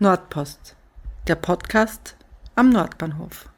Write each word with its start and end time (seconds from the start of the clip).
Nordpost, 0.00 0.76
der 1.26 1.34
Podcast 1.34 2.14
am 2.54 2.70
Nordbahnhof. 2.70 3.48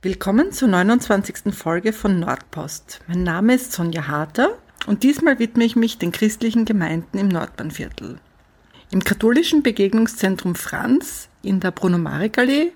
Willkommen 0.00 0.50
zur 0.52 0.68
29. 0.68 1.54
Folge 1.54 1.92
von 1.92 2.20
Nordpost. 2.20 3.00
Mein 3.06 3.22
Name 3.22 3.56
ist 3.56 3.72
Sonja 3.72 4.08
Harter 4.08 4.56
und 4.86 5.02
diesmal 5.02 5.38
widme 5.38 5.64
ich 5.64 5.76
mich 5.76 5.98
den 5.98 6.12
christlichen 6.12 6.64
Gemeinden 6.64 7.18
im 7.18 7.28
Nordbahnviertel. 7.28 8.18
Im 8.92 9.04
katholischen 9.04 9.62
Begegnungszentrum 9.62 10.54
Franz 10.54 11.28
in 11.42 11.60
der 11.60 11.70
Bruno-Marek-Allee 11.70 12.72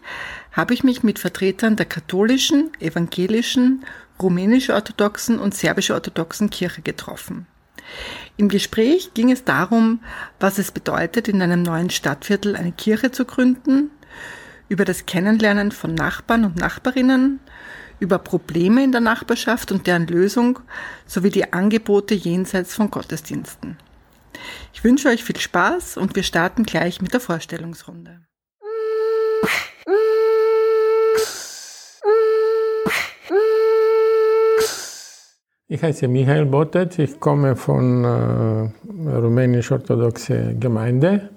habe 0.53 0.75
ich 0.75 0.85
mich 0.85 1.03
mit 1.03 1.19
Vertretern 1.19 1.77
der 1.77 1.87
katholischen, 1.87 2.73
evangelischen 2.79 3.87
rumänisch-orthodoxen 4.21 5.39
und 5.39 5.55
serbisch-orthodoxen 5.55 6.51
Kirche 6.51 6.83
getroffen. 6.83 7.47
Im 8.37 8.49
Gespräch 8.49 9.15
ging 9.15 9.31
es 9.31 9.45
darum, 9.45 10.01
was 10.41 10.59
es 10.59 10.71
bedeutet, 10.73 11.29
in 11.29 11.41
einem 11.41 11.63
neuen 11.63 11.91
Stadtviertel 11.91 12.57
eine 12.57 12.73
Kirche 12.73 13.11
zu 13.11 13.25
gründen, 13.25 13.91
über 14.69 14.85
das 14.85 15.07
Kennenlernen 15.07 15.73
von 15.73 15.95
Nachbarn 15.95 16.45
und 16.45 16.57
Nachbarinnen, 16.57 17.41
über 18.01 18.19
Probleme 18.19 18.85
in 18.85 18.93
der 18.93 19.01
Nachbarschaft 19.01 19.73
und 19.73 19.87
deren 19.87 20.07
Lösung 20.07 20.59
sowie 21.07 21.31
die 21.31 21.53
Angebote 21.53 22.15
jenseits 22.15 22.75
von 22.75 22.91
Gottesdiensten. 22.91 23.79
Ich 24.75 24.85
wünsche 24.85 25.09
euch 25.09 25.25
viel 25.25 25.39
Spaß 25.39 25.97
und 25.97 26.15
wir 26.15 26.23
starten 26.23 26.65
gleich 26.65 27.01
mit 27.01 27.15
der 27.15 27.21
Vorstellungsrunde. 27.21 28.21
Ich 35.69 35.83
heiße 35.83 36.07
Michael 36.07 36.47
Botet, 36.47 36.97
ich 37.01 37.19
komme 37.19 37.57
von 37.57 38.05
äh, 38.05 39.11
rumänisch-orthodoxe 39.11 40.55
Gemeinde, 40.61 41.31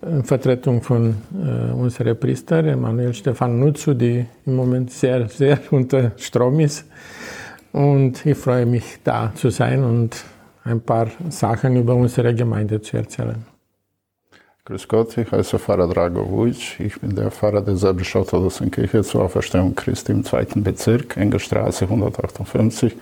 in 0.00 0.24
Vertretung 0.24 0.80
von 0.80 1.14
äh, 1.34 1.70
unserem 1.70 2.18
Priester 2.18 2.64
Emanuel 2.64 3.12
Stefan 3.12 3.60
Nutzu, 3.60 3.92
die 3.92 4.24
im 4.46 4.56
Moment 4.56 4.90
sehr, 4.90 5.28
sehr 5.28 5.58
unter 5.70 6.12
Strom 6.16 6.60
ist. 6.60 6.86
Und 7.72 8.24
ich 8.24 8.38
freue 8.38 8.64
mich, 8.64 9.00
da 9.04 9.30
zu 9.34 9.50
sein 9.50 9.84
und 9.84 10.16
ein 10.64 10.80
paar 10.80 11.08
Sachen 11.28 11.76
über 11.76 11.94
unsere 11.94 12.34
Gemeinde 12.34 12.80
zu 12.80 12.96
erzählen. 12.96 13.53
Grüß 14.66 14.88
Gott, 14.88 15.18
ich 15.18 15.30
heiße 15.30 15.58
Pfarrer 15.58 15.86
Drago 15.86 16.26
Vujic. 16.26 16.80
Ich 16.80 16.98
bin 16.98 17.14
der 17.14 17.30
Pfarrer 17.30 17.60
der 17.60 17.76
Serbisch-Orthodoxen 17.76 18.70
Kirche 18.70 19.02
zur 19.02 19.24
Auferstehung 19.24 19.74
Christi 19.74 20.12
im 20.12 20.24
zweiten 20.24 20.64
Bezirk, 20.64 21.18
Engerstraße 21.18 21.84
158. 21.84 22.96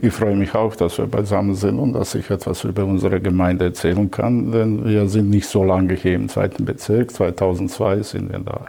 Ich 0.00 0.14
freue 0.14 0.34
mich 0.34 0.54
auch, 0.54 0.74
dass 0.74 0.96
wir 0.96 1.06
beisammen 1.06 1.56
sind 1.56 1.78
und 1.78 1.92
dass 1.92 2.14
ich 2.14 2.30
etwas 2.30 2.64
über 2.64 2.86
unsere 2.86 3.20
Gemeinde 3.20 3.66
erzählen 3.66 4.10
kann, 4.10 4.50
denn 4.50 4.86
wir 4.86 5.10
sind 5.10 5.28
nicht 5.28 5.46
so 5.46 5.62
lange 5.62 5.92
hier 5.92 6.14
im 6.14 6.30
zweiten 6.30 6.64
Bezirk. 6.64 7.10
2002 7.10 8.02
sind 8.02 8.32
wir 8.32 8.38
da 8.38 8.64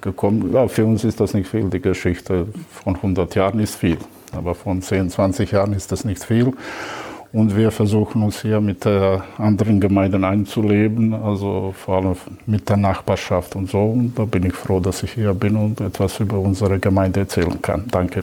gekommen. 0.00 0.54
Ja, 0.54 0.66
für 0.68 0.86
uns 0.86 1.04
ist 1.04 1.20
das 1.20 1.34
nicht 1.34 1.50
viel. 1.50 1.68
Die 1.68 1.82
Geschichte 1.82 2.46
von 2.70 2.96
100 2.96 3.34
Jahren 3.34 3.60
ist 3.60 3.74
viel, 3.74 3.98
aber 4.34 4.54
von 4.54 4.80
10, 4.80 5.10
20 5.10 5.52
Jahren 5.52 5.74
ist 5.74 5.92
das 5.92 6.06
nicht 6.06 6.24
viel. 6.24 6.54
Und 7.32 7.56
wir 7.56 7.70
versuchen 7.70 8.22
uns 8.22 8.42
hier 8.42 8.60
mit 8.60 8.84
der 8.84 9.24
anderen 9.38 9.80
Gemeinden 9.80 10.22
einzuleben, 10.22 11.14
also 11.14 11.72
vor 11.74 11.96
allem 11.96 12.16
mit 12.44 12.68
der 12.68 12.76
Nachbarschaft 12.76 13.56
und 13.56 13.70
so. 13.70 13.84
Und 13.84 14.18
da 14.18 14.26
bin 14.26 14.44
ich 14.44 14.52
froh, 14.52 14.80
dass 14.80 15.02
ich 15.02 15.12
hier 15.12 15.32
bin 15.32 15.56
und 15.56 15.80
etwas 15.80 16.20
über 16.20 16.38
unsere 16.38 16.78
Gemeinde 16.78 17.20
erzählen 17.20 17.60
kann. 17.62 17.88
Danke. 17.90 18.20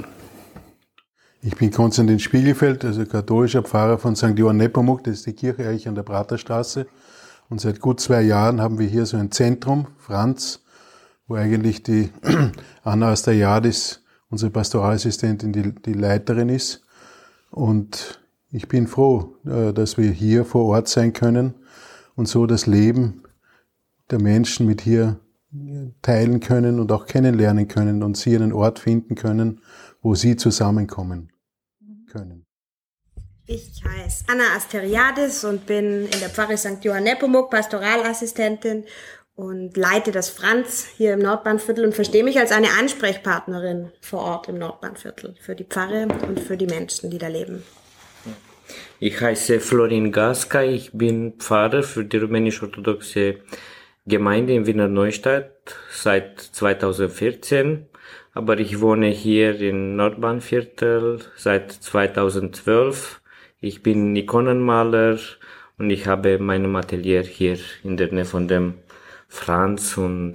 Ich 1.42 1.56
bin 1.56 1.72
Konstantin 1.72 2.20
Spiegelfeld, 2.20 2.86
also 2.86 3.04
katholischer 3.06 3.64
Pfarrer 3.64 3.98
von 3.98 4.16
St. 4.16 4.38
Johann 4.38 4.58
Nepomuk, 4.58 5.04
das 5.06 5.16
ist 5.16 5.26
die 5.26 5.34
Kirche 5.34 5.68
eigentlich 5.68 5.88
an 5.88 5.96
der 5.96 6.04
Praterstraße. 6.04 6.86
Und 7.50 7.62
seit 7.62 7.80
gut 7.80 8.00
zwei 8.00 8.22
Jahren 8.22 8.62
haben 8.62 8.78
wir 8.78 8.88
hier 8.88 9.08
so 9.08 9.18
ein 9.18 9.32
Zentrum, 9.32 9.88
Franz, 9.98 10.62
wo 11.28 11.34
eigentlich 11.36 11.82
die 11.82 12.12
Anna 12.84 13.12
Astayadis, 13.12 14.04
unsere 14.30 14.52
Pastoralassistentin, 14.52 15.52
die, 15.52 15.74
die 15.74 15.94
Leiterin 15.94 16.50
ist. 16.50 16.82
Und 17.50 18.19
ich 18.52 18.68
bin 18.68 18.88
froh, 18.88 19.38
äh, 19.46 19.74
dass 19.74 19.98
wir 19.98 20.12
hier 20.12 20.46
vor 20.46 20.66
Ort 20.66 20.88
sein 20.88 21.14
können 21.14 21.54
und 22.16 22.28
so 22.28 22.46
das 22.46 22.66
Leben 22.66 23.24
der 24.10 24.20
Menschen 24.20 24.66
mit 24.66 24.82
hier 24.82 25.20
teilen 26.02 26.40
können 26.40 26.80
und 26.80 26.92
auch 26.92 27.08
kennenlernen 27.08 27.68
können 27.68 28.04
und 28.04 28.18
sie 28.18 28.36
einen 28.36 28.54
Ort 28.54 28.80
finden 28.80 29.16
können, 29.16 29.62
wo 30.02 30.14
sie 30.14 30.36
zusammenkommen 30.36 31.32
können. 32.12 32.46
Ich 33.48 33.84
heiße 33.84 34.26
Anna 34.28 34.44
Asteriadis 34.56 35.44
und 35.44 35.66
bin 35.66 36.06
in 36.06 36.20
der 36.20 36.30
Pfarre 36.30 36.56
St. 36.56 36.84
Johann 36.84 37.04
Nepomuk 37.04 37.50
Pastoralassistentin 37.50 38.84
und 39.34 39.76
leite 39.76 40.12
das 40.12 40.30
Franz 40.30 40.86
hier 40.86 41.14
im 41.14 41.20
Nordbahnviertel 41.20 41.84
und 41.86 41.96
verstehe 41.96 42.24
mich 42.24 42.38
als 42.38 42.52
eine 42.52 42.68
Ansprechpartnerin 42.80 43.92
vor 44.02 44.20
Ort 44.20 44.50
im 44.50 44.60
Nordbahnviertel 44.60 45.36
für 45.40 45.56
die 45.56 45.64
Pfarre 45.64 46.08
und 46.28 46.40
für 46.40 46.58
die 46.58 46.68
Menschen, 46.68 47.10
die 47.10 47.18
da 47.18 47.28
leben. 47.28 47.64
Ich 49.00 49.22
heiße 49.22 49.60
Florin 49.60 50.12
Gaska, 50.12 50.64
ich 50.64 50.92
bin 50.94 51.34
Pfarrer 51.40 51.84
für 51.84 52.04
die 52.04 52.18
rumänisch-orthodoxe 52.18 53.38
Gemeinde 54.06 54.54
in 54.54 54.66
Wiener 54.66 54.88
Neustadt 54.88 55.76
seit 55.92 56.40
2014, 56.40 57.86
aber 58.34 58.60
ich 58.60 58.82
wohne 58.82 59.08
hier 59.08 59.60
in 59.60 59.96
Nordbahnviertel 59.96 61.20
seit 61.36 61.72
2012. 61.72 63.22
Ich 63.62 63.84
bin 63.84 64.16
Ikonenmaler 64.16 65.20
und 65.78 65.90
ich 65.90 66.08
habe 66.08 66.40
mein 66.40 66.76
Atelier 66.76 67.24
hier 67.24 67.58
in 67.84 67.98
der 67.98 68.12
Nähe 68.12 68.26
von 68.26 68.48
dem 68.48 68.76
Franz 69.28 69.98
und 69.98 70.34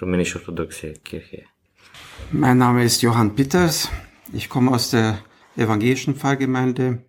rumänisch-orthodoxe 0.00 0.94
Kirche. 1.04 1.44
Mein 2.30 2.58
Name 2.58 2.84
ist 2.84 3.02
Johann 3.02 3.34
Pitters. 3.34 3.90
Ich 4.32 4.48
komme 4.48 4.70
aus 4.70 4.90
der 4.90 5.18
evangelischen 5.56 6.14
Pfarrgemeinde 6.14 7.02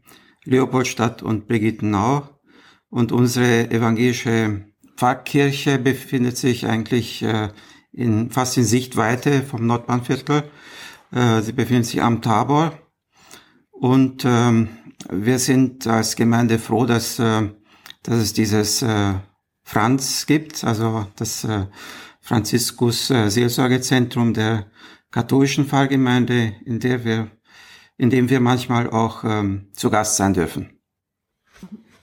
Leopoldstadt 0.45 1.23
und 1.23 1.47
Brigittenau 1.47 2.29
und 2.89 3.11
unsere 3.11 3.71
evangelische 3.71 4.65
Pfarrkirche 4.95 5.79
befindet 5.79 6.37
sich 6.37 6.67
eigentlich 6.67 7.23
äh, 7.23 7.49
in, 7.91 8.29
fast 8.29 8.57
in 8.57 8.63
Sichtweite 8.63 9.41
vom 9.41 9.65
Nordbahnviertel. 9.65 10.43
Äh, 11.11 11.41
sie 11.41 11.53
befindet 11.53 11.85
sich 11.85 12.01
am 12.01 12.21
Tabor. 12.21 12.77
Und 13.71 14.23
ähm, 14.25 14.69
wir 15.11 15.39
sind 15.39 15.87
als 15.87 16.15
Gemeinde 16.15 16.59
froh, 16.59 16.85
dass, 16.85 17.19
äh, 17.19 17.49
dass 18.03 18.15
es 18.15 18.33
dieses 18.33 18.81
äh, 18.81 19.13
Franz 19.63 20.25
gibt, 20.25 20.63
also 20.63 21.07
das 21.15 21.43
äh, 21.43 21.65
Franziskus 22.21 23.09
äh, 23.09 23.29
Seelsorgezentrum 23.29 24.33
der 24.33 24.67
katholischen 25.11 25.65
Pfarrgemeinde, 25.65 26.55
in 26.65 26.79
der 26.79 27.03
wir, 27.03 27.31
in 27.97 28.09
dem 28.09 28.29
wir 28.29 28.39
manchmal 28.39 28.89
auch 28.89 29.23
ähm, 29.23 29.69
zu 29.73 29.89
Gast 29.89 30.17
sein 30.17 30.33
dürfen. 30.33 30.79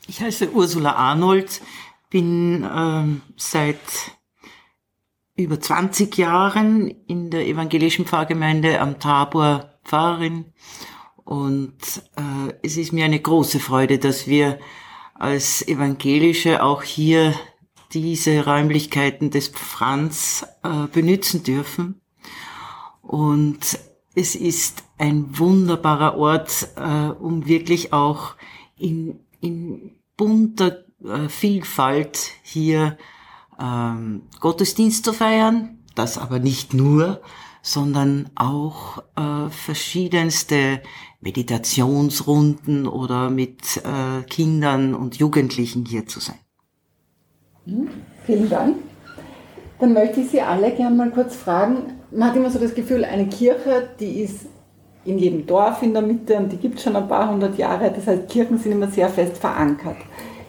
Ich 0.07 0.21
heiße 0.21 0.51
Ursula 0.53 0.95
Arnold, 0.95 1.61
bin 2.11 2.69
ähm, 2.75 3.23
seit 3.37 3.79
über 5.37 5.61
20 5.61 6.17
Jahren 6.17 6.89
in 7.07 7.31
der 7.31 7.47
evangelischen 7.47 8.07
Pfarrgemeinde 8.07 8.81
am 8.81 8.99
Tabor 8.99 9.71
Pfarrerin 9.85 10.53
und 11.31 11.79
äh, 12.17 12.53
es 12.63 12.77
ist 12.77 12.93
mir 12.93 13.05
eine 13.05 13.21
große 13.21 13.61
Freude, 13.61 13.99
dass 13.99 14.27
wir 14.27 14.59
als 15.15 15.67
Evangelische 15.67 16.61
auch 16.61 16.83
hier 16.83 17.35
diese 17.93 18.45
Räumlichkeiten 18.45 19.31
des 19.31 19.49
Franz 19.49 20.45
äh, 20.65 20.89
benutzen 20.93 21.45
dürfen. 21.45 22.01
Und 23.03 23.79
es 24.21 24.35
ist 24.35 24.85
ein 24.99 25.39
wunderbarer 25.39 26.19
Ort, 26.19 26.69
äh, 26.77 27.09
um 27.09 27.47
wirklich 27.47 27.95
auch 27.95 28.35
in, 28.77 29.21
in 29.41 29.93
bunter 30.19 30.85
äh, 31.03 31.31
Vielfalt 31.31 32.31
hier 32.43 32.99
ähm, 33.59 34.23
Gottesdienst 34.39 35.07
zu 35.07 35.15
feiern. 35.15 35.79
Das 35.95 36.19
aber 36.19 36.39
nicht 36.39 36.75
nur, 36.75 37.23
sondern 37.63 38.29
auch 38.35 39.03
äh, 39.17 39.49
verschiedenste 39.49 40.83
Meditationsrunden 41.23 42.87
oder 42.87 43.31
mit 43.31 43.79
äh, 43.79 44.23
Kindern 44.25 44.95
und 44.95 45.17
Jugendlichen 45.17 45.87
hier 45.87 46.07
zu 46.07 46.21
sein. 46.21 46.39
Mhm, 47.65 47.89
vielen 48.27 48.51
Dank. 48.51 48.77
Dann 49.81 49.95
möchte 49.95 50.21
ich 50.21 50.31
Sie 50.31 50.43
alle 50.43 50.71
gerne 50.73 50.95
mal 50.95 51.11
kurz 51.11 51.35
fragen. 51.35 51.95
Man 52.11 52.29
hat 52.29 52.37
immer 52.37 52.51
so 52.51 52.59
das 52.59 52.75
Gefühl, 52.75 53.05
eine 53.05 53.27
Kirche, 53.27 53.89
die 53.99 54.21
ist 54.21 54.47
in 55.07 55.19
jedem 55.19 55.47
Dorf 55.47 55.83
in 55.83 55.95
der 55.95 56.03
Mitte 56.03 56.37
und 56.37 56.53
die 56.53 56.59
gibt 56.59 56.77
es 56.77 56.85
schon 56.85 56.97
ein 56.97 57.09
paar 57.09 57.31
hundert 57.31 57.57
Jahre. 57.57 57.91
Das 57.91 58.07
heißt, 58.07 58.29
Kirchen 58.29 58.59
sind 58.59 58.73
immer 58.73 58.89
sehr 58.89 59.09
fest 59.09 59.39
verankert. 59.39 59.97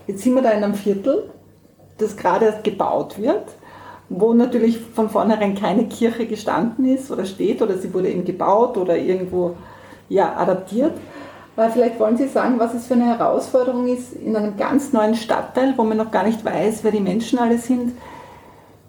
Jetzt 0.05 0.23
sind 0.23 0.35
wir 0.35 0.41
da 0.41 0.51
in 0.51 0.63
einem 0.63 0.73
Viertel, 0.73 1.29
das 1.97 2.17
gerade 2.17 2.45
erst 2.45 2.65
gebaut 2.65 3.17
wird, 3.17 3.45
wo 4.09 4.33
natürlich 4.33 4.77
von 4.77 5.09
vornherein 5.09 5.55
keine 5.55 5.85
Kirche 5.85 6.25
gestanden 6.25 6.83
ist 6.85 7.09
oder 7.09 7.23
steht 7.23 7.61
oder 7.61 7.77
sie 7.77 7.93
wurde 7.93 8.09
eben 8.09 8.25
gebaut 8.25 8.75
oder 8.75 8.97
irgendwo 8.97 9.55
ja, 10.09 10.35
adaptiert. 10.35 10.93
Vielleicht 11.73 11.99
wollen 11.99 12.17
Sie 12.17 12.27
sagen, 12.27 12.59
was 12.59 12.73
es 12.73 12.87
für 12.87 12.95
eine 12.95 13.05
Herausforderung 13.05 13.87
ist, 13.87 14.13
in 14.13 14.35
einem 14.35 14.57
ganz 14.57 14.93
neuen 14.93 15.15
Stadtteil, 15.15 15.73
wo 15.77 15.83
man 15.83 15.97
noch 15.97 16.09
gar 16.09 16.23
nicht 16.23 16.43
weiß, 16.43 16.83
wer 16.83 16.91
die 16.91 16.99
Menschen 16.99 17.37
alle 17.39 17.59
sind, 17.59 17.93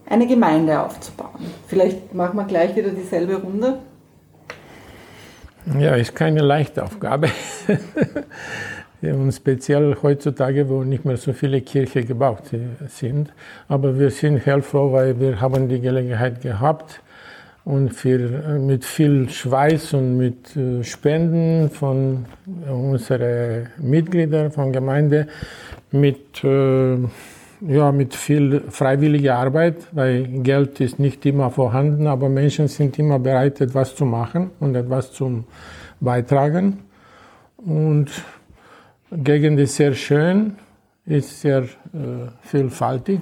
eine 0.07 0.27
Gemeinde 0.27 0.81
aufzubauen. 0.81 1.47
Vielleicht 1.67 2.15
machen 2.15 2.37
wir 2.37 2.45
gleich 2.45 2.75
wieder 2.77 2.91
dieselbe 2.91 3.37
Runde. 3.37 3.79
Ja, 5.79 5.95
ist 5.95 6.15
keine 6.15 6.41
leichte 6.41 6.83
Aufgabe. 6.83 7.29
Und 9.03 9.33
speziell 9.33 9.97
heutzutage, 10.01 10.69
wo 10.69 10.85
nicht 10.85 11.05
mehr 11.05 11.17
so 11.17 11.33
viele 11.33 11.61
Kirchen 11.61 12.07
gebaut 12.07 12.51
sind. 12.87 13.33
Aber 13.67 13.99
wir 13.99 14.11
sind 14.11 14.47
hellfroh, 14.47 14.93
weil 14.93 15.19
wir 15.19 15.41
haben 15.41 15.69
die 15.69 15.81
Gelegenheit 15.81 16.41
gehabt 16.41 17.01
und 17.65 17.91
für, 17.91 18.59
mit 18.59 18.85
viel 18.85 19.29
Schweiß 19.29 19.95
und 19.95 20.17
mit 20.17 20.57
äh, 20.57 20.83
Spenden 20.83 21.71
von 21.71 22.27
unseren 22.69 23.69
Mitgliedern 23.79 24.51
von 24.51 24.73
Gemeinde, 24.73 25.29
mit, 25.93 26.43
äh, 26.43 26.97
ja, 27.67 27.93
mit 27.93 28.15
viel 28.15 28.63
freiwilliger 28.69 29.37
Arbeit, 29.37 29.77
weil 29.93 30.25
Geld 30.43 30.81
ist 30.81 30.99
nicht 30.99 31.25
immer 31.27 31.51
vorhanden, 31.51 32.07
aber 32.07 32.29
Menschen 32.29 32.69
sind 32.69 32.99
immer 32.99 33.19
bereit, 33.19 33.61
etwas 33.61 33.95
zu 33.95 34.05
machen 34.05 34.51
und 34.61 34.75
etwas 34.75 35.13
zu 35.13 35.45
beitragen. 36.01 36.79
Und 37.57 38.11
Gegend 39.11 39.61
ist 39.61 39.77
sehr 39.77 39.95
schön, 39.95 40.57
ist 41.07 41.41
sehr 41.41 41.63
äh, 41.63 41.67
vielfältig. 42.43 43.21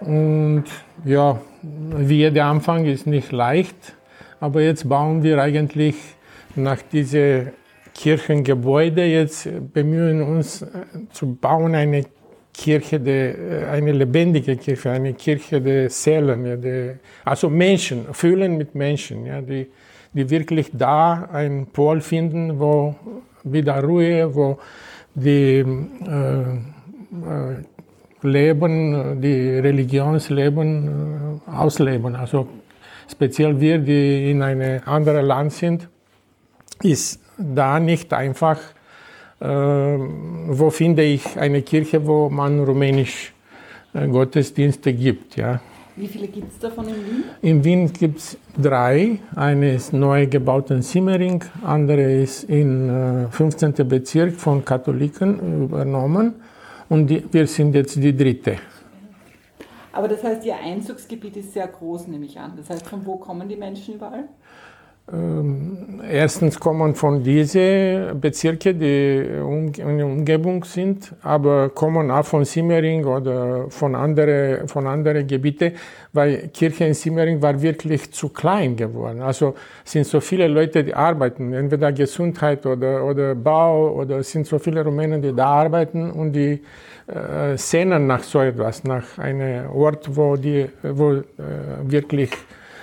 Und 0.00 0.64
ja, 1.04 1.40
wie 1.62 2.18
jeder 2.18 2.46
Anfang 2.46 2.84
ist 2.84 3.06
nicht 3.06 3.32
leicht, 3.32 3.94
aber 4.40 4.60
jetzt 4.60 4.88
bauen 4.88 5.22
wir 5.22 5.40
eigentlich 5.40 5.96
nach 6.54 6.82
diese 6.92 7.52
Kirchengebäude, 7.94 9.04
jetzt 9.04 9.48
bemühen 9.72 10.22
uns 10.22 10.62
äh, 10.62 10.66
zu 11.12 11.34
bauen 11.34 11.74
eine 11.74 12.04
Kirche, 12.56 12.98
der, 12.98 13.38
äh, 13.38 13.64
eine 13.66 13.92
lebendige 13.92 14.56
Kirche, 14.56 14.90
eine 14.90 15.14
Kirche 15.14 15.60
der 15.60 15.90
Seelen, 15.90 16.60
der, 16.62 16.98
also 17.24 17.50
Menschen, 17.50 18.06
fühlen 18.12 18.56
mit 18.56 18.74
Menschen, 18.74 19.26
ja, 19.26 19.40
die, 19.40 19.66
die 20.12 20.30
wirklich 20.30 20.70
da 20.72 21.28
einen 21.32 21.66
Pol 21.66 22.00
finden, 22.00 22.58
wo 22.58 22.94
wieder 23.44 23.82
Ruhe, 23.82 24.34
wo 24.34 24.58
die 25.14 25.58
äh, 25.58 26.40
äh, 27.22 27.62
Leben, 28.22 29.20
die 29.20 29.58
Religionsleben 29.58 31.40
äh, 31.46 31.50
ausleben. 31.50 32.16
Also 32.16 32.48
speziell 33.10 33.60
wir, 33.60 33.78
die 33.78 34.30
in 34.30 34.42
einem 34.42 34.80
anderen 34.86 35.26
Land 35.26 35.52
sind, 35.52 35.88
ist 36.82 37.20
da 37.38 37.78
nicht 37.78 38.12
einfach, 38.12 38.58
wo 39.38 40.70
finde 40.70 41.02
ich 41.02 41.38
eine 41.38 41.62
Kirche, 41.62 42.06
wo 42.06 42.30
man 42.30 42.58
rumänisch 42.60 43.34
äh, 43.96 44.08
Gottesdienste 44.08 44.92
gibt. 44.92 45.36
Ja. 45.36 45.60
Wie 45.96 46.06
viele 46.06 46.28
gibt 46.28 46.52
es 46.52 46.58
davon 46.58 46.88
in 46.88 46.94
Wien? 46.94 47.24
In 47.40 47.64
Wien 47.64 47.92
gibt 47.92 48.18
es 48.18 48.38
drei. 48.60 49.18
Eine 49.34 49.74
ist 49.74 49.92
neu 49.92 50.26
gebaut 50.26 50.70
in 50.70 50.82
Simmering, 50.82 51.42
andere 51.62 52.22
ist 52.22 52.44
im 52.44 53.28
15. 53.30 53.74
Äh, 53.78 53.84
Bezirk 53.84 54.34
von 54.34 54.64
Katholiken 54.64 55.64
übernommen 55.64 56.34
und 56.88 57.06
die, 57.06 57.24
wir 57.32 57.46
sind 57.46 57.74
jetzt 57.74 57.96
die 57.96 58.14
dritte. 58.14 58.56
Aber 59.92 60.08
das 60.08 60.22
heißt, 60.22 60.44
Ihr 60.44 60.56
Einzugsgebiet 60.56 61.38
ist 61.38 61.54
sehr 61.54 61.66
groß, 61.66 62.08
nehme 62.08 62.26
ich 62.26 62.38
an. 62.38 62.52
Das 62.58 62.68
heißt, 62.68 62.86
von 62.86 63.06
wo 63.06 63.16
kommen 63.16 63.48
die 63.48 63.56
Menschen 63.56 63.94
überall? 63.94 64.28
Ähm, 65.12 66.00
erstens 66.10 66.58
kommen 66.58 66.96
von 66.96 67.22
diesen 67.22 68.20
Bezirken, 68.20 68.80
die 68.80 69.18
in 69.18 69.98
der 69.98 70.06
Umgebung 70.06 70.64
sind, 70.64 71.14
aber 71.22 71.68
kommen 71.68 72.10
auch 72.10 72.24
von 72.24 72.44
Simmering 72.44 73.04
oder 73.04 73.70
von 73.70 73.94
anderen 73.94 74.66
von 74.66 74.88
andere 74.88 75.24
Gebieten, 75.24 75.74
weil 76.12 76.48
Kirche 76.48 76.86
in 76.86 76.94
Simmering 76.94 77.40
war 77.40 77.62
wirklich 77.62 78.12
zu 78.12 78.30
klein 78.30 78.74
geworden. 78.74 79.22
Also 79.22 79.54
sind 79.84 80.06
so 80.06 80.18
viele 80.18 80.48
Leute, 80.48 80.82
die 80.82 80.92
arbeiten, 80.94 81.52
entweder 81.52 81.92
Gesundheit 81.92 82.66
oder, 82.66 83.04
oder 83.04 83.36
Bau 83.36 83.92
oder 83.92 84.24
sind 84.24 84.48
so 84.48 84.58
viele 84.58 84.82
Rumänen, 84.82 85.22
die 85.22 85.32
da 85.32 85.46
arbeiten 85.46 86.10
und 86.10 86.32
die 86.32 86.60
äh, 87.06 87.56
sehnen 87.56 88.08
nach 88.08 88.24
so 88.24 88.40
etwas, 88.40 88.82
nach 88.82 89.18
einem 89.18 89.70
Ort, 89.70 90.16
wo 90.16 90.34
die 90.34 90.66
wo, 90.82 91.12
äh, 91.12 91.22
wirklich 91.84 92.30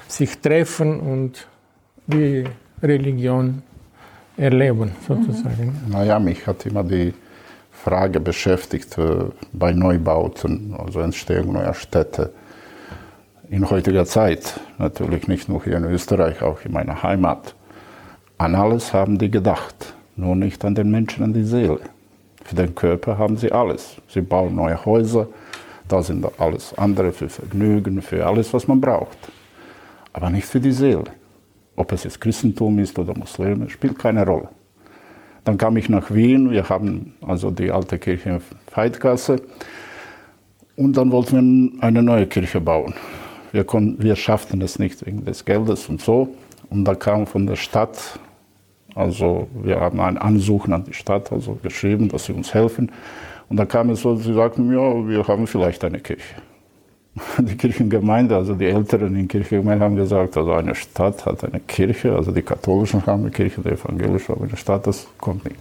sich 0.07 0.39
treffen 0.39 1.01
und 1.01 1.47
die 2.07 2.43
Religion 2.81 3.61
erleben, 4.37 4.91
sozusagen. 5.07 5.79
Mhm. 5.85 5.91
Naja, 5.91 6.19
mich 6.19 6.45
hat 6.47 6.65
immer 6.65 6.83
die 6.83 7.13
Frage 7.71 8.19
beschäftigt 8.19 8.97
äh, 8.97 9.25
bei 9.51 9.73
Neubauten, 9.73 10.73
also 10.77 11.01
Entstehung 11.01 11.53
neuer 11.53 11.73
Städte. 11.73 12.31
In 13.49 13.69
heutiger 13.69 14.05
Zeit, 14.05 14.59
natürlich 14.77 15.27
nicht 15.27 15.49
nur 15.49 15.63
hier 15.63 15.77
in 15.77 15.85
Österreich, 15.85 16.41
auch 16.41 16.63
in 16.65 16.71
meiner 16.71 17.03
Heimat. 17.03 17.55
An 18.37 18.55
alles 18.55 18.93
haben 18.93 19.17
die 19.17 19.29
gedacht, 19.29 19.93
nur 20.15 20.35
nicht 20.35 20.63
an 20.65 20.75
den 20.75 20.91
Menschen, 20.91 21.23
an 21.23 21.33
die 21.33 21.43
Seele. 21.43 21.79
Für 22.43 22.55
den 22.55 22.73
Körper 22.73 23.17
haben 23.17 23.37
sie 23.37 23.51
alles. 23.51 23.95
Sie 24.07 24.21
bauen 24.21 24.55
neue 24.55 24.83
Häuser, 24.85 25.27
da 25.87 26.01
sind 26.01 26.25
alles 26.39 26.73
andere 26.77 27.11
für 27.11 27.29
Vergnügen, 27.29 28.01
für 28.01 28.25
alles, 28.25 28.53
was 28.53 28.67
man 28.67 28.81
braucht. 28.81 29.17
Aber 30.13 30.29
nicht 30.29 30.47
für 30.47 30.59
die 30.59 30.71
Seele. 30.71 31.05
Ob 31.75 31.91
es 31.91 32.03
jetzt 32.03 32.21
Christentum 32.21 32.79
ist 32.79 32.97
oder 32.99 33.17
Muslime, 33.17 33.69
spielt 33.69 33.97
keine 33.97 34.25
Rolle. 34.25 34.49
Dann 35.43 35.57
kam 35.57 35.75
ich 35.75 35.89
nach 35.89 36.11
Wien, 36.11 36.51
wir 36.51 36.69
haben 36.69 37.13
also 37.21 37.51
die 37.51 37.71
alte 37.71 37.99
Kirche 37.99 38.29
in 38.29 38.41
Veitgasse 38.73 39.41
und 40.75 40.95
dann 40.95 41.11
wollten 41.11 41.73
wir 41.75 41.83
eine 41.83 42.01
neue 42.01 42.27
Kirche 42.27 42.61
bauen. 42.61 42.93
Wir, 43.51 43.63
konnten, 43.63 44.01
wir 44.01 44.15
schafften 44.15 44.61
es 44.61 44.79
nicht 44.79 45.05
wegen 45.05 45.25
des 45.25 45.45
Geldes 45.45 45.89
und 45.89 46.01
so. 46.01 46.29
Und 46.69 46.85
da 46.85 46.95
kam 46.95 47.27
von 47.27 47.45
der 47.45 47.55
Stadt, 47.55 48.19
also 48.95 49.47
wir 49.61 49.79
haben 49.79 49.99
ein 49.99 50.17
Ansuchen 50.17 50.73
an 50.73 50.85
die 50.85 50.93
Stadt 50.93 51.31
also 51.31 51.59
geschrieben, 51.61 52.09
dass 52.09 52.25
sie 52.25 52.33
uns 52.33 52.53
helfen. 52.53 52.91
Und 53.49 53.57
da 53.57 53.65
kam 53.65 53.89
es 53.91 54.01
so, 54.01 54.15
sie 54.15 54.33
sagten, 54.33 54.71
ja, 54.71 55.07
wir 55.07 55.27
haben 55.27 55.45
vielleicht 55.45 55.83
eine 55.83 55.99
Kirche. 55.99 56.35
die 57.37 57.55
Kirchengemeinde, 57.55 58.35
also 58.35 58.55
die 58.55 58.65
Älteren 58.65 59.15
in 59.15 59.27
Kirchengemeinde 59.27 59.85
haben 59.85 59.95
gesagt, 59.95 60.35
also 60.35 60.53
eine 60.53 60.73
Stadt 60.73 61.25
hat 61.25 61.43
eine 61.43 61.59
Kirche, 61.59 62.15
also 62.15 62.31
die 62.31 62.41
katholischen 62.41 63.05
haben 63.05 63.23
eine 63.23 63.31
Kirche, 63.31 63.61
die 63.61 63.69
evangelische 63.69 64.33
aber 64.33 64.45
eine 64.45 64.57
Stadt, 64.57 64.87
das 64.87 65.07
kommt 65.19 65.45
nicht. 65.45 65.57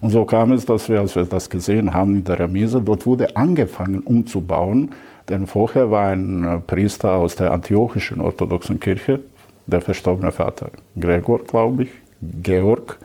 Und 0.00 0.10
so 0.10 0.24
kam 0.24 0.52
es, 0.52 0.64
dass 0.64 0.88
wir, 0.88 1.00
als 1.00 1.14
wir 1.14 1.24
das 1.24 1.48
gesehen 1.48 1.94
haben 1.94 2.16
in 2.16 2.24
der 2.24 2.40
Remise, 2.40 2.80
dort 2.80 3.06
wurde 3.06 3.36
angefangen 3.36 4.00
umzubauen, 4.00 4.90
denn 5.28 5.46
vorher 5.46 5.90
war 5.90 6.08
ein 6.08 6.44
äh, 6.44 6.58
Priester 6.58 7.12
aus 7.12 7.36
der 7.36 7.52
antiochischen 7.52 8.20
orthodoxen 8.20 8.80
Kirche, 8.80 9.20
der 9.66 9.80
verstorbene 9.80 10.32
Vater 10.32 10.70
Gregor, 10.98 11.44
glaube 11.44 11.84
ich, 11.84 11.90
Georg, 12.42 12.98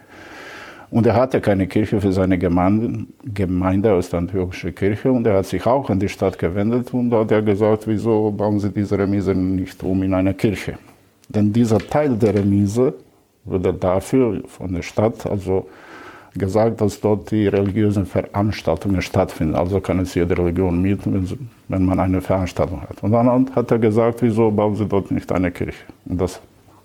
und 0.92 1.06
er 1.06 1.16
hatte 1.16 1.42
keine 1.42 1.68
Kirche 1.68 2.00
für 2.00 2.12
seine 2.12 2.38
Gemeinde, 2.38 3.06
Gemeinde 3.34 3.94
aus 3.94 4.10
der 4.10 4.20
antiochischen 4.20 4.74
Kirche 4.74 5.12
und 5.12 5.26
er 5.26 5.38
hat 5.38 5.46
sich 5.46 5.66
auch 5.66 5.90
an 5.90 6.00
die 6.00 6.10
Stadt 6.10 6.38
gewendet 6.38 6.94
und 6.94 7.14
hat 7.14 7.32
er 7.32 7.42
gesagt, 7.42 7.88
wieso 7.88 8.32
bauen 8.32 8.60
Sie 8.60 8.70
diese 8.70 8.98
Remise 8.98 9.34
nicht 9.34 9.82
um 9.84 10.04
in 10.04 10.14
eine 10.14 10.34
Kirche? 10.34 10.78
Denn 11.28 11.52
dieser 11.52 11.80
Teil 11.80 12.16
der 12.16 12.36
Remise 12.36 12.94
wurde 13.44 13.74
dafür 13.74 14.42
von 14.48 14.74
der 14.74 14.82
Stadt 14.82 15.26
also 15.26 15.68
gesagt, 16.38 16.82
dass 16.82 17.00
dort 17.00 17.32
die 17.32 17.48
religiösen 17.48 18.06
Veranstaltungen 18.06 19.02
stattfinden. 19.02 19.56
Also 19.56 19.80
kann 19.80 20.00
es 20.00 20.14
jede 20.16 20.38
Religion 20.38 20.82
mieten, 20.82 21.14
wenn, 21.14 21.26
sie, 21.26 21.38
wenn 21.68 21.86
man 21.86 22.00
eine 22.00 22.22
Veranstaltung 22.22 22.82
hat. 22.82 23.02
Und 23.02 23.12
dann 23.12 23.50
hat 23.56 23.72
er 23.72 23.80
gesagt, 23.80 24.22
wieso 24.22 24.52
bauen 24.52 24.76
Sie 24.76 24.86
dort 24.86 25.12
nicht 25.12 25.32
eine 25.32 25.52
Kirche? 25.52 25.86
Und, 26.06 26.20
das, 26.20 26.40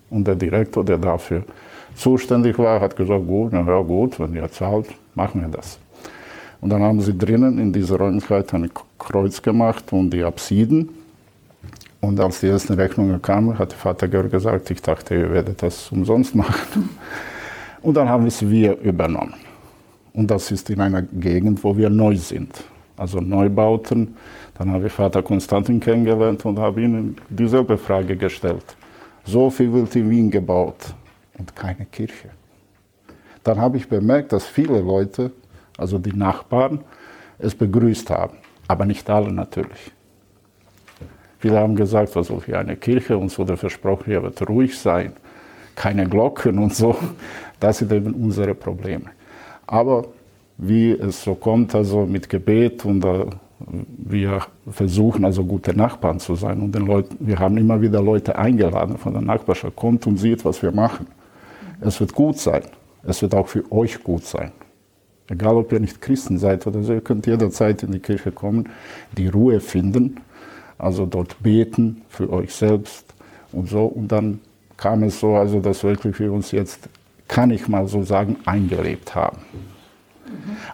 und 0.09 0.27
der 0.27 0.37
Direktor, 0.37 0.85
der 0.85 0.99
dafür 0.99 1.43
zuständig 1.95 2.59
war, 2.59 2.81
hat 2.81 2.97
gesagt, 2.97 3.27
gut, 3.27 3.53
na 3.53 3.61
ja 3.61 3.81
gut, 3.81 4.19
wenn 4.21 4.35
ihr 4.35 4.51
zahlt, 4.51 4.87
machen 5.15 5.41
wir 5.43 5.49
das. 5.49 5.79
Und 6.61 6.71
dann 6.71 6.83
haben 6.83 7.01
sie 7.01 7.17
drinnen 7.17 7.59
in 7.59 7.73
dieser 7.73 7.97
Räumlichkeit 7.97 8.53
ein 8.53 8.71
Kreuz 8.99 9.41
gemacht 9.41 9.93
und 9.93 10.11
die 10.11 10.23
Apsiden. 10.23 10.91
Und 12.01 12.21
als 12.21 12.41
die 12.41 12.49
ersten 12.49 12.75
Rechnungen 12.75 13.21
kamen, 13.21 13.59
hat 13.59 13.73
der 13.73 13.79
Vater 13.79 14.09
Georg 14.09 14.31
gesagt, 14.31 14.71
ich 14.71 14.81
dachte, 14.81 15.15
ihr 15.15 15.33
werdet 15.33 15.63
das 15.63 15.91
umsonst 15.93 16.35
machen. 16.35 16.89
Und 17.83 17.97
dann 17.97 18.09
haben 18.09 18.27
es 18.27 18.47
wir 18.47 18.79
übernommen. 18.81 19.35
Und 20.13 20.31
das 20.31 20.51
ist 20.51 20.69
in 20.69 20.81
einer 20.81 21.01
Gegend, 21.01 21.65
wo 21.65 21.77
wir 21.77 21.89
neu 21.89 22.17
sind. 22.17 22.65
Also 22.97 23.21
Neubauten. 23.21 24.17
Dann 24.59 24.71
habe 24.71 24.89
ich 24.89 24.93
Vater 24.93 25.23
Konstantin 25.23 25.81
kennengelernt 25.81 26.45
und 26.45 26.59
habe 26.59 26.83
ihnen 26.83 27.17
dieselbe 27.31 27.79
Frage 27.79 28.17
gestellt. 28.17 28.77
So 29.25 29.49
viel 29.49 29.73
wird 29.73 29.97
in 29.97 30.11
Wien 30.11 30.31
gebaut 30.31 30.95
und 31.41 31.57
keine 31.57 31.87
Kirche. 31.87 32.29
Dann 33.43 33.59
habe 33.59 33.79
ich 33.79 33.89
bemerkt, 33.89 34.33
dass 34.33 34.47
viele 34.47 34.81
Leute, 34.81 35.33
also 35.77 35.99
die 35.99 36.13
Nachbarn, 36.13 36.81
es 37.39 37.55
begrüßt 37.55 38.11
haben, 38.11 38.37
aber 38.69 38.85
nicht 38.85 39.09
alle 39.09 39.33
natürlich. 39.33 39.93
Viele 41.39 41.59
haben 41.59 41.75
gesagt, 41.75 42.15
also 42.17 42.43
hier 42.45 42.59
eine 42.59 42.77
Kirche 42.77 43.17
uns 43.17 43.39
wurde 43.39 43.57
versprochen, 43.57 44.05
hier 44.07 44.23
wird 44.23 44.47
ruhig 44.47 44.79
sein, 44.79 45.15
keine 45.75 46.07
Glocken 46.07 46.59
und 46.59 46.75
so. 46.75 46.95
Das 47.59 47.79
sind 47.79 47.91
eben 47.93 48.13
unsere 48.13 48.55
Probleme. 48.55 49.07
Aber 49.67 50.07
wie 50.59 50.93
es 50.93 51.25
so 51.25 51.35
kommt, 51.35 51.75
also 51.75 52.05
mit 52.05 52.29
Gebet 52.29 52.85
und 52.85 53.03
äh, 53.05 53.25
wir 53.97 54.41
versuchen 54.71 55.25
also 55.25 55.45
gute 55.45 55.75
Nachbarn 55.75 56.19
zu 56.19 56.35
sein 56.35 56.61
und 56.61 56.75
den 56.75 56.87
Leuten, 56.87 57.17
wir 57.21 57.39
haben 57.39 57.57
immer 57.57 57.81
wieder 57.81 58.03
Leute 58.03 58.37
eingeladen 58.37 58.99
von 58.99 59.13
der 59.15 59.23
Nachbarschaft, 59.23 59.77
kommt 59.77 60.07
und 60.07 60.19
sieht, 60.19 60.45
was 60.45 60.63
wir 60.63 60.73
machen. 60.73 61.07
Es 61.81 62.01
wird 62.01 62.15
gut 62.15 62.39
sein. 62.39 62.63
Es 63.03 63.23
wird 63.23 63.35
auch 63.35 63.49
für 63.49 63.71
euch 63.73 64.03
gut 64.03 64.25
sein. 64.25 64.53
Egal, 65.29 65.57
ob 65.57 65.73
ihr 65.73 65.81
nicht 65.81 66.01
Christen 66.01 66.39
seid 66.39 66.67
oder 66.67 66.83
so, 66.83 66.93
ihr 66.93 67.01
könnt 67.01 67.27
jederzeit 67.27 67.83
in 67.83 67.93
die 67.93 68.01
Kirche 68.01 68.33
kommen, 68.33 68.69
die 69.17 69.29
Ruhe 69.29 69.61
finden, 69.61 70.17
also 70.77 71.07
dort 71.07 71.41
beten 71.43 72.03
für 72.09 72.31
euch 72.31 72.53
selbst 72.53 73.15
und 73.53 73.69
so. 73.69 73.87
Und 73.87 74.11
dann 74.11 74.41
kam 74.77 75.05
es 75.05 75.21
so, 75.21 75.37
also 75.37 75.61
dass 75.61 75.85
wirklich 75.85 76.19
wir 76.19 76.33
uns 76.33 76.51
jetzt, 76.51 76.89
kann 77.29 77.51
ich 77.51 77.69
mal 77.69 77.87
so 77.87 78.03
sagen, 78.03 78.37
eingelebt 78.45 79.15
haben. 79.15 79.39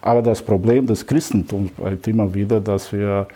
Aber 0.00 0.22
das 0.22 0.42
Problem 0.42 0.86
des 0.86 1.06
Christentums 1.06 1.70
bleibt 1.72 2.06
immer 2.08 2.32
wieder, 2.32 2.60
dass 2.60 2.92
wir 2.92 3.28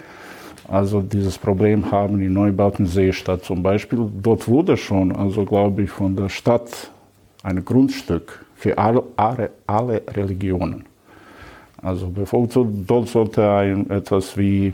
also 0.68 1.02
dieses 1.02 1.36
Problem 1.36 1.90
haben 1.90 2.20
in 2.20 2.32
Neubauten 2.32 2.86
Seestadt 2.86 3.44
zum 3.44 3.62
Beispiel. 3.62 4.08
Dort 4.22 4.48
wurde 4.48 4.76
schon, 4.76 5.14
also 5.14 5.44
glaube 5.44 5.82
ich, 5.82 5.90
von 5.90 6.16
der 6.16 6.28
Stadt 6.28 6.90
ein 7.42 7.64
Grundstück 7.64 8.44
für 8.54 8.76
alle, 8.76 9.02
alle, 9.16 9.50
alle 9.66 10.02
Religionen. 10.14 10.84
Also 11.82 12.12
dort 12.14 13.08
sollte 13.08 13.50
ein, 13.50 13.88
etwas 13.88 14.36
wie, 14.36 14.66
äh, 14.66 14.72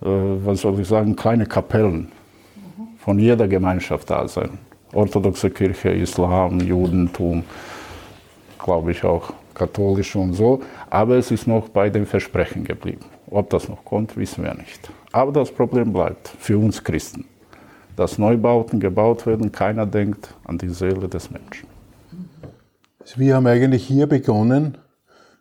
was 0.00 0.62
soll 0.62 0.80
ich 0.80 0.88
sagen, 0.88 1.14
kleine 1.14 1.46
Kapellen 1.46 2.10
von 2.98 3.18
jeder 3.18 3.46
Gemeinschaft 3.46 4.08
da 4.08 4.26
sein. 4.26 4.58
Orthodoxe 4.92 5.50
Kirche, 5.50 5.90
Islam, 5.90 6.60
Judentum, 6.60 7.44
glaube 8.58 8.92
ich 8.92 9.04
auch 9.04 9.34
katholisch 9.52 10.16
und 10.16 10.32
so. 10.32 10.62
Aber 10.88 11.16
es 11.16 11.30
ist 11.30 11.46
noch 11.46 11.68
bei 11.68 11.90
dem 11.90 12.06
Versprechen 12.06 12.64
geblieben. 12.64 13.04
Ob 13.30 13.50
das 13.50 13.68
noch 13.68 13.84
kommt, 13.84 14.16
wissen 14.16 14.44
wir 14.44 14.54
nicht. 14.54 14.90
Aber 15.12 15.32
das 15.32 15.50
Problem 15.50 15.92
bleibt 15.92 16.28
für 16.38 16.56
uns 16.56 16.82
Christen, 16.82 17.26
dass 17.96 18.18
Neubauten 18.18 18.80
gebaut 18.80 19.26
werden, 19.26 19.52
keiner 19.52 19.84
denkt 19.84 20.32
an 20.44 20.56
die 20.56 20.68
Seele 20.70 21.08
des 21.08 21.30
Menschen. 21.30 21.73
Also 23.04 23.20
wir 23.20 23.36
haben 23.36 23.46
eigentlich 23.46 23.86
hier 23.86 24.06
begonnen 24.06 24.78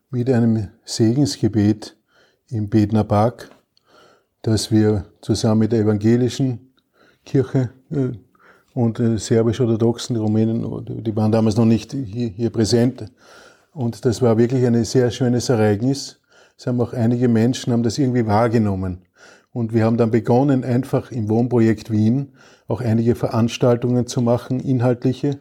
mit 0.10 0.30
einem 0.30 0.68
Segensgebet 0.84 1.96
im 2.50 2.70
Bedner 2.70 3.06
Park, 3.06 3.52
das 4.42 4.70
wir 4.70 5.06
zusammen 5.22 5.60
mit 5.60 5.72
der 5.72 5.80
evangelischen 5.80 6.74
Kirche 7.24 7.70
äh, 7.90 8.10
und 8.74 9.02
serbisch-orthodoxen 9.18 10.18
Rumänen, 10.18 10.66
die 11.06 11.16
waren 11.16 11.32
damals 11.32 11.56
noch 11.56 11.64
nicht 11.64 11.94
hier, 11.94 12.28
hier 12.28 12.50
präsent, 12.50 13.06
und 13.72 14.04
das 14.04 14.22
war 14.22 14.38
wirklich 14.38 14.66
ein 14.66 14.84
sehr 14.84 15.10
schönes 15.10 15.48
Ereignis. 15.48 16.20
Es 16.58 16.68
haben 16.68 16.82
auch 16.82 16.92
einige 16.92 17.30
Menschen 17.30 17.72
haben 17.72 17.84
das 17.84 17.98
irgendwie 17.98 18.28
wahrgenommen. 18.28 19.06
Und 19.54 19.74
wir 19.74 19.86
haben 19.86 19.96
dann 19.96 20.12
begonnen, 20.12 20.66
einfach 20.66 21.12
im 21.12 21.30
Wohnprojekt 21.30 21.90
Wien 21.90 22.34
auch 22.68 22.82
einige 22.82 23.16
Veranstaltungen 23.16 24.06
zu 24.06 24.22
machen, 24.22 24.60
inhaltliche. 24.60 25.40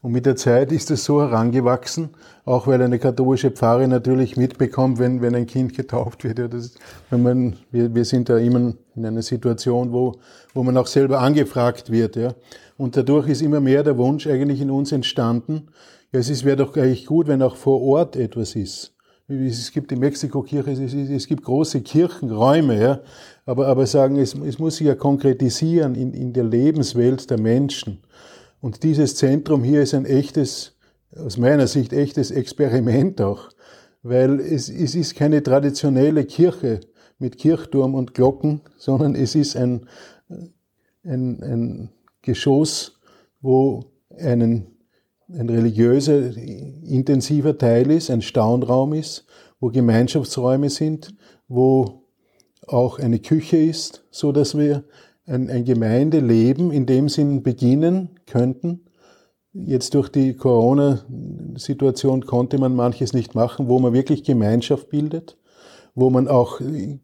Und 0.00 0.12
mit 0.12 0.26
der 0.26 0.36
Zeit 0.36 0.70
ist 0.70 0.92
es 0.92 1.04
so 1.04 1.20
herangewachsen, 1.20 2.10
auch 2.44 2.68
weil 2.68 2.80
eine 2.80 3.00
katholische 3.00 3.50
Pfarre 3.50 3.88
natürlich 3.88 4.36
mitbekommt, 4.36 4.98
wenn, 5.00 5.20
wenn 5.22 5.34
ein 5.34 5.46
Kind 5.46 5.74
getauft 5.74 6.22
wird. 6.22 6.38
Ja, 6.38 6.46
das, 6.46 6.74
wenn 7.10 7.22
man, 7.22 7.56
wir, 7.72 7.92
wir 7.94 8.04
sind 8.04 8.28
da 8.28 8.38
immer 8.38 8.74
in 8.94 9.06
einer 9.06 9.22
Situation, 9.22 9.92
wo, 9.92 10.14
wo 10.54 10.62
man 10.62 10.76
auch 10.76 10.86
selber 10.86 11.20
angefragt 11.20 11.90
wird. 11.90 12.14
Ja. 12.14 12.34
Und 12.76 12.96
dadurch 12.96 13.28
ist 13.28 13.42
immer 13.42 13.60
mehr 13.60 13.82
der 13.82 13.98
Wunsch 13.98 14.28
eigentlich 14.28 14.60
in 14.60 14.70
uns 14.70 14.92
entstanden, 14.92 15.68
ja, 16.12 16.20
es 16.20 16.44
wäre 16.44 16.56
doch 16.56 16.76
eigentlich 16.76 17.04
gut, 17.04 17.26
wenn 17.26 17.42
auch 17.42 17.56
vor 17.56 17.82
Ort 17.82 18.16
etwas 18.16 18.54
ist. 18.54 18.94
Es 19.28 19.72
gibt 19.72 19.90
die 19.90 19.96
Mexiko-Kirche, 19.96 20.70
es, 20.70 20.94
es, 20.94 21.26
gibt 21.26 21.42
große 21.42 21.82
Kirchenräume, 21.82 22.80
ja, 22.80 23.00
aber, 23.44 23.66
aber 23.66 23.84
sagen, 23.84 24.16
es, 24.16 24.34
es 24.34 24.58
muss 24.58 24.76
sich 24.76 24.86
ja 24.86 24.94
konkretisieren 24.94 25.94
in, 25.96 26.14
in 26.14 26.32
der 26.32 26.44
Lebenswelt 26.44 27.28
der 27.28 27.38
Menschen. 27.38 27.98
Und 28.60 28.82
dieses 28.82 29.14
Zentrum 29.16 29.62
hier 29.62 29.82
ist 29.82 29.94
ein 29.94 30.04
echtes, 30.04 30.76
aus 31.16 31.36
meiner 31.36 31.66
Sicht 31.66 31.92
echtes 31.92 32.30
Experiment 32.30 33.20
auch, 33.20 33.48
weil 34.02 34.40
es, 34.40 34.68
es 34.68 34.94
ist 34.94 35.14
keine 35.14 35.42
traditionelle 35.42 36.24
Kirche 36.24 36.80
mit 37.18 37.38
Kirchturm 37.38 37.94
und 37.94 38.14
Glocken, 38.14 38.60
sondern 38.76 39.14
es 39.14 39.34
ist 39.34 39.56
ein, 39.56 39.86
ein, 41.04 41.42
ein 41.42 41.90
Geschoss, 42.22 42.98
wo 43.40 43.92
einen 44.16 44.78
ein 45.30 45.48
religiöser, 45.48 46.36
intensiver 46.36 47.56
Teil 47.58 47.90
ist, 47.90 48.10
ein 48.10 48.22
Staunraum 48.22 48.94
ist, 48.94 49.26
wo 49.60 49.68
Gemeinschaftsräume 49.68 50.70
sind, 50.70 51.14
wo 51.48 52.04
auch 52.66 52.98
eine 52.98 53.18
Küche 53.18 53.56
ist, 53.56 54.04
so 54.10 54.32
dass 54.32 54.56
wir 54.56 54.84
ein, 55.28 55.50
ein 55.50 55.64
Gemeindeleben 55.64 56.70
in 56.70 56.86
dem 56.86 57.08
Sinn 57.08 57.42
beginnen 57.42 58.10
könnten. 58.26 58.84
Jetzt 59.52 59.94
durch 59.94 60.08
die 60.08 60.34
Corona-Situation 60.34 62.26
konnte 62.26 62.58
man 62.58 62.74
manches 62.74 63.12
nicht 63.12 63.34
machen, 63.34 63.68
wo 63.68 63.78
man 63.78 63.92
wirklich 63.92 64.24
Gemeinschaft 64.24 64.88
bildet, 64.88 65.36
wo 65.94 66.10
man 66.10 66.28
auch 66.28 66.60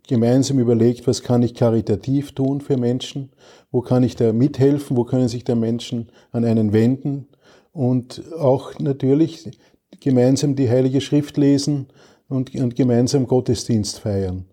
gemeinsam 0.07 0.59
überlegt, 0.59 1.07
was 1.07 1.23
kann 1.23 1.43
ich 1.43 1.55
karitativ 1.55 2.33
tun 2.33 2.61
für 2.61 2.77
Menschen, 2.77 3.31
wo 3.71 3.81
kann 3.81 4.03
ich 4.03 4.15
da 4.17 4.33
mithelfen, 4.33 4.97
wo 4.97 5.05
können 5.05 5.29
sich 5.29 5.45
da 5.45 5.55
Menschen 5.55 6.09
an 6.33 6.45
einen 6.45 6.73
wenden, 6.73 7.29
und 7.75 8.23
auch 8.39 8.79
natürlich 8.79 9.59
gemeinsam 10.01 10.55
die 10.55 10.71
Heilige 10.71 11.01
Schrift 11.01 11.37
lesen 11.37 11.89
und, 12.29 12.55
und 12.55 12.77
gemeinsam 12.77 13.27
Gottesdienst 13.27 13.99
feiern. 13.99 14.47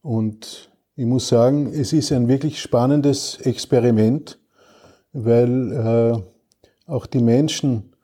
Und 0.00 0.71
ich 0.94 1.06
muss 1.06 1.28
sagen, 1.28 1.72
es 1.72 1.92
ist 1.92 2.12
ein 2.12 2.28
wirklich 2.28 2.60
spannendes 2.60 3.38
Experiment, 3.40 4.38
weil 5.12 5.72
äh, 5.72 6.90
auch 6.90 7.06
die 7.06 7.22
Menschen, 7.22 7.94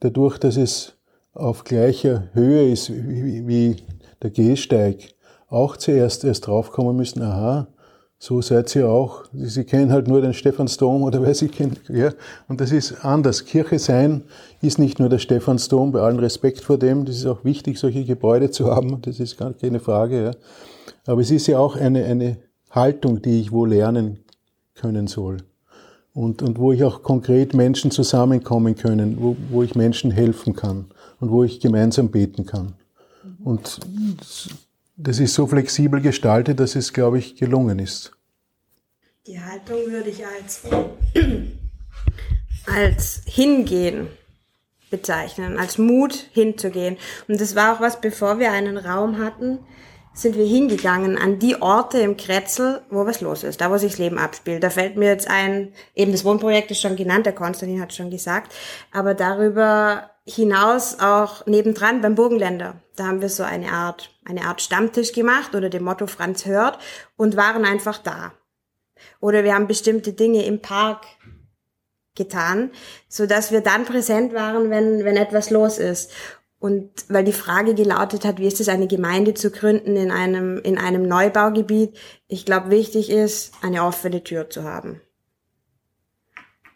dadurch, 0.00 0.38
dass 0.38 0.56
es 0.56 0.98
auf 1.32 1.64
gleicher 1.64 2.28
Höhe 2.32 2.70
ist 2.70 2.90
wie, 2.90 3.46
wie 3.46 3.76
der 4.22 4.30
Gehsteig, 4.30 5.14
auch 5.48 5.76
zuerst 5.76 6.24
erst 6.24 6.46
draufkommen 6.46 6.96
müssen, 6.96 7.22
aha, 7.22 7.68
so 8.18 8.40
seid 8.40 8.74
ihr 8.74 8.88
auch. 8.88 9.24
Sie 9.34 9.64
kennen 9.64 9.92
halt 9.92 10.08
nur 10.08 10.20
den 10.22 10.32
Stephansdom 10.32 11.02
oder 11.02 11.22
weiß 11.22 11.42
ich, 11.42 11.52
ja. 11.88 12.10
Und 12.48 12.60
das 12.60 12.72
ist 12.72 13.04
anders. 13.04 13.44
Kirche 13.44 13.78
sein 13.78 14.22
ist 14.62 14.78
nicht 14.78 14.98
nur 14.98 15.08
der 15.08 15.18
Stephansdom, 15.18 15.92
bei 15.92 16.00
allem 16.00 16.18
Respekt 16.18 16.60
vor 16.60 16.78
dem. 16.78 17.04
Das 17.04 17.16
ist 17.16 17.26
auch 17.26 17.44
wichtig, 17.44 17.78
solche 17.78 18.04
Gebäude 18.04 18.50
zu 18.50 18.74
haben. 18.74 19.02
Das 19.02 19.20
ist 19.20 19.36
gar 19.36 19.52
keine 19.52 19.80
Frage, 19.80 20.24
ja. 20.24 20.30
Aber 21.06 21.20
es 21.20 21.30
ist 21.30 21.46
ja 21.46 21.58
auch 21.58 21.76
eine, 21.76 22.04
eine 22.04 22.38
Haltung, 22.70 23.22
die 23.22 23.40
ich 23.40 23.52
wohl 23.52 23.70
lernen 23.70 24.20
können 24.74 25.06
soll. 25.06 25.38
Und, 26.12 26.42
und 26.42 26.58
wo 26.58 26.72
ich 26.72 26.84
auch 26.84 27.02
konkret 27.02 27.54
Menschen 27.54 27.90
zusammenkommen 27.90 28.76
können, 28.76 29.16
wo, 29.20 29.36
wo 29.50 29.62
ich 29.62 29.74
Menschen 29.74 30.10
helfen 30.10 30.54
kann 30.54 30.86
und 31.18 31.30
wo 31.30 31.42
ich 31.42 31.58
gemeinsam 31.58 32.10
beten 32.10 32.46
kann. 32.46 32.74
Und 33.42 33.80
das 34.96 35.18
ist 35.18 35.34
so 35.34 35.46
flexibel 35.46 36.00
gestaltet, 36.00 36.60
dass 36.60 36.76
es, 36.76 36.92
glaube 36.92 37.18
ich, 37.18 37.36
gelungen 37.36 37.78
ist. 37.78 38.12
Die 39.26 39.40
Haltung 39.40 39.78
würde 39.88 40.10
ich 40.10 40.22
als, 40.24 40.62
als 42.66 43.22
Hingehen 43.26 44.08
bezeichnen, 44.90 45.58
als 45.58 45.78
Mut 45.78 46.14
hinzugehen. 46.32 46.96
Und 47.26 47.40
das 47.40 47.56
war 47.56 47.74
auch 47.74 47.80
was, 47.80 48.00
bevor 48.00 48.38
wir 48.38 48.52
einen 48.52 48.76
Raum 48.76 49.18
hatten, 49.18 49.58
sind 50.14 50.36
wir 50.36 50.46
hingegangen 50.46 51.18
an 51.18 51.40
die 51.40 51.60
Orte 51.60 51.98
im 51.98 52.16
Kretzel, 52.16 52.82
wo 52.88 53.04
was 53.04 53.20
los 53.20 53.42
ist, 53.42 53.60
da 53.60 53.70
wo 53.70 53.76
sich 53.76 53.92
das 53.92 53.98
Leben 53.98 54.18
abspielt. 54.18 54.62
Da 54.62 54.70
fällt 54.70 54.96
mir 54.96 55.08
jetzt 55.08 55.28
ein, 55.28 55.72
eben 55.94 56.12
das 56.12 56.24
Wohnprojekt 56.24 56.70
ist 56.70 56.80
schon 56.80 56.96
genannt, 56.96 57.26
der 57.26 57.34
Konstantin 57.34 57.80
hat 57.80 57.92
schon 57.92 58.10
gesagt, 58.10 58.54
aber 58.92 59.14
darüber 59.14 60.10
hinaus 60.24 61.00
auch 61.00 61.44
nebendran 61.46 62.00
beim 62.00 62.14
Burgenländer. 62.14 62.80
Da 62.96 63.06
haben 63.06 63.20
wir 63.20 63.28
so 63.28 63.42
eine 63.42 63.72
Art, 63.72 64.10
eine 64.24 64.46
Art 64.46 64.62
Stammtisch 64.62 65.12
gemacht 65.12 65.54
oder 65.54 65.68
dem 65.68 65.82
Motto 65.82 66.06
Franz 66.06 66.46
hört 66.46 66.78
und 67.16 67.36
waren 67.36 67.64
einfach 67.64 67.98
da. 67.98 68.32
Oder 69.20 69.42
wir 69.42 69.54
haben 69.54 69.66
bestimmte 69.66 70.12
Dinge 70.12 70.44
im 70.46 70.60
Park 70.60 71.06
getan, 72.14 72.70
so 73.08 73.26
dass 73.26 73.50
wir 73.50 73.60
dann 73.60 73.84
präsent 73.84 74.32
waren, 74.32 74.70
wenn, 74.70 75.04
wenn 75.04 75.16
etwas 75.16 75.50
los 75.50 75.78
ist. 75.78 76.12
Und 76.64 77.04
weil 77.10 77.24
die 77.24 77.32
Frage 77.32 77.74
gelautet 77.74 78.24
hat, 78.24 78.38
wie 78.38 78.46
ist 78.46 78.58
es, 78.58 78.70
eine 78.70 78.86
Gemeinde 78.86 79.34
zu 79.34 79.50
gründen 79.50 79.96
in 79.96 80.10
einem, 80.10 80.56
in 80.62 80.78
einem 80.78 81.06
Neubaugebiet? 81.06 81.94
Ich 82.26 82.46
glaube, 82.46 82.70
wichtig 82.70 83.10
ist, 83.10 83.52
eine 83.60 83.84
offene 83.84 84.24
Tür 84.24 84.48
zu 84.48 84.64
haben. 84.64 85.02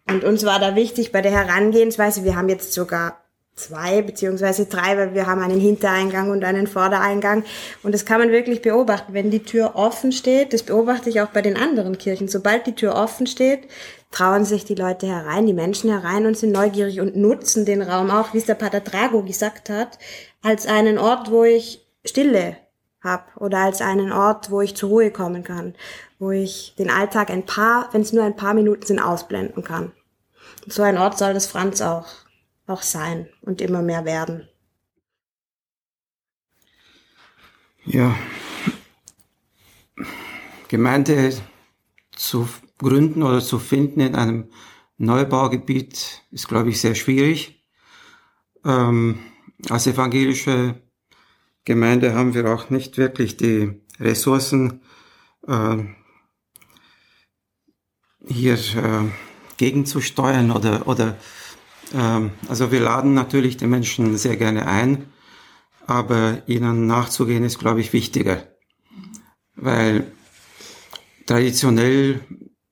Und 0.07 0.25
uns 0.25 0.45
war 0.45 0.61
da 0.61 0.77
wichtig 0.77 1.11
bei 1.11 1.23
der 1.23 1.33
Herangehensweise, 1.33 2.23
wir 2.23 2.37
haben 2.37 2.51
jetzt 2.51 2.75
sogar 2.75 3.25
zwei 3.59 4.03
beziehungsweise 4.03 4.67
drei, 4.67 4.97
weil 4.97 5.15
wir 5.15 5.27
haben 5.27 5.43
einen 5.43 5.61
Hintereingang 5.61 6.31
und 6.31 6.45
einen 6.45 6.67
Vordereingang. 6.67 7.45
Und 7.83 7.93
das 7.93 8.05
kann 8.05 8.21
man 8.21 8.31
wirklich 8.31 8.63
beobachten. 8.63 9.15
Wenn 9.15 9.31
die 9.31 9.43
Tür 9.43 9.73
offen 9.75 10.13
steht, 10.13 10.53
das 10.53 10.63
beobachte 10.63 11.11
ich 11.11 11.21
auch 11.21 11.29
bei 11.29 11.43
den 11.43 11.57
anderen 11.57 11.99
Kirchen, 11.99 12.29
sobald 12.29 12.67
die 12.67 12.75
Tür 12.75 12.95
offen 12.95 13.27
steht, 13.27 13.69
trauen 14.11 14.45
sich 14.45 14.65
die 14.65 14.75
Leute 14.75 15.07
herein, 15.07 15.47
die 15.47 15.53
Menschen 15.53 15.91
herein 15.91 16.27
und 16.27 16.37
sind 16.37 16.53
neugierig 16.53 17.01
und 17.01 17.17
nutzen 17.17 17.65
den 17.65 17.83
Raum 17.83 18.11
auch, 18.11 18.33
wie 18.33 18.39
es 18.39 18.47
der 18.47 18.55
Pater 18.55 18.81
Drago 18.81 19.23
gesagt 19.23 19.69
hat, 19.69 19.99
als 20.43 20.67
einen 20.67 20.99
Ort, 20.99 21.31
wo 21.31 21.45
ich 21.45 21.87
Stille 22.05 22.57
habe 23.03 23.25
oder 23.37 23.59
als 23.59 23.81
einen 23.81 24.13
Ort, 24.13 24.51
wo 24.51 24.61
ich 24.61 24.77
zur 24.77 24.89
Ruhe 24.89 25.11
kommen 25.11 25.45
kann, 25.45 25.75
wo 26.19 26.31
ich 26.31 26.75
den 26.79 26.91
Alltag 26.91 27.31
ein 27.31 27.45
paar, 27.45 27.89
wenn 27.93 28.01
es 28.01 28.13
nur 28.13 28.25
ein 28.25 28.37
paar 28.37 28.55
Minuten 28.55 28.87
sind, 28.87 28.99
ausblenden 28.99 29.63
kann. 29.63 29.93
Und 30.65 30.73
so 30.73 30.83
ein 30.83 30.99
Ort 30.99 31.19
soll 31.19 31.35
das 31.35 31.47
Franz 31.47 31.81
auch 31.81 32.07
auch 32.69 32.83
sein 32.83 33.29
und 33.43 33.61
immer 33.61 33.83
mehr 33.83 34.05
werden. 34.05 34.49
Ja, 37.85 38.15
Gemeinde 40.69 41.33
zu 42.11 42.49
gründen 42.77 43.23
oder 43.23 43.41
zu 43.41 43.59
finden 43.59 44.01
in 44.01 44.15
einem 44.15 44.51
Neubaugebiet 44.99 46.23
ist, 46.31 46.49
glaube 46.49 46.71
ich, 46.71 46.81
sehr 46.81 46.95
schwierig. 46.95 47.65
Ähm, 48.65 49.21
als 49.71 49.87
evangelische 49.87 50.83
Gemeinde 51.65 52.15
haben 52.15 52.35
wir 52.35 52.53
auch 52.53 52.71
nicht 52.71 52.99
wirklich 52.99 53.37
die 53.37 53.81
Ressourcen, 53.99 54.83
äh, 55.47 55.79
hier 58.27 58.55
äh, 58.55 59.05
gegenzusteuern 59.57 60.51
oder, 60.51 60.87
oder 60.87 61.17
ähm, 61.95 62.33
also 62.49 62.71
wir 62.71 62.81
laden 62.81 63.15
natürlich 63.15 63.57
die 63.57 63.67
Menschen 63.67 64.17
sehr 64.17 64.37
gerne 64.37 64.67
ein, 64.67 65.07
aber 65.87 66.43
ihnen 66.47 66.87
nachzugehen 66.87 67.45
ist, 67.45 67.59
glaube 67.59 67.81
ich, 67.81 67.93
wichtiger. 67.93 68.43
Weil 69.57 70.13
traditionell 71.27 72.21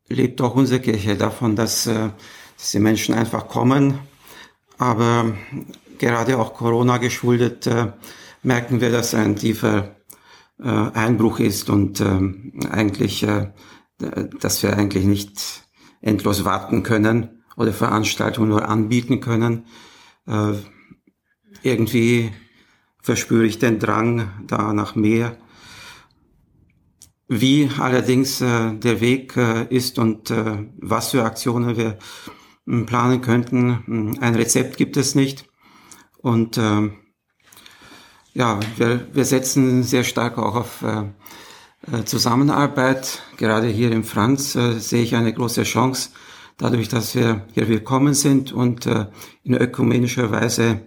lebt 0.08 0.40
auch 0.40 0.54
unsere 0.54 0.80
Kirche 0.80 1.16
davon, 1.16 1.56
dass, 1.56 1.86
äh, 1.86 2.10
dass 2.56 2.70
die 2.70 2.78
Menschen 2.78 3.14
einfach 3.14 3.48
kommen. 3.48 3.98
Aber 4.78 5.34
gerade 5.98 6.38
auch 6.38 6.54
Corona 6.54 6.98
geschuldet 6.98 7.66
äh, 7.66 7.92
merken 8.42 8.80
wir, 8.80 8.90
dass 8.90 9.14
ein 9.14 9.36
tiefer 9.36 9.96
äh, 10.58 10.68
Einbruch 10.68 11.40
ist 11.40 11.70
und 11.70 12.00
eigentlich, 12.70 13.26
dass 14.40 14.62
wir 14.62 14.76
eigentlich 14.76 15.04
nicht 15.04 15.64
endlos 16.02 16.44
warten 16.44 16.82
können 16.82 17.35
oder 17.56 17.72
Veranstaltungen 17.72 18.50
nur 18.50 18.68
anbieten 18.68 19.20
können. 19.20 19.66
Äh, 20.26 20.52
irgendwie 21.62 22.32
verspüre 23.02 23.46
ich 23.46 23.58
den 23.58 23.78
Drang 23.78 24.30
da 24.46 24.72
nach 24.72 24.94
mehr. 24.94 25.36
Wie 27.28 27.68
allerdings 27.78 28.40
äh, 28.40 28.74
der 28.74 29.00
Weg 29.00 29.36
äh, 29.36 29.66
ist 29.68 29.98
und 29.98 30.30
äh, 30.30 30.66
was 30.78 31.10
für 31.10 31.24
Aktionen 31.24 31.76
wir 31.76 31.98
äh, 32.66 32.82
planen 32.84 33.20
könnten, 33.20 33.84
hm, 33.86 34.18
ein 34.20 34.34
Rezept 34.36 34.76
gibt 34.76 34.96
es 34.96 35.14
nicht. 35.14 35.48
Und 36.18 36.56
äh, 36.56 36.90
ja, 38.34 38.60
wir, 38.76 39.08
wir 39.12 39.24
setzen 39.24 39.82
sehr 39.82 40.04
stark 40.04 40.38
auch 40.38 40.54
auf 40.54 40.82
äh, 40.82 42.04
Zusammenarbeit. 42.04 43.22
Gerade 43.36 43.68
hier 43.68 43.92
im 43.92 44.02
Franz 44.02 44.52
sehe 44.52 45.02
ich 45.02 45.14
eine 45.14 45.32
große 45.32 45.62
Chance, 45.62 46.10
dadurch, 46.58 46.88
dass 46.88 47.14
wir 47.14 47.46
hier 47.52 47.68
willkommen 47.68 48.14
sind 48.14 48.52
und 48.52 48.86
äh, 48.86 49.06
in 49.42 49.54
ökumenischer 49.54 50.30
Weise 50.30 50.82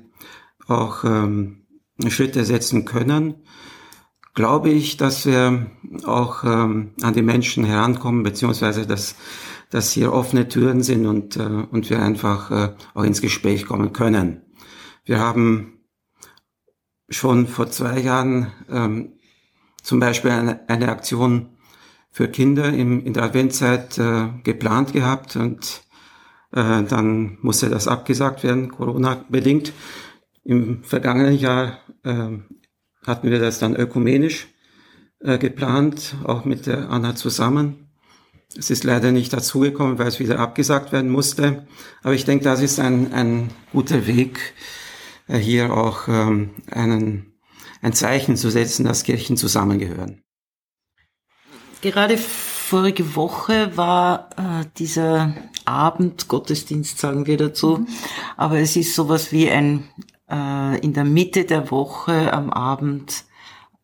auch 0.68 1.04
ähm, 1.04 1.66
Schritte 2.08 2.46
setzen 2.46 2.86
können, 2.86 3.36
glaube 4.34 4.70
ich, 4.70 4.98
dass 4.98 5.26
wir 5.26 5.68
auch 6.06 6.44
ähm, 6.44 6.92
an 7.02 7.14
die 7.14 7.22
Menschen 7.22 7.66
herankommen, 7.66 8.24
beziehungsweise 8.24 8.86
dass, 8.86 9.16
dass 9.70 9.92
hier 9.92 10.14
offene 10.14 10.48
Türen 10.48 10.82
sind 10.82 11.06
und, 11.06 11.38
äh, 11.38 11.66
und 11.72 11.90
wir 11.90 12.02
einfach 12.02 12.52
äh, 12.52 12.74
auch 12.94 13.04
ins 13.04 13.22
Gespräch 13.22 13.66
kommen 13.66 13.94
können. 13.94 14.42
Wir 15.04 15.20
haben 15.20 15.80
schon 17.10 17.48
vor 17.48 17.70
zwei 17.72 18.00
Jahren 18.00 18.52
ähm, 18.70 19.14
zum 19.82 20.00
Beispiel 20.00 20.32
eine, 20.32 20.70
eine 20.70 20.90
Aktion 20.90 21.58
für 22.12 22.28
Kinder 22.28 22.74
im, 22.74 23.06
in 23.06 23.14
der 23.14 23.24
Adventzeit 23.24 23.98
äh, 23.98 24.30
geplant 24.44 24.94
gehabt 24.94 25.36
und 25.36 25.84
äh, 26.52 26.84
dann 26.84 27.38
musste 27.42 27.70
das 27.70 27.88
abgesagt 27.88 28.44
werden, 28.44 28.72
Corona-bedingt. 28.72 29.74
Im 30.44 30.84
vergangenen 30.84 31.38
Jahr 31.38 31.80
äh, 32.04 32.40
hatten 33.06 33.30
wir 33.30 33.40
das 33.40 33.60
dann 33.60 33.76
ökumenisch 33.76 34.48
äh, 35.20 35.38
geplant, 35.38 36.16
auch 36.24 36.46
mit 36.46 36.66
der 36.66 36.90
Anna 36.90 37.16
zusammen. 37.16 37.90
Es 38.58 38.72
ist 38.72 38.84
leider 38.84 39.12
nicht 39.12 39.32
dazugekommen, 39.32 40.00
weil 40.00 40.08
es 40.08 40.20
wieder 40.20 40.40
abgesagt 40.40 40.92
werden 40.92 41.12
musste. 41.12 41.68
Aber 42.02 42.16
ich 42.16 42.26
denke, 42.26 42.44
das 42.44 42.62
ist 42.62 42.80
ein, 42.80 43.14
ein 43.14 43.52
guter 43.72 44.08
Weg, 44.08 44.40
äh, 45.28 45.38
hier 45.38 45.72
auch 45.72 46.08
ähm, 46.08 46.52
einen, 46.72 47.34
ein 47.82 47.94
Zeichen 47.94 48.36
zu 48.36 48.50
setzen, 48.50 48.86
dass 48.86 49.04
Kirchen 49.04 49.38
zusammengehören. 49.38 50.24
Gerade 51.82 52.18
vorige 52.18 53.16
Woche 53.16 53.78
war 53.78 54.30
äh, 54.36 54.66
dieser 54.78 55.34
Abend 55.64 56.28
Gottesdienst, 56.28 57.00
sagen 57.00 57.26
wir 57.26 57.38
dazu. 57.38 57.78
Mhm. 57.78 57.88
Aber 58.36 58.60
es 58.60 58.76
ist 58.76 58.96
sowas 58.96 59.32
wie 59.32 59.50
ein 59.50 59.88
äh, 60.30 60.80
in 60.80 60.94
der 60.94 61.06
Mitte 61.06 61.46
der 61.46 61.72
Woche 61.72 62.34
am 62.34 62.50
Abend 62.50 63.24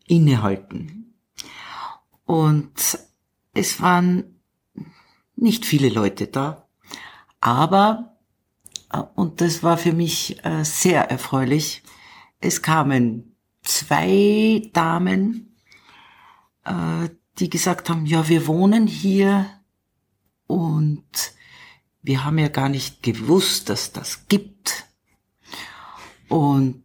innehalten. 0.05 1.15
Und 2.25 2.99
es 3.53 3.81
waren 3.81 4.41
nicht 5.36 5.65
viele 5.65 5.89
Leute 5.89 6.27
da, 6.27 6.67
aber, 7.39 8.17
äh, 8.91 9.01
und 9.15 9.41
das 9.41 9.63
war 9.63 9.77
für 9.77 9.93
mich 9.93 10.43
äh, 10.43 10.63
sehr 10.63 11.10
erfreulich, 11.10 11.84
es 12.39 12.62
kamen 12.62 13.36
zwei 13.63 14.69
Damen, 14.73 15.55
äh, 16.65 17.10
die 17.39 17.50
gesagt 17.50 17.89
haben, 17.89 18.06
ja, 18.06 18.28
wir 18.30 18.48
wohnen 18.48 18.88
hier 18.88 19.45
und 20.48 21.04
wir 22.02 22.24
haben 22.24 22.38
ja 22.38 22.48
gar 22.48 22.69
nicht 22.69 23.04
gewusst, 23.04 23.69
dass 23.69 23.91
das 23.91 24.28
gibt. 24.28 24.86
Und 26.30 26.84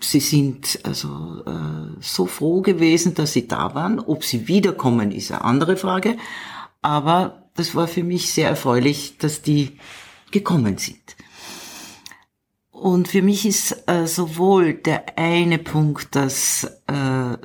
sie 0.00 0.20
sind 0.20 0.80
also 0.82 1.44
äh, 1.46 2.00
so 2.00 2.26
froh 2.26 2.60
gewesen, 2.60 3.14
dass 3.14 3.32
sie 3.32 3.48
da 3.48 3.74
waren. 3.74 4.00
Ob 4.00 4.24
sie 4.24 4.48
wiederkommen, 4.48 5.12
ist 5.12 5.30
eine 5.30 5.44
andere 5.44 5.76
Frage. 5.76 6.16
Aber 6.82 7.48
das 7.54 7.74
war 7.74 7.88
für 7.88 8.02
mich 8.02 8.32
sehr 8.32 8.48
erfreulich, 8.48 9.16
dass 9.18 9.42
die 9.42 9.78
gekommen 10.30 10.78
sind. 10.78 11.16
Und 12.70 13.08
für 13.08 13.22
mich 13.22 13.46
ist 13.46 13.88
äh, 13.88 14.06
sowohl 14.06 14.74
der 14.74 15.16
eine 15.16 15.58
Punkt, 15.58 16.16
dass 16.16 16.64
äh, 16.86 17.38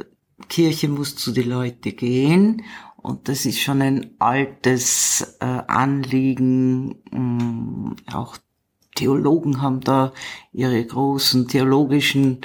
Kirche 0.50 0.90
muss 0.90 1.16
zu 1.16 1.32
den 1.32 1.50
Leuten 1.50 1.96
gehen. 1.96 2.64
Und 2.98 3.30
das 3.30 3.46
ist 3.46 3.60
schon 3.62 3.82
ein 3.82 4.16
altes 4.20 5.38
äh, 5.40 5.46
Anliegen. 5.46 6.96
Ähm, 7.14 7.96
auch 8.12 8.38
Theologen 8.96 9.62
haben 9.62 9.80
da 9.80 10.12
ihre 10.52 10.84
großen 10.86 11.48
theologischen 11.48 12.42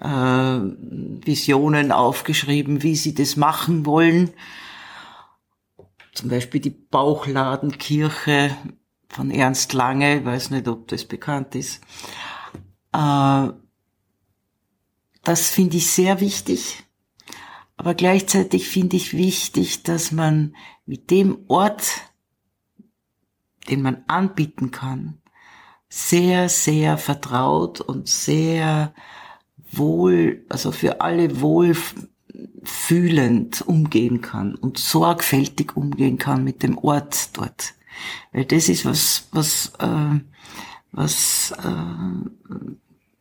äh, 0.00 0.06
Visionen 0.06 1.90
aufgeschrieben, 1.90 2.84
wie 2.84 2.94
sie 2.94 3.14
das 3.14 3.36
machen 3.36 3.84
wollen. 3.86 4.30
Zum 6.14 6.28
Beispiel 6.28 6.60
die 6.60 6.70
Bauchladenkirche 6.70 8.56
von 9.08 9.30
Ernst 9.30 9.72
Lange, 9.72 10.20
ich 10.20 10.24
weiß 10.24 10.50
nicht, 10.50 10.68
ob 10.68 10.86
das 10.88 11.04
bekannt 11.04 11.56
ist. 11.56 11.82
Äh, 12.92 13.48
das 15.24 15.50
finde 15.50 15.78
ich 15.78 15.90
sehr 15.90 16.20
wichtig. 16.20 16.85
Aber 17.76 17.94
gleichzeitig 17.94 18.68
finde 18.68 18.96
ich 18.96 19.12
wichtig, 19.12 19.82
dass 19.82 20.12
man 20.12 20.54
mit 20.86 21.10
dem 21.10 21.40
Ort, 21.48 22.00
den 23.68 23.82
man 23.82 24.04
anbieten 24.06 24.70
kann, 24.70 25.18
sehr, 25.88 26.48
sehr 26.48 26.96
vertraut 26.98 27.80
und 27.80 28.08
sehr 28.08 28.94
wohl, 29.70 30.44
also 30.48 30.72
für 30.72 31.00
alle 31.00 31.40
wohlfühlend 31.40 33.62
umgehen 33.66 34.20
kann 34.20 34.54
und 34.54 34.78
sorgfältig 34.78 35.76
umgehen 35.76 36.18
kann 36.18 36.44
mit 36.44 36.62
dem 36.62 36.78
Ort 36.78 37.36
dort. 37.36 37.74
Weil 38.32 38.46
das 38.46 38.68
ist 38.68 38.84
was, 38.84 39.28
was, 39.32 39.72
äh, 39.78 40.20
was, 40.92 41.52
äh, 41.52 41.72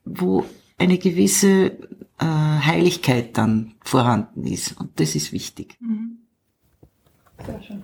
wo 0.06 0.46
eine 0.78 0.98
gewisse 0.98 1.78
äh, 2.19 2.25
Heiligkeit 2.25 3.38
dann 3.38 3.73
vorhanden 3.82 4.45
ist. 4.45 4.80
Und 4.80 4.99
das 4.99 5.15
ist 5.15 5.32
wichtig. 5.32 5.78
Mhm. 5.80 6.19
Sehr 7.45 7.62
schön. 7.62 7.84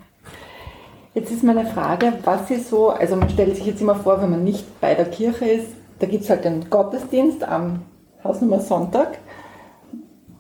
Jetzt 1.14 1.32
ist 1.32 1.44
meine 1.44 1.66
Frage, 1.66 2.14
was 2.24 2.50
ist 2.50 2.70
so, 2.70 2.90
also 2.90 3.18
man 3.18 3.30
stellt 3.30 3.56
sich 3.58 3.66
jetzt 3.66 3.82
immer 3.82 3.96
vor, 3.96 4.22
wenn 4.22 4.30
man 4.30 4.46
nicht 4.46 4.80
bei 4.80 4.96
der 4.96 5.10
Kirche 5.10 5.46
ist, 5.46 5.68
da 6.00 6.08
gibt 6.08 6.24
es 6.24 6.30
halt 6.30 6.46
den 6.46 6.70
Gottesdienst 6.70 7.44
am 7.44 7.82
Hausnummer 8.24 8.62
Sonntag. 8.62 9.20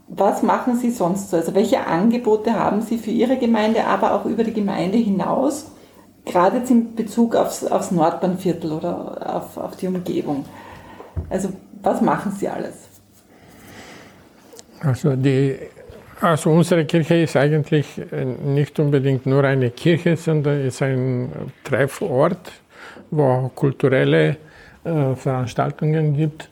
Was 0.07 0.43
machen 0.43 0.77
Sie 0.77 0.89
sonst 0.91 1.29
so? 1.29 1.37
Also 1.37 1.53
welche 1.55 1.85
Angebote 1.85 2.53
haben 2.53 2.81
Sie 2.81 2.97
für 2.97 3.11
Ihre 3.11 3.37
Gemeinde, 3.37 3.85
aber 3.85 4.13
auch 4.13 4.25
über 4.25 4.43
die 4.45 4.53
Gemeinde 4.53 4.97
hinaus, 4.97 5.71
gerade 6.25 6.57
jetzt 6.57 6.71
in 6.71 6.95
Bezug 6.95 7.35
aufs, 7.35 7.65
aufs 7.65 7.91
Nordbahnviertel 7.91 8.71
oder 8.71 9.35
auf, 9.35 9.57
auf 9.57 9.75
die 9.75 9.87
Umgebung? 9.87 10.45
Also 11.29 11.49
was 11.81 12.01
machen 12.01 12.31
Sie 12.31 12.47
alles? 12.47 12.90
Also, 14.83 15.15
die, 15.15 15.55
also 16.21 16.51
unsere 16.51 16.85
Kirche 16.85 17.15
ist 17.15 17.35
eigentlich 17.35 18.01
äh, 18.11 18.25
nicht 18.25 18.79
unbedingt 18.79 19.25
nur 19.27 19.43
eine 19.43 19.69
Kirche, 19.69 20.17
sondern 20.17 20.65
ist 20.65 20.81
ein 20.81 21.31
Treffort, 21.63 22.51
wo 23.11 23.51
kulturelle 23.53 24.37
äh, 24.83 25.15
Veranstaltungen 25.15 26.15
gibt. 26.15 26.49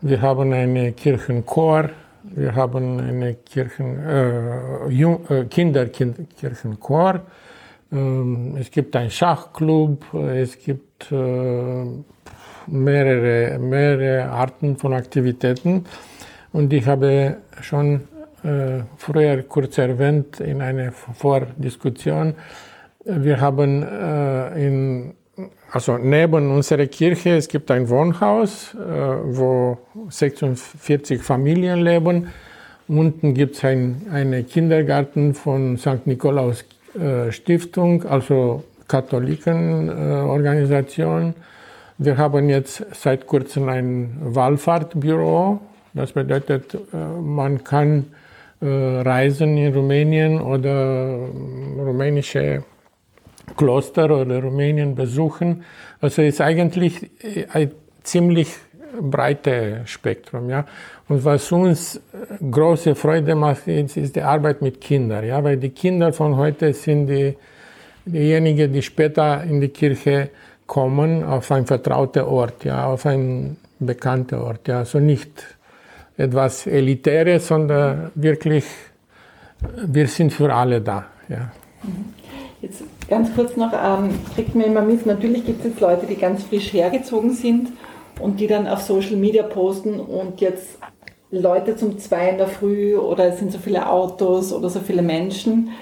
Wir 0.00 0.20
haben 0.22 0.52
einen 0.52 0.94
Kirchenchor, 0.94 1.90
wir 2.22 2.54
haben 2.54 3.00
einen 3.00 3.36
Kirchen, 3.44 3.98
äh, 4.06 5.40
äh, 5.40 5.44
Kinderkirchenchor, 5.46 7.20
ähm, 7.92 8.56
es 8.60 8.70
gibt 8.70 8.94
einen 8.94 9.10
Schachclub, 9.10 10.04
es 10.14 10.56
gibt 10.58 11.10
äh, 11.10 11.84
mehrere, 12.68 13.58
mehrere 13.58 14.30
Arten 14.30 14.76
von 14.76 14.92
Aktivitäten. 14.92 15.84
Und 16.52 16.72
ich 16.72 16.86
habe 16.86 17.38
schon 17.60 18.02
äh, 18.44 18.82
früher 18.96 19.42
kurz 19.42 19.78
erwähnt 19.78 20.40
in 20.40 20.60
einer 20.60 20.92
Vordiskussion, 20.92 22.34
wir 23.04 23.40
haben 23.40 23.82
äh, 23.82 24.66
in 24.66 25.14
also 25.72 25.96
neben 25.96 26.50
unserer 26.50 26.86
Kirche, 26.86 27.36
es 27.36 27.48
gibt 27.48 27.70
ein 27.70 27.88
Wohnhaus, 27.88 28.74
äh, 28.74 28.78
wo 28.78 29.78
46 30.10 31.22
Familien 31.22 31.80
leben. 31.80 32.28
Unten 32.88 33.32
gibt 33.32 33.56
es 33.56 33.64
ein, 33.64 34.02
einen 34.12 34.46
Kindergarten 34.46 35.32
von 35.32 35.78
St. 35.78 36.06
Nikolaus 36.06 36.66
äh, 36.94 37.32
Stiftung, 37.32 38.04
also 38.04 38.64
Katholikenorganisation. 38.86 41.30
Äh, 41.30 41.34
Wir 41.96 42.18
haben 42.18 42.50
jetzt 42.50 42.84
seit 42.92 43.26
kurzem 43.26 43.70
ein 43.70 44.18
Wallfahrtbüro. 44.20 45.58
Das 45.94 46.12
bedeutet, 46.12 46.76
man 46.92 47.64
kann 47.64 48.06
reisen 48.60 49.56
in 49.56 49.74
Rumänien 49.74 50.40
oder 50.40 51.28
rumänische 51.76 52.64
Kloster 53.56 54.04
oder 54.04 54.42
Rumänien 54.42 54.94
besuchen. 54.94 55.64
Also 56.00 56.22
ist 56.22 56.40
eigentlich 56.40 57.10
ein 57.52 57.72
ziemlich 58.02 58.54
breites 59.00 59.90
Spektrum, 59.90 60.48
ja. 60.50 60.64
Und 61.08 61.24
was 61.24 61.50
uns 61.52 62.00
große 62.50 62.94
Freude 62.94 63.34
macht, 63.34 63.66
ist 63.66 64.16
die 64.16 64.22
Arbeit 64.22 64.62
mit 64.62 64.80
Kindern, 64.80 65.26
ja, 65.26 65.42
weil 65.42 65.56
die 65.56 65.70
Kinder 65.70 66.12
von 66.12 66.36
heute 66.36 66.72
sind 66.72 67.08
die, 67.08 67.36
diejenigen, 68.04 68.72
die 68.72 68.82
später 68.82 69.42
in 69.44 69.60
die 69.60 69.68
Kirche 69.68 70.30
kommen, 70.66 71.24
auf 71.24 71.50
ein 71.52 71.66
vertrauter 71.66 72.28
Ort, 72.28 72.64
ja, 72.64 72.86
auf 72.86 73.04
ein 73.06 73.56
bekannter 73.78 74.42
Ort, 74.44 74.68
ja, 74.68 74.78
also 74.78 75.00
nicht 75.00 75.56
etwas 76.22 76.66
Elitäres, 76.66 77.48
sondern 77.48 78.10
wirklich, 78.14 78.64
wir 79.86 80.06
sind 80.06 80.32
für 80.32 80.52
alle 80.52 80.80
da, 80.80 81.06
ja. 81.28 81.50
Jetzt 82.60 82.82
Ganz 83.12 83.34
kurz 83.34 83.58
noch, 83.58 83.74
ähm, 83.74 84.08
kriegt 84.34 84.54
man 84.54 84.64
immer 84.64 84.80
mit, 84.80 85.04
natürlich 85.04 85.44
gibt 85.44 85.58
es 85.60 85.72
jetzt 85.72 85.80
Leute, 85.80 86.06
die 86.06 86.16
ganz 86.16 86.44
frisch 86.44 86.72
hergezogen 86.72 87.34
sind 87.34 87.68
und 88.20 88.40
die 88.40 88.46
dann 88.46 88.66
auf 88.66 88.80
Social 88.80 89.16
Media 89.16 89.42
posten 89.42 90.00
und 90.00 90.40
jetzt 90.40 90.78
Leute 91.30 91.76
zum 91.76 91.98
zwei 91.98 92.30
in 92.30 92.38
der 92.38 92.46
Früh 92.46 92.96
oder 92.96 93.26
es 93.26 93.38
sind 93.38 93.52
so 93.52 93.58
viele 93.58 93.86
Autos 93.86 94.50
oder 94.50 94.70
so 94.70 94.80
viele 94.80 95.02
Menschen. 95.02 95.72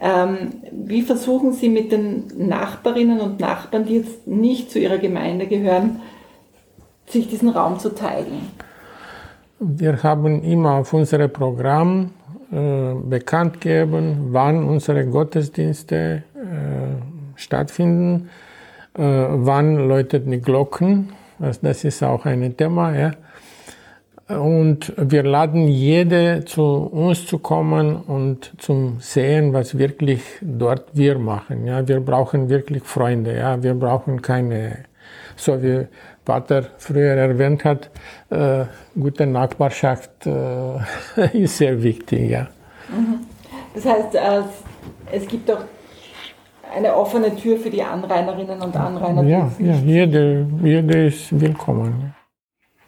Ähm, 0.00 0.62
wie 0.72 1.02
versuchen 1.02 1.52
Sie 1.52 1.68
mit 1.68 1.92
den 1.92 2.28
Nachbarinnen 2.38 3.20
und 3.20 3.38
Nachbarn, 3.38 3.84
die 3.84 3.96
jetzt 3.96 4.26
nicht 4.26 4.70
zu 4.70 4.78
Ihrer 4.78 4.96
Gemeinde 4.96 5.48
gehören, 5.48 6.00
sich 7.06 7.28
diesen 7.28 7.50
Raum 7.50 7.80
zu 7.80 7.90
teilen? 7.90 8.48
Wir 9.64 10.02
haben 10.02 10.42
immer 10.42 10.72
auf 10.72 10.92
unserem 10.92 11.32
Programm 11.32 12.10
äh, 12.50 12.94
bekannt 12.94 13.60
geben, 13.60 14.30
wann 14.32 14.64
unsere 14.64 15.06
Gottesdienste 15.06 16.24
äh, 16.34 17.36
stattfinden, 17.36 18.28
äh, 18.98 19.02
wann 19.02 19.76
läutet 19.88 20.24
die 20.26 20.40
Glocken. 20.40 21.10
Also 21.38 21.60
das 21.62 21.84
ist 21.84 22.02
auch 22.02 22.24
ein 22.24 22.56
Thema. 22.56 22.92
Ja. 22.96 23.12
Und 24.36 24.92
wir 24.96 25.22
laden 25.22 25.68
jede 25.68 26.44
zu 26.44 26.64
uns 26.64 27.24
zu 27.26 27.38
kommen 27.38 27.94
und 27.94 28.54
zum 28.58 28.98
sehen, 28.98 29.52
was 29.52 29.78
wirklich 29.78 30.22
dort 30.40 30.86
wir 30.92 31.20
machen. 31.20 31.66
Ja, 31.66 31.86
wir 31.86 32.00
brauchen 32.00 32.48
wirklich 32.48 32.82
Freunde. 32.82 33.36
Ja, 33.36 33.62
wir 33.62 33.74
brauchen 33.74 34.22
keine, 34.22 34.78
so 35.36 35.62
wie 35.62 35.86
Pater 36.24 36.64
früher 36.78 37.14
erwähnt 37.14 37.64
hat, 37.64 37.90
äh, 38.30 38.64
gute 38.98 39.26
Nachbarschaft 39.26 40.26
äh, 40.26 41.32
ist 41.32 41.58
sehr 41.58 41.82
wichtig. 41.82 42.30
Ja. 42.30 42.48
Mhm. 42.88 43.26
Das 43.74 43.84
heißt, 43.86 44.14
äh, 44.14 44.42
es 45.12 45.26
gibt 45.26 45.50
auch 45.50 45.64
eine 46.74 46.94
offene 46.94 47.34
Tür 47.36 47.58
für 47.58 47.70
die 47.70 47.82
Anrainerinnen 47.82 48.60
und 48.60 48.76
Anrainer. 48.76 49.22
Ja, 49.24 49.50
ja 49.58 49.74
jede, 49.74 50.46
jede 50.62 51.06
ist 51.06 51.38
willkommen. 51.38 52.14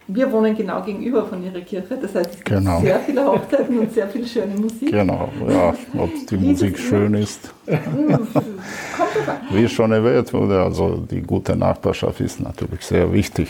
Wir 0.06 0.30
wohnen 0.30 0.54
genau 0.54 0.82
gegenüber 0.82 1.24
von 1.24 1.42
Ihrer 1.42 1.60
Kirche, 1.60 1.96
das 1.96 2.14
heißt, 2.14 2.30
es 2.30 2.36
gibt 2.36 2.44
genau. 2.44 2.78
sehr 2.80 3.00
viele 3.00 3.24
Hochzeiten 3.24 3.78
und 3.78 3.90
sehr 3.90 4.06
viel 4.06 4.26
schöne 4.26 4.54
Musik. 4.54 4.90
Genau, 4.90 5.30
ja, 5.48 5.74
ob 5.98 6.10
die 6.28 6.36
Musik 6.36 6.78
schön 6.78 7.14
ist. 7.14 7.54
Wie 9.50 9.66
schon 9.66 9.92
erwähnt 9.92 10.30
wurde, 10.34 10.62
also 10.62 11.06
die 11.10 11.22
gute 11.22 11.56
Nachbarschaft 11.56 12.20
ist 12.20 12.38
natürlich 12.40 12.82
sehr 12.82 13.10
wichtig. 13.10 13.48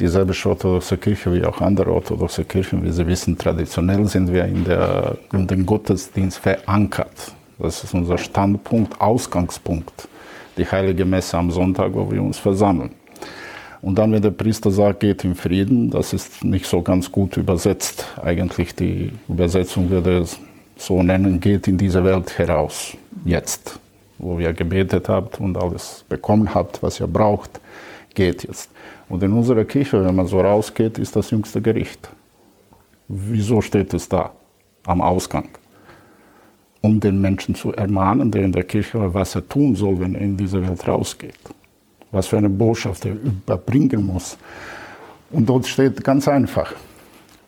Dieselbe 0.00 0.32
orthodoxe 0.46 0.96
Kirche 0.96 1.34
wie 1.34 1.44
auch 1.44 1.60
andere 1.60 1.92
orthodoxe 1.92 2.44
Kirchen, 2.44 2.82
wie 2.82 2.90
Sie 2.90 3.06
wissen, 3.06 3.36
traditionell 3.36 4.06
sind 4.06 4.32
wir 4.32 4.46
in, 4.46 4.64
der, 4.64 5.18
in 5.34 5.46
den 5.46 5.66
Gottesdienst 5.66 6.38
verankert. 6.38 7.34
Das 7.58 7.84
ist 7.84 7.92
unser 7.92 8.16
Standpunkt, 8.16 8.98
Ausgangspunkt. 9.00 10.08
Die 10.56 10.66
heilige 10.66 11.04
Messe 11.04 11.36
am 11.36 11.50
Sonntag, 11.50 11.92
wo 11.92 12.10
wir 12.10 12.22
uns 12.22 12.38
versammeln. 12.38 12.92
Und 13.84 13.96
dann, 13.96 14.12
wenn 14.12 14.22
der 14.22 14.30
Priester 14.30 14.70
sagt, 14.70 15.00
geht 15.00 15.24
in 15.24 15.34
Frieden, 15.34 15.90
das 15.90 16.14
ist 16.14 16.42
nicht 16.42 16.64
so 16.64 16.80
ganz 16.80 17.12
gut 17.12 17.36
übersetzt. 17.36 18.06
Eigentlich 18.22 18.74
die 18.74 19.12
Übersetzung 19.28 19.90
würde 19.90 20.20
es 20.20 20.38
so 20.78 21.02
nennen, 21.02 21.38
geht 21.38 21.68
in 21.68 21.76
diese 21.76 22.02
Welt 22.02 22.38
heraus, 22.38 22.96
jetzt, 23.26 23.78
wo 24.16 24.38
ihr 24.38 24.54
gebetet 24.54 25.10
habt 25.10 25.38
und 25.38 25.58
alles 25.58 26.02
bekommen 26.08 26.54
habt, 26.54 26.82
was 26.82 26.98
ihr 26.98 27.06
braucht, 27.06 27.60
geht 28.14 28.44
jetzt. 28.44 28.70
Und 29.10 29.22
in 29.22 29.34
unserer 29.34 29.66
Kirche, 29.66 30.02
wenn 30.02 30.16
man 30.16 30.28
so 30.28 30.40
rausgeht, 30.40 30.96
ist 30.96 31.14
das 31.14 31.30
jüngste 31.30 31.60
Gericht. 31.60 32.08
Wieso 33.06 33.60
steht 33.60 33.92
es 33.92 34.08
da 34.08 34.32
am 34.86 35.02
Ausgang? 35.02 35.50
Um 36.80 37.00
den 37.00 37.20
Menschen 37.20 37.54
zu 37.54 37.74
ermahnen, 37.74 38.30
der 38.30 38.44
in 38.44 38.52
der 38.52 38.64
Kirche 38.64 38.98
war, 38.98 39.12
was 39.12 39.34
er 39.34 39.46
tun 39.46 39.76
soll, 39.76 40.00
wenn 40.00 40.14
er 40.14 40.22
in 40.22 40.38
diese 40.38 40.66
Welt 40.66 40.88
rausgeht 40.88 41.34
was 42.14 42.28
für 42.28 42.38
eine 42.38 42.48
Botschaft 42.48 43.04
er 43.04 43.12
überbringen 43.12 44.06
muss. 44.06 44.38
Und 45.30 45.48
dort 45.48 45.66
steht 45.66 46.02
ganz 46.04 46.28
einfach, 46.28 46.72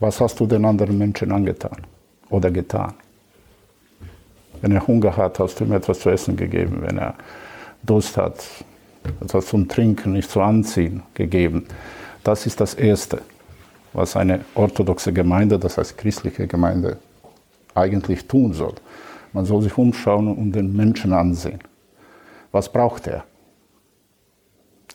was 0.00 0.20
hast 0.20 0.40
du 0.40 0.46
den 0.46 0.64
anderen 0.64 0.98
Menschen 0.98 1.30
angetan 1.30 1.78
oder 2.28 2.50
getan? 2.50 2.94
Wenn 4.60 4.72
er 4.72 4.86
Hunger 4.86 5.16
hat, 5.16 5.38
hast 5.38 5.60
du 5.60 5.64
ihm 5.64 5.72
etwas 5.72 6.00
zu 6.00 6.10
essen 6.10 6.36
gegeben. 6.36 6.78
Wenn 6.80 6.98
er 6.98 7.14
Durst 7.82 8.16
hat, 8.16 8.44
etwas 9.20 9.46
zum 9.46 9.68
Trinken, 9.68 10.12
nicht 10.12 10.30
zu 10.30 10.40
anziehen 10.40 11.02
gegeben. 11.14 11.66
Das 12.24 12.46
ist 12.46 12.60
das 12.60 12.74
Erste, 12.74 13.22
was 13.92 14.16
eine 14.16 14.40
orthodoxe 14.56 15.12
Gemeinde, 15.12 15.58
das 15.58 15.78
heißt 15.78 15.96
christliche 15.96 16.48
Gemeinde, 16.48 16.98
eigentlich 17.74 18.26
tun 18.26 18.52
soll. 18.52 18.74
Man 19.32 19.44
soll 19.44 19.62
sich 19.62 19.78
umschauen 19.78 20.26
und 20.26 20.52
den 20.52 20.74
Menschen 20.74 21.12
ansehen. 21.12 21.60
Was 22.50 22.72
braucht 22.72 23.06
er? 23.06 23.24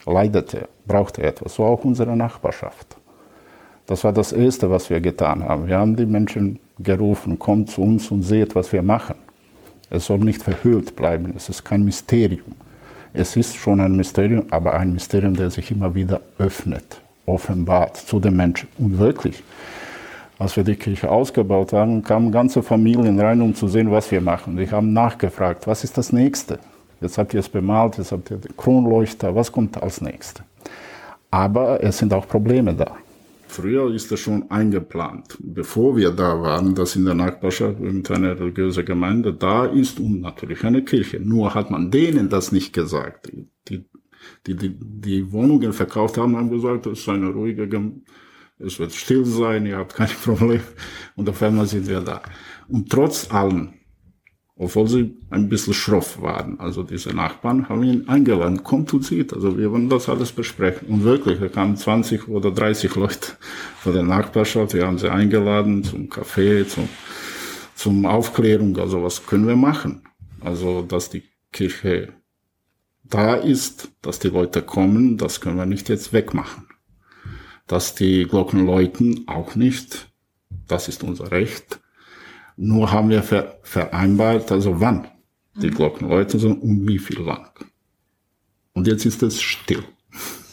Leidete, 0.06 0.68
brauchte 0.86 1.24
etwas. 1.24 1.56
So 1.56 1.64
auch 1.64 1.84
unsere 1.84 2.16
Nachbarschaft. 2.16 2.98
Das 3.86 4.04
war 4.04 4.14
das 4.14 4.32
Erste, 4.32 4.70
was 4.70 4.90
wir 4.90 5.02
getan 5.02 5.44
haben. 5.44 5.68
Wir 5.68 5.78
haben 5.78 5.96
die 5.96 6.06
Menschen 6.06 6.60
gerufen, 6.80 7.38
kommt 7.38 7.70
zu 7.70 7.82
uns 7.82 8.10
und 8.12 8.24
seht, 8.24 8.56
was 8.56 8.72
wir 8.72 8.82
machen. 8.82 9.16
Es 9.90 10.06
soll 10.06 10.20
nicht 10.20 10.42
verhüllt 10.42 10.96
bleiben, 10.96 11.34
es 11.36 11.50
ist 11.50 11.66
kein 11.66 11.84
Mysterium. 11.84 12.56
Es 13.14 13.36
ist 13.36 13.58
schon 13.58 13.82
ein 13.82 13.96
Mysterium, 13.98 14.46
aber 14.52 14.74
ein 14.74 14.94
Mysterium, 14.94 15.36
der 15.36 15.50
sich 15.50 15.70
immer 15.72 15.94
wieder 15.94 16.22
öffnet, 16.38 17.02
offenbart 17.26 17.98
zu 17.98 18.22
den 18.22 18.38
Menschen. 18.38 18.70
Und 18.78 18.98
wirklich, 18.98 19.44
als 20.40 20.56
wir 20.56 20.64
die 20.64 20.78
Kirche 20.78 21.12
ausgebaut 21.12 21.74
haben, 21.74 22.04
kamen 22.04 22.32
ganze 22.32 22.64
Familien 22.64 23.20
rein, 23.20 23.42
um 23.42 23.54
zu 23.54 23.68
sehen, 23.68 23.92
was 23.92 24.10
wir 24.10 24.22
machen. 24.22 24.56
Die 24.56 24.72
haben 24.72 24.94
nachgefragt, 24.94 25.68
was 25.68 25.84
ist 25.84 25.98
das 25.98 26.14
Nächste? 26.14 26.60
Jetzt 27.02 27.18
habt 27.18 27.34
ihr 27.34 27.40
es 27.40 27.50
bemalt, 27.50 27.98
jetzt 27.98 28.12
habt 28.12 28.30
ihr 28.30 28.38
den 28.38 28.56
Kronleuchter, 28.56 29.36
was 29.36 29.52
kommt 29.52 29.82
als 29.82 30.02
nächstes? 30.02 30.46
Aber 31.32 31.84
es 31.84 31.98
sind 31.98 32.14
auch 32.14 32.28
Probleme 32.28 32.74
da. 32.76 32.96
Früher 33.48 33.94
ist 33.94 34.12
das 34.12 34.20
schon 34.22 34.50
eingeplant. 34.50 35.38
Bevor 35.40 35.98
wir 35.98 36.12
da 36.12 36.42
waren, 36.42 36.74
dass 36.74 36.96
in 36.96 37.04
der 37.04 37.16
Nachbarschaft 37.16 37.80
mit 37.80 38.10
einer 38.10 38.40
religiösen 38.40 38.86
Gemeinde 38.86 39.34
da 39.34 39.66
ist 39.66 40.00
und 40.00 40.22
natürlich 40.22 40.64
eine 40.64 40.84
Kirche. 40.84 41.20
Nur 41.20 41.54
hat 41.54 41.70
man 41.70 41.92
denen 41.92 42.30
das 42.30 42.54
nicht 42.54 42.72
gesagt. 42.72 43.30
Die, 43.68 43.84
die, 44.48 44.56
die, 44.56 44.78
die 44.80 45.32
Wohnungen 45.34 45.74
verkauft 45.74 46.18
haben, 46.18 46.38
haben 46.38 46.50
gesagt, 46.50 46.86
das 46.86 47.00
ist 47.00 47.10
eine 47.10 47.30
ruhige 47.30 47.68
Gemeinde. 47.68 48.02
Es 48.58 48.80
wird 48.80 48.94
still 48.94 49.26
sein, 49.26 49.66
ihr 49.66 49.78
habt 49.78 49.96
keine 49.96 50.12
Probleme. 50.24 50.64
Und 51.16 51.28
auf 51.28 51.42
einmal 51.42 51.66
sind 51.66 51.88
wir 51.88 52.02
da. 52.02 52.22
Und 52.70 52.90
trotz 52.90 53.30
allem 53.32 53.74
obwohl 54.62 54.88
sie 54.88 55.18
ein 55.32 55.50
bisschen 55.50 55.74
schroff 55.74 56.22
waren. 56.22 56.60
Also 56.60 56.84
diese 56.84 57.16
Nachbarn 57.16 57.68
haben 57.68 57.82
ihn 57.82 58.08
eingeladen, 58.08 58.62
kommt 58.62 58.94
und 58.94 59.04
sieht. 59.04 59.34
Also 59.34 59.58
wir 59.58 59.72
wollen 59.72 59.90
das 59.90 60.08
alles 60.08 60.32
besprechen. 60.32 60.88
Und 60.88 61.04
wirklich, 61.04 61.40
da 61.40 61.48
kamen 61.48 61.76
20 61.76 62.28
oder 62.28 62.52
30 62.52 62.94
Leute 62.94 63.30
von 63.80 63.94
der 63.94 64.04
Nachbarschaft, 64.04 64.76
wir 64.76 64.86
haben 64.86 65.00
sie 65.00 65.12
eingeladen 65.12 65.84
zum 65.84 66.10
Kaffee, 66.10 66.68
zum, 66.68 66.88
zum 67.74 68.06
Aufklärung. 68.06 68.78
Also 68.78 69.02
was 69.02 69.26
können 69.26 69.48
wir 69.48 69.56
machen? 69.56 70.04
Also, 70.42 70.84
dass 70.84 71.10
die 71.10 71.24
Kirche 71.52 72.10
da 73.04 73.34
ist, 73.34 73.90
dass 74.04 74.20
die 74.20 74.30
Leute 74.30 74.62
kommen, 74.62 75.18
das 75.18 75.42
können 75.42 75.58
wir 75.58 75.66
nicht 75.66 75.90
jetzt 75.90 76.14
wegmachen. 76.14 76.68
Dass 77.66 77.96
die 77.96 78.26
Glocken 78.26 78.68
läuten, 78.68 79.28
auch 79.28 79.56
nicht. 79.56 80.12
Das 80.68 80.88
ist 80.88 81.02
unser 81.02 81.32
Recht. 81.32 81.81
Nur 82.64 82.92
haben 82.92 83.10
wir 83.10 83.24
ver 83.24 83.58
vereinbart, 83.64 84.52
also 84.52 84.80
wann 84.80 85.08
die 85.56 85.72
mhm. 85.72 85.74
Glocken 85.74 86.10
läuten 86.10 86.40
sollen 86.40 86.60
und 86.60 86.88
wie 86.88 87.00
viel 87.00 87.20
lang. 87.20 87.50
Und 88.74 88.86
jetzt 88.86 89.04
ist 89.04 89.24
es 89.24 89.42
still. 89.42 89.84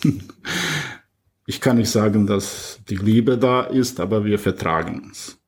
ich 1.46 1.60
kann 1.60 1.76
nicht 1.76 1.90
sagen, 1.90 2.26
dass 2.26 2.80
die 2.88 2.96
Liebe 2.96 3.36
da 3.36 3.60
ist, 3.60 4.00
aber 4.00 4.24
wir 4.24 4.38
vertragen 4.38 5.00
uns. 5.00 5.38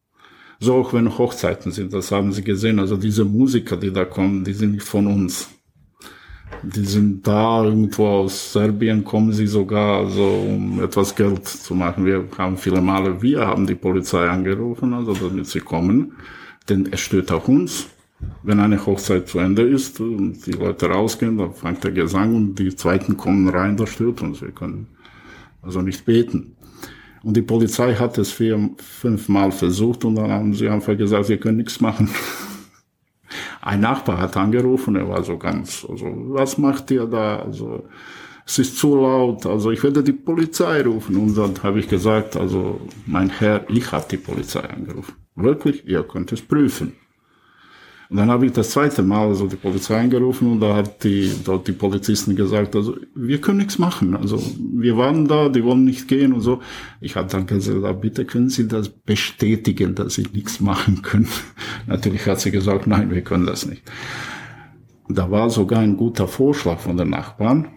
So 0.58 0.74
auch 0.74 0.92
wenn 0.92 1.16
Hochzeiten 1.16 1.72
sind, 1.72 1.94
das 1.94 2.12
haben 2.12 2.30
Sie 2.30 2.44
gesehen. 2.44 2.78
Also 2.78 2.98
diese 2.98 3.24
Musiker, 3.24 3.78
die 3.78 3.90
da 3.90 4.04
kommen, 4.04 4.44
die 4.44 4.52
sind 4.52 4.72
nicht 4.72 4.86
von 4.86 5.06
uns. 5.06 5.48
Die 6.62 6.84
sind 6.84 7.26
da 7.26 7.64
irgendwo 7.64 8.06
aus 8.06 8.52
Serbien, 8.52 9.02
kommen 9.02 9.32
sie 9.32 9.46
sogar, 9.46 10.00
also 10.04 10.24
um 10.24 10.82
etwas 10.82 11.14
Geld 11.14 11.48
zu 11.48 11.74
machen. 11.74 12.04
Wir 12.04 12.28
haben 12.36 12.58
viele 12.58 12.82
Male, 12.82 13.22
wir 13.22 13.46
haben 13.46 13.66
die 13.66 13.76
Polizei 13.76 14.28
angerufen, 14.28 14.92
also 14.92 15.14
damit 15.14 15.46
sie 15.46 15.60
kommen 15.60 16.12
denn 16.68 16.88
es 16.90 17.00
stört 17.00 17.32
auch 17.32 17.48
uns. 17.48 17.86
Wenn 18.42 18.60
eine 18.60 18.84
Hochzeit 18.84 19.28
zu 19.28 19.38
Ende 19.38 19.62
ist 19.62 19.98
und 20.00 20.44
die 20.46 20.52
Leute 20.52 20.86
rausgehen, 20.86 21.38
dann 21.38 21.54
fängt 21.54 21.82
der 21.84 21.92
Gesang 21.92 22.34
und 22.34 22.54
die 22.56 22.74
Zweiten 22.74 23.16
kommen 23.16 23.48
rein, 23.48 23.76
das 23.76 23.90
stört 23.90 24.20
uns. 24.20 24.42
Wir 24.42 24.52
können 24.52 24.88
also 25.62 25.80
nicht 25.80 26.04
beten. 26.04 26.56
Und 27.22 27.36
die 27.36 27.42
Polizei 27.42 27.94
hat 27.94 28.16
es 28.18 28.32
vier, 28.32 28.70
fünfmal 28.78 29.52
versucht 29.52 30.04
und 30.04 30.14
dann 30.14 30.30
haben 30.30 30.54
sie 30.54 30.68
einfach 30.68 30.96
gesagt, 30.96 31.26
sie 31.26 31.36
können 31.36 31.58
nichts 31.58 31.80
machen. 31.80 32.08
Ein 33.60 33.80
Nachbar 33.80 34.18
hat 34.18 34.36
angerufen, 34.36 34.96
er 34.96 35.08
war 35.08 35.22
so 35.22 35.36
ganz, 35.36 35.86
also, 35.88 36.06
was 36.06 36.56
macht 36.56 36.90
ihr 36.90 37.06
da? 37.06 37.40
Also, 37.40 37.84
es 38.50 38.58
ist 38.58 38.78
zu 38.78 38.96
laut, 38.96 39.46
also 39.46 39.70
ich 39.70 39.80
werde 39.84 40.02
die 40.02 40.12
Polizei 40.12 40.82
rufen. 40.82 41.16
Und 41.16 41.38
dann 41.38 41.54
habe 41.62 41.78
ich 41.78 41.86
gesagt, 41.86 42.36
also 42.36 42.80
mein 43.06 43.30
Herr, 43.30 43.64
ich 43.70 43.92
habe 43.92 44.06
die 44.10 44.16
Polizei 44.16 44.62
angerufen. 44.62 45.14
Wirklich, 45.36 45.86
ihr 45.86 46.02
könnt 46.02 46.32
es 46.32 46.42
prüfen. 46.42 46.94
Und 48.08 48.16
dann 48.16 48.28
habe 48.28 48.46
ich 48.46 48.52
das 48.52 48.70
zweite 48.70 49.04
Mal 49.04 49.28
also 49.28 49.46
die 49.46 49.54
Polizei 49.54 50.00
angerufen 50.00 50.50
und 50.50 50.58
da 50.58 50.74
hat 50.74 51.04
die, 51.04 51.32
dort 51.44 51.68
die 51.68 51.72
Polizisten 51.72 52.34
gesagt, 52.34 52.74
also 52.74 52.96
wir 53.14 53.40
können 53.40 53.58
nichts 53.58 53.78
machen. 53.78 54.16
Also 54.16 54.42
wir 54.74 54.96
waren 54.96 55.28
da, 55.28 55.48
die 55.48 55.62
wollen 55.62 55.84
nicht 55.84 56.08
gehen 56.08 56.32
und 56.32 56.40
so. 56.40 56.60
Ich 57.00 57.14
habe 57.14 57.28
dann 57.28 57.46
gesagt, 57.46 58.00
bitte 58.00 58.24
können 58.24 58.48
Sie 58.48 58.66
das 58.66 58.88
bestätigen, 58.88 59.94
dass 59.94 60.14
Sie 60.14 60.26
nichts 60.32 60.58
machen 60.58 61.02
können. 61.02 61.28
Natürlich 61.86 62.26
hat 62.26 62.40
sie 62.40 62.50
gesagt, 62.50 62.88
nein, 62.88 63.12
wir 63.12 63.22
können 63.22 63.46
das 63.46 63.64
nicht. 63.64 63.82
Da 65.08 65.30
war 65.30 65.48
sogar 65.50 65.78
ein 65.78 65.96
guter 65.96 66.26
Vorschlag 66.26 66.80
von 66.80 66.96
den 66.96 67.10
Nachbarn, 67.10 67.68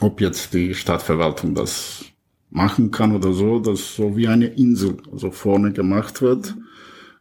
ob 0.00 0.20
jetzt 0.20 0.54
die 0.54 0.74
Stadtverwaltung 0.74 1.54
das 1.54 2.04
machen 2.50 2.90
kann 2.90 3.14
oder 3.14 3.32
so, 3.32 3.58
dass 3.58 3.96
so 3.96 4.16
wie 4.16 4.28
eine 4.28 4.46
Insel 4.46 4.96
so 5.12 5.30
vorne 5.30 5.72
gemacht 5.72 6.22
wird, 6.22 6.54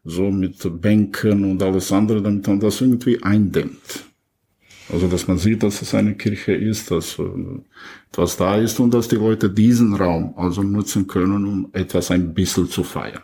so 0.03 0.29
mit 0.29 0.81
Bänken 0.81 1.43
und 1.49 1.63
alles 1.63 1.91
andere, 1.91 2.21
damit 2.21 2.47
man 2.47 2.59
das 2.59 2.81
irgendwie 2.81 3.21
eindämmt. 3.23 4.05
Also, 4.91 5.07
dass 5.07 5.27
man 5.27 5.39
sieht, 5.39 5.63
dass 5.63 5.81
es 5.81 5.95
eine 5.95 6.13
Kirche 6.13 6.53
ist, 6.53 6.91
dass 6.91 7.17
äh, 7.17 7.23
etwas 8.11 8.37
da 8.37 8.57
ist 8.57 8.79
und 8.79 8.93
dass 8.93 9.07
die 9.07 9.15
Leute 9.15 9.49
diesen 9.49 9.95
Raum 9.95 10.33
also 10.37 10.61
nutzen 10.61 11.07
können, 11.07 11.45
um 11.45 11.69
etwas 11.73 12.11
ein 12.11 12.33
bisschen 12.33 12.69
zu 12.69 12.83
feiern. 12.83 13.23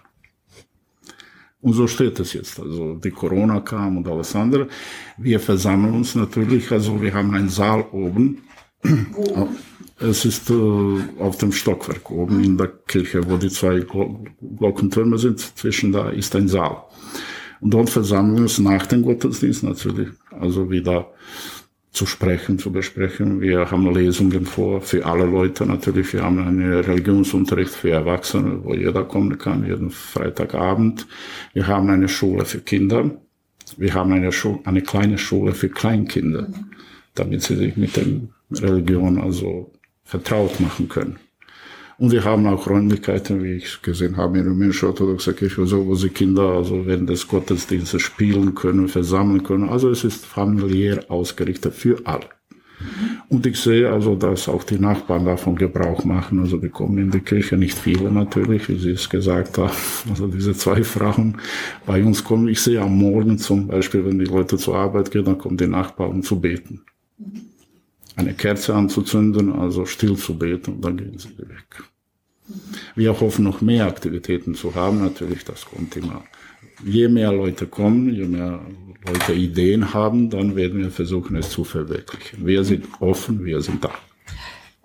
Und 1.61 1.73
so 1.73 1.85
steht 1.85 2.19
es 2.19 2.33
jetzt. 2.33 2.59
Also, 2.59 2.95
die 2.95 3.11
Corona 3.11 3.59
kam 3.59 3.97
und 3.97 4.07
alles 4.07 4.35
andere. 4.35 4.67
Wir 5.17 5.39
versammeln 5.39 5.93
uns 5.93 6.15
natürlich, 6.15 6.71
also 6.71 6.99
wir 6.99 7.13
haben 7.13 7.31
einen 7.35 7.49
Saal 7.49 7.85
oben. 7.91 8.39
Wo? 8.83 9.49
Es 9.99 10.25
ist 10.25 10.49
äh, 10.49 10.53
auf 11.19 11.37
dem 11.37 11.51
Stockwerk 11.51 12.09
oben 12.09 12.43
in 12.43 12.57
der 12.57 12.69
Kirche, 12.87 13.29
wo 13.29 13.37
die 13.37 13.49
zwei 13.49 13.81
Glockentürme 14.57 15.19
sind. 15.19 15.39
Zwischen 15.39 15.91
da 15.91 16.09
ist 16.09 16.35
ein 16.35 16.47
Saal. 16.47 16.83
Und 17.59 17.73
dort 17.73 17.91
versammeln 17.91 18.37
wir 18.37 18.41
uns 18.43 18.57
nach 18.57 18.87
dem 18.87 19.03
Gottesdienst 19.03 19.63
natürlich, 19.63 20.09
also 20.31 20.71
wieder 20.71 21.11
zu 21.91 22.07
sprechen, 22.07 22.57
zu 22.57 22.71
besprechen. 22.71 23.41
Wir 23.41 23.69
haben 23.69 23.93
Lesungen 23.93 24.45
vor 24.45 24.81
für 24.81 25.05
alle 25.05 25.25
Leute 25.25 25.67
natürlich. 25.67 26.13
Wir 26.13 26.23
haben 26.23 26.39
einen 26.39 26.73
Religionsunterricht 26.73 27.71
für 27.71 27.91
Erwachsene, 27.91 28.63
wo 28.63 28.73
jeder 28.73 29.03
kommen 29.03 29.37
kann, 29.37 29.67
jeden 29.67 29.91
Freitagabend. 29.91 31.05
Wir 31.53 31.67
haben 31.67 31.89
eine 31.89 32.07
Schule 32.07 32.45
für 32.45 32.61
Kinder. 32.61 33.11
Wir 33.77 33.93
haben 33.93 34.11
eine, 34.13 34.31
Schule, 34.31 34.59
eine 34.63 34.81
kleine 34.81 35.17
Schule 35.17 35.53
für 35.53 35.69
Kleinkinder, 35.69 36.47
damit 37.13 37.43
sie 37.43 37.55
sich 37.55 37.77
mit 37.77 37.95
der 37.95 38.05
Religion 38.59 39.19
also 39.19 39.71
vertraut 40.03 40.59
machen 40.59 40.89
können. 40.89 41.17
Und 42.01 42.11
wir 42.11 42.23
haben 42.23 42.47
auch 42.47 42.67
Räumlichkeiten, 42.67 43.43
wie 43.43 43.57
ich 43.57 43.79
gesehen 43.83 44.17
habe, 44.17 44.39
in 44.39 44.45
der 44.45 44.53
rumänisch-orthodoxer 44.53 45.33
Kirche, 45.33 45.67
so, 45.67 45.85
wo 45.85 45.93
sie 45.93 46.09
Kinder 46.09 46.53
also 46.53 46.87
während 46.87 47.07
des 47.07 47.27
Gottesdienstes 47.27 48.01
spielen 48.01 48.55
können, 48.55 48.87
versammeln 48.87 49.43
können. 49.43 49.69
Also 49.69 49.91
es 49.91 50.03
ist 50.03 50.25
familiär 50.25 51.05
ausgerichtet 51.09 51.75
für 51.75 52.01
alle. 52.05 52.25
Und 53.29 53.45
ich 53.45 53.59
sehe 53.59 53.87
also, 53.87 54.15
dass 54.15 54.49
auch 54.49 54.63
die 54.63 54.79
Nachbarn 54.79 55.25
davon 55.25 55.55
Gebrauch 55.55 56.03
machen. 56.03 56.39
Also 56.39 56.57
die 56.57 56.69
kommen 56.69 56.97
in 56.97 57.11
die 57.11 57.19
Kirche, 57.19 57.55
nicht 57.55 57.77
viele 57.77 58.11
natürlich, 58.11 58.67
wie 58.67 58.79
Sie 58.79 58.91
es 58.91 59.07
gesagt 59.07 59.59
haben. 59.59 59.71
Also 60.09 60.25
diese 60.25 60.55
zwei 60.55 60.83
Frauen 60.83 61.37
bei 61.85 62.03
uns 62.03 62.23
kommen. 62.23 62.47
Ich 62.47 62.61
sehe 62.61 62.81
am 62.81 62.97
Morgen 62.97 63.37
zum 63.37 63.67
Beispiel, 63.67 64.03
wenn 64.03 64.17
die 64.17 64.25
Leute 64.25 64.57
zur 64.57 64.75
Arbeit 64.75 65.11
gehen, 65.11 65.25
dann 65.25 65.37
kommen 65.37 65.57
die 65.57 65.67
Nachbarn, 65.67 66.09
um 66.09 66.23
zu 66.23 66.41
beten 66.41 66.81
eine 68.15 68.33
Kerze 68.33 68.73
anzuzünden, 68.73 69.53
also 69.53 69.85
still 69.85 70.15
zu 70.15 70.37
beten 70.37 70.73
und 70.73 70.85
dann 70.85 70.97
gehen 70.97 71.17
sie 71.17 71.37
weg. 71.37 71.83
Wir 72.95 73.19
hoffen 73.19 73.45
noch 73.45 73.61
mehr 73.61 73.87
Aktivitäten 73.87 74.55
zu 74.55 74.75
haben, 74.75 75.01
natürlich, 75.01 75.45
das 75.45 75.65
kommt 75.65 75.95
immer. 75.95 76.23
Je 76.83 77.07
mehr 77.07 77.31
Leute 77.31 77.67
kommen, 77.67 78.13
je 78.13 78.25
mehr 78.25 78.59
Leute 79.05 79.33
Ideen 79.33 79.93
haben, 79.93 80.29
dann 80.29 80.55
werden 80.55 80.79
wir 80.79 80.91
versuchen, 80.91 81.35
es 81.35 81.49
zu 81.49 81.63
verwirklichen. 81.63 82.45
Wir 82.45 82.63
sind 82.63 82.85
offen, 82.99 83.45
wir 83.45 83.61
sind 83.61 83.83
da. 83.83 83.91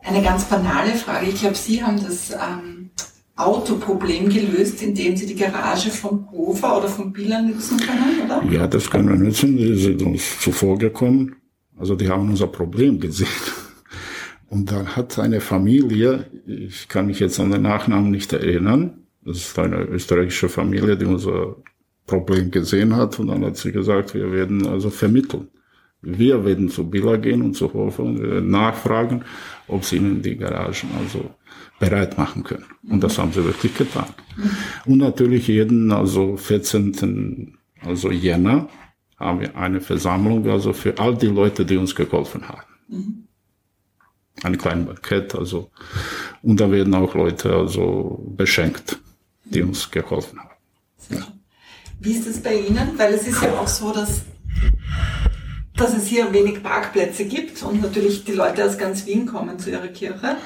Eine 0.02 0.22
ganz 0.22 0.44
banale 0.44 0.92
Frage. 0.92 1.26
Ich 1.26 1.40
glaube, 1.40 1.56
Sie 1.56 1.82
haben 1.82 2.00
das 2.02 2.30
ähm, 2.30 2.90
Autoproblem 3.34 4.28
gelöst, 4.28 4.80
indem 4.82 5.16
Sie 5.16 5.26
die 5.26 5.34
Garage 5.34 5.90
vom 5.90 6.30
Hofer 6.30 6.78
oder 6.78 6.88
vom 6.88 7.12
Bieler 7.12 7.42
nutzen 7.42 7.78
können, 7.78 8.20
oder? 8.24 8.42
Ja, 8.52 8.66
das 8.66 8.88
können 8.88 9.08
wir 9.08 9.16
nutzen. 9.16 9.56
Die 9.56 9.74
sind 9.74 10.02
uns 10.02 10.40
zuvor 10.40 10.78
gekommen. 10.78 11.34
Also 11.78 11.94
die 11.94 12.08
haben 12.08 12.28
unser 12.28 12.46
Problem 12.46 13.00
gesehen. 13.00 13.28
Und 14.48 14.70
dann 14.70 14.96
hat 14.96 15.18
eine 15.18 15.40
Familie, 15.40 16.26
ich 16.46 16.88
kann 16.88 17.06
mich 17.06 17.18
jetzt 17.18 17.40
an 17.40 17.50
den 17.50 17.62
Nachnamen 17.62 18.10
nicht 18.10 18.32
erinnern, 18.32 19.06
das 19.24 19.38
ist 19.38 19.58
eine 19.58 19.82
österreichische 19.82 20.48
Familie, 20.48 20.96
die 20.96 21.04
unser 21.04 21.56
Problem 22.06 22.52
gesehen 22.52 22.94
hat. 22.94 23.18
Und 23.18 23.26
dann 23.26 23.44
hat 23.44 23.56
sie 23.56 23.72
gesagt, 23.72 24.14
wir 24.14 24.30
werden 24.32 24.64
also 24.66 24.88
vermitteln. 24.88 25.48
Wir 26.00 26.44
werden 26.44 26.68
zu 26.68 26.88
Billa 26.88 27.16
gehen 27.16 27.42
und 27.42 27.54
zu 27.54 27.72
Hofer 27.72 28.04
und 28.04 28.48
nachfragen, 28.48 29.24
ob 29.66 29.84
sie 29.84 29.96
ihnen 29.96 30.22
die 30.22 30.36
Garagen 30.36 30.90
also 30.96 31.30
bereit 31.80 32.16
machen 32.16 32.44
können. 32.44 32.66
Und 32.88 33.02
das 33.02 33.18
haben 33.18 33.32
sie 33.32 33.44
wirklich 33.44 33.76
getan. 33.76 34.06
Und 34.84 34.98
natürlich 34.98 35.48
jeden, 35.48 35.90
also 35.90 36.36
14. 36.36 37.56
also 37.82 38.12
Jänner, 38.12 38.68
haben 39.18 39.40
wir 39.40 39.56
eine 39.56 39.80
Versammlung, 39.80 40.48
also 40.48 40.72
für 40.72 40.98
all 40.98 41.16
die 41.16 41.26
Leute, 41.26 41.64
die 41.64 41.76
uns 41.76 41.94
geholfen 41.94 42.48
haben. 42.48 42.62
Mhm. 42.88 43.28
Ein 44.42 44.58
kleines 44.58 44.86
Bankett, 44.86 45.34
also, 45.34 45.70
und 46.42 46.60
da 46.60 46.70
werden 46.70 46.94
auch 46.94 47.14
Leute 47.14 47.54
also 47.54 48.22
beschenkt, 48.36 48.98
die 49.44 49.62
uns 49.62 49.90
geholfen 49.90 50.38
haben. 50.38 50.50
Ja. 51.08 51.26
Wie 52.00 52.12
ist 52.12 52.26
es 52.26 52.42
bei 52.42 52.54
Ihnen? 52.54 52.98
Weil 52.98 53.14
es 53.14 53.26
ist 53.26 53.42
ja 53.42 53.58
auch 53.58 53.68
so, 53.68 53.92
dass, 53.92 54.22
dass 55.74 55.96
es 55.96 56.06
hier 56.06 56.30
wenig 56.34 56.62
Parkplätze 56.62 57.24
gibt 57.24 57.62
und 57.62 57.80
natürlich 57.80 58.24
die 58.24 58.32
Leute 58.32 58.66
aus 58.66 58.76
ganz 58.76 59.06
Wien 59.06 59.24
kommen 59.24 59.58
zu 59.58 59.70
ihrer 59.70 59.88
Kirche. 59.88 60.36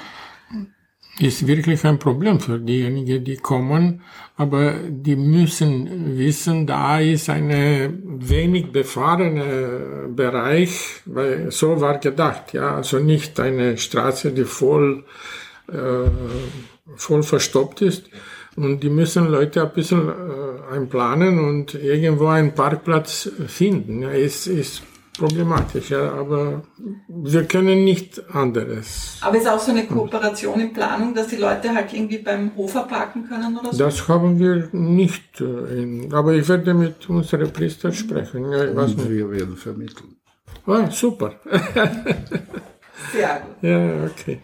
Ist 1.22 1.46
wirklich 1.46 1.84
ein 1.84 1.98
Problem 1.98 2.40
für 2.40 2.58
diejenigen, 2.58 3.24
die 3.24 3.36
kommen, 3.36 4.02
aber 4.36 4.74
die 4.88 5.16
müssen 5.16 6.16
wissen, 6.18 6.66
da 6.66 6.98
ist 7.00 7.28
eine 7.28 7.92
wenig 8.04 8.72
befahrene 8.72 10.08
Bereich, 10.14 11.02
weil 11.04 11.50
so 11.50 11.80
war 11.80 11.98
gedacht, 11.98 12.52
ja, 12.52 12.76
also 12.76 12.98
nicht 12.98 13.38
eine 13.38 13.76
Straße, 13.76 14.32
die 14.32 14.44
voll, 14.44 15.04
äh, 15.68 16.10
voll 16.96 17.22
verstopft 17.22 17.82
ist. 17.82 18.08
Und 18.56 18.82
die 18.82 18.90
müssen 18.90 19.28
Leute 19.28 19.62
ein 19.62 19.72
bisschen 19.72 20.08
äh, 20.08 20.74
einplanen 20.74 21.38
und 21.38 21.74
irgendwo 21.74 22.26
einen 22.26 22.52
Parkplatz 22.54 23.30
finden. 23.46 24.02
Ja, 24.02 24.10
ist, 24.10 24.46
ist 24.46 24.82
problematisch, 25.20 25.90
ja, 25.90 26.12
aber 26.12 26.62
wir 27.08 27.44
können 27.44 27.84
nicht 27.84 28.22
anderes. 28.34 29.18
Aber 29.20 29.36
ist 29.36 29.46
auch 29.46 29.60
so 29.60 29.70
eine 29.70 29.86
Kooperation 29.86 30.58
in 30.60 30.72
Planung, 30.72 31.14
dass 31.14 31.28
die 31.28 31.36
Leute 31.36 31.74
halt 31.74 31.92
irgendwie 31.92 32.18
beim 32.18 32.56
Hofer 32.56 32.84
parken 32.84 33.28
können 33.28 33.58
oder 33.58 33.72
so? 33.72 33.78
Das 33.78 34.08
haben 34.08 34.38
wir 34.38 34.68
nicht, 34.72 35.40
äh, 35.40 36.08
aber 36.10 36.32
ich 36.32 36.48
werde 36.48 36.72
mit 36.72 37.08
unseren 37.10 37.52
Priestern 37.52 37.92
sprechen. 37.92 38.50
Ja, 38.50 38.64
ich 38.64 38.74
weiß 38.74 38.96
nicht. 38.96 39.10
Wir 39.10 39.30
werden 39.30 39.56
vermitteln. 39.56 40.16
Ah, 40.66 40.90
super. 40.90 41.34
Sehr 43.12 43.42
gut. 43.42 43.62
Ja, 43.62 43.80
okay. 44.04 44.38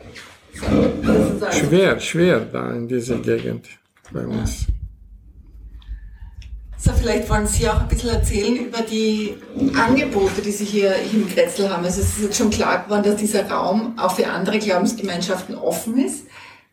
Also 1.06 1.46
Schwer, 1.52 2.00
schwer 2.00 2.40
da 2.40 2.72
in 2.72 2.88
dieser 2.88 3.18
Gegend 3.18 3.66
bei 4.10 4.26
uns. 4.26 4.66
So, 6.86 6.92
vielleicht 6.92 7.28
wollen 7.28 7.48
Sie 7.48 7.68
auch 7.68 7.80
ein 7.80 7.88
bisschen 7.88 8.10
erzählen 8.10 8.54
über 8.54 8.80
die 8.80 9.34
Angebote, 9.74 10.40
die 10.40 10.52
Sie 10.52 10.64
hier 10.64 10.94
im 11.12 11.28
Kretzel 11.28 11.68
haben. 11.68 11.84
Also 11.84 12.00
es 12.00 12.10
ist 12.10 12.22
jetzt 12.22 12.36
schon 12.36 12.50
klar 12.50 12.84
geworden, 12.84 13.02
dass 13.02 13.16
dieser 13.16 13.50
Raum 13.50 13.98
auch 13.98 14.14
für 14.14 14.28
andere 14.28 14.60
Glaubensgemeinschaften 14.60 15.56
offen 15.56 15.98
ist. 15.98 16.26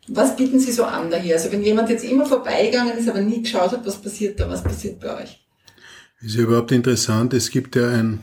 Was 0.06 0.36
bieten 0.36 0.60
Sie 0.60 0.70
so 0.70 0.84
an 0.84 1.10
da 1.10 1.16
hier? 1.16 1.34
Also 1.34 1.50
wenn 1.50 1.64
jemand 1.64 1.90
jetzt 1.90 2.04
immer 2.04 2.26
vorbeigegangen 2.26 2.96
ist, 2.96 3.08
aber 3.08 3.22
nie 3.22 3.42
geschaut 3.42 3.72
hat, 3.72 3.84
was 3.84 4.00
passiert 4.00 4.38
da, 4.38 4.48
was 4.48 4.62
passiert 4.62 5.00
bei 5.00 5.20
euch? 5.20 5.44
Ist 6.20 6.36
ja 6.36 6.42
überhaupt 6.42 6.70
interessant. 6.70 7.34
Es 7.34 7.50
gibt 7.50 7.74
ja 7.74 7.88
ein, 7.88 8.22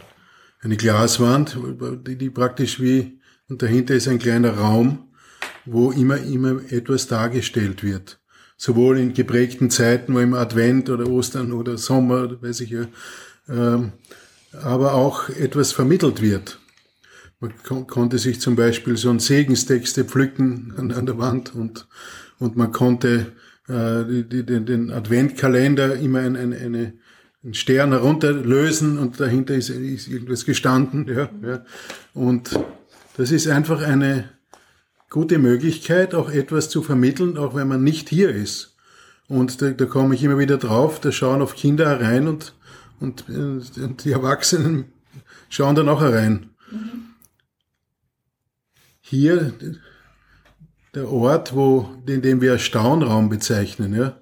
eine 0.62 0.78
Glaswand, 0.78 1.58
die, 2.08 2.16
die 2.16 2.30
praktisch 2.30 2.80
wie, 2.80 3.20
und 3.50 3.62
dahinter 3.62 3.96
ist 3.96 4.08
ein 4.08 4.20
kleiner 4.20 4.58
Raum, 4.58 5.10
wo 5.66 5.92
immer, 5.92 6.20
immer 6.20 6.62
etwas 6.72 7.08
dargestellt 7.08 7.84
wird 7.84 8.21
sowohl 8.62 9.00
in 9.00 9.16
geprägten 9.16 9.72
Zeiten, 9.72 10.14
wo 10.14 10.20
im 10.20 10.36
Advent 10.36 10.92
oder 10.92 11.10
Ostern 11.10 11.52
oder 11.52 11.80
Sommer, 11.80 12.40
weiß 12.44 12.62
ich 12.62 12.70
ja, 12.70 12.86
ähm, 13.50 13.94
aber 14.54 14.94
auch 14.94 15.30
etwas 15.30 15.72
vermittelt 15.72 16.22
wird. 16.22 16.60
Man 17.40 17.54
kon 17.68 17.88
konnte 17.88 18.20
sich 18.20 18.40
zum 18.40 18.56
Beispiel 18.56 18.98
so 18.98 19.10
ein 19.10 19.18
Segenstexte 19.18 20.06
pflücken 20.06 20.76
an, 20.78 21.08
der 21.08 21.18
Wand 21.18 21.56
und, 21.56 21.88
und 22.38 22.56
man 22.56 22.72
konnte 22.72 23.32
äh, 23.68 24.04
den 24.04 24.92
Adventkalender 24.92 25.96
immer 25.96 26.20
ein, 26.20 26.36
eine, 26.36 26.56
einen 26.56 27.54
Stern 27.54 27.94
herunterlösen 27.94 29.00
und 29.00 29.20
dahinter 29.20 29.56
ist, 29.56 29.72
ist 29.72 30.08
irgendwas 30.08 30.46
gestanden. 30.46 31.08
Ja, 31.08 31.30
ja. 31.44 31.66
Und 32.14 32.52
das 33.18 33.32
ist 33.32 33.48
einfach 33.48 33.82
eine, 33.82 34.30
gute 35.12 35.38
Möglichkeit, 35.38 36.16
auch 36.16 36.32
etwas 36.32 36.70
zu 36.70 36.82
vermitteln, 36.82 37.38
auch 37.38 37.54
wenn 37.54 37.68
man 37.68 37.84
nicht 37.84 38.10
hier 38.10 38.30
ist. 38.30 38.76
Und 39.28 39.62
da, 39.62 39.70
da 39.70 39.86
komme 39.86 40.16
ich 40.16 40.24
immer 40.24 40.40
wieder 40.40 40.58
drauf, 40.58 41.00
da 41.00 41.12
schauen 41.12 41.42
auf 41.44 41.56
Kinder 41.56 41.88
herein 41.88 42.28
und, 42.28 42.56
und, 43.00 43.30
und 43.30 44.04
die 44.04 44.12
Erwachsenen 44.12 44.86
schauen 45.50 45.76
dann 45.76 45.90
auch 45.90 46.02
herein. 46.02 46.50
Mhm. 46.72 47.04
Hier 49.02 49.54
der 50.96 51.10
Ort, 51.10 51.56
wo, 51.56 51.90
den, 52.08 52.22
den 52.22 52.42
wir 52.42 52.54
als 52.54 52.64
Staunraum 52.64 53.30
bezeichnen, 53.30 53.94
ja. 53.94 54.18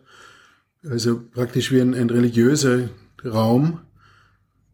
Also 0.84 1.22
praktisch 1.32 1.72
wie 1.72 1.82
ein, 1.82 1.94
ein 1.94 2.10
religiöser 2.10 2.90
Raum. 3.24 3.82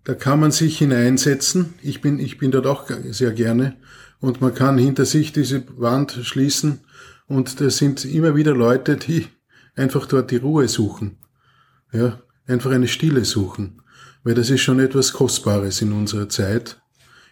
Da 0.06 0.14
kann 0.14 0.40
man 0.40 0.52
sich 0.52 0.78
hineinsetzen. 0.78 1.74
Ich 1.82 2.00
bin, 2.00 2.20
ich 2.20 2.38
bin 2.38 2.52
dort 2.52 2.68
auch 2.68 2.90
sehr 3.10 3.32
gerne 3.32 3.76
und 4.20 4.40
man 4.40 4.54
kann 4.54 4.78
hinter 4.78 5.06
sich 5.06 5.34
diese 5.34 5.66
Wand 5.80 6.20
schließen 6.24 6.80
und 7.28 7.60
da 7.60 7.70
sind 7.70 8.06
immer 8.06 8.36
wieder 8.36 8.54
Leute, 8.54 8.98
die 8.98 9.28
einfach 9.76 10.06
dort 10.06 10.32
die 10.32 10.38
Ruhe 10.38 10.68
suchen. 10.68 11.18
Ja, 11.92 12.22
einfach 12.46 12.72
eine 12.72 12.88
Stille 12.88 13.26
suchen. 13.26 13.82
Weil 14.24 14.36
das 14.36 14.50
ist 14.50 14.62
schon 14.62 14.80
etwas 14.80 15.14
Kostbares 15.14 15.82
in 15.82 15.92
unserer 15.92 16.30
Zeit, 16.30 16.82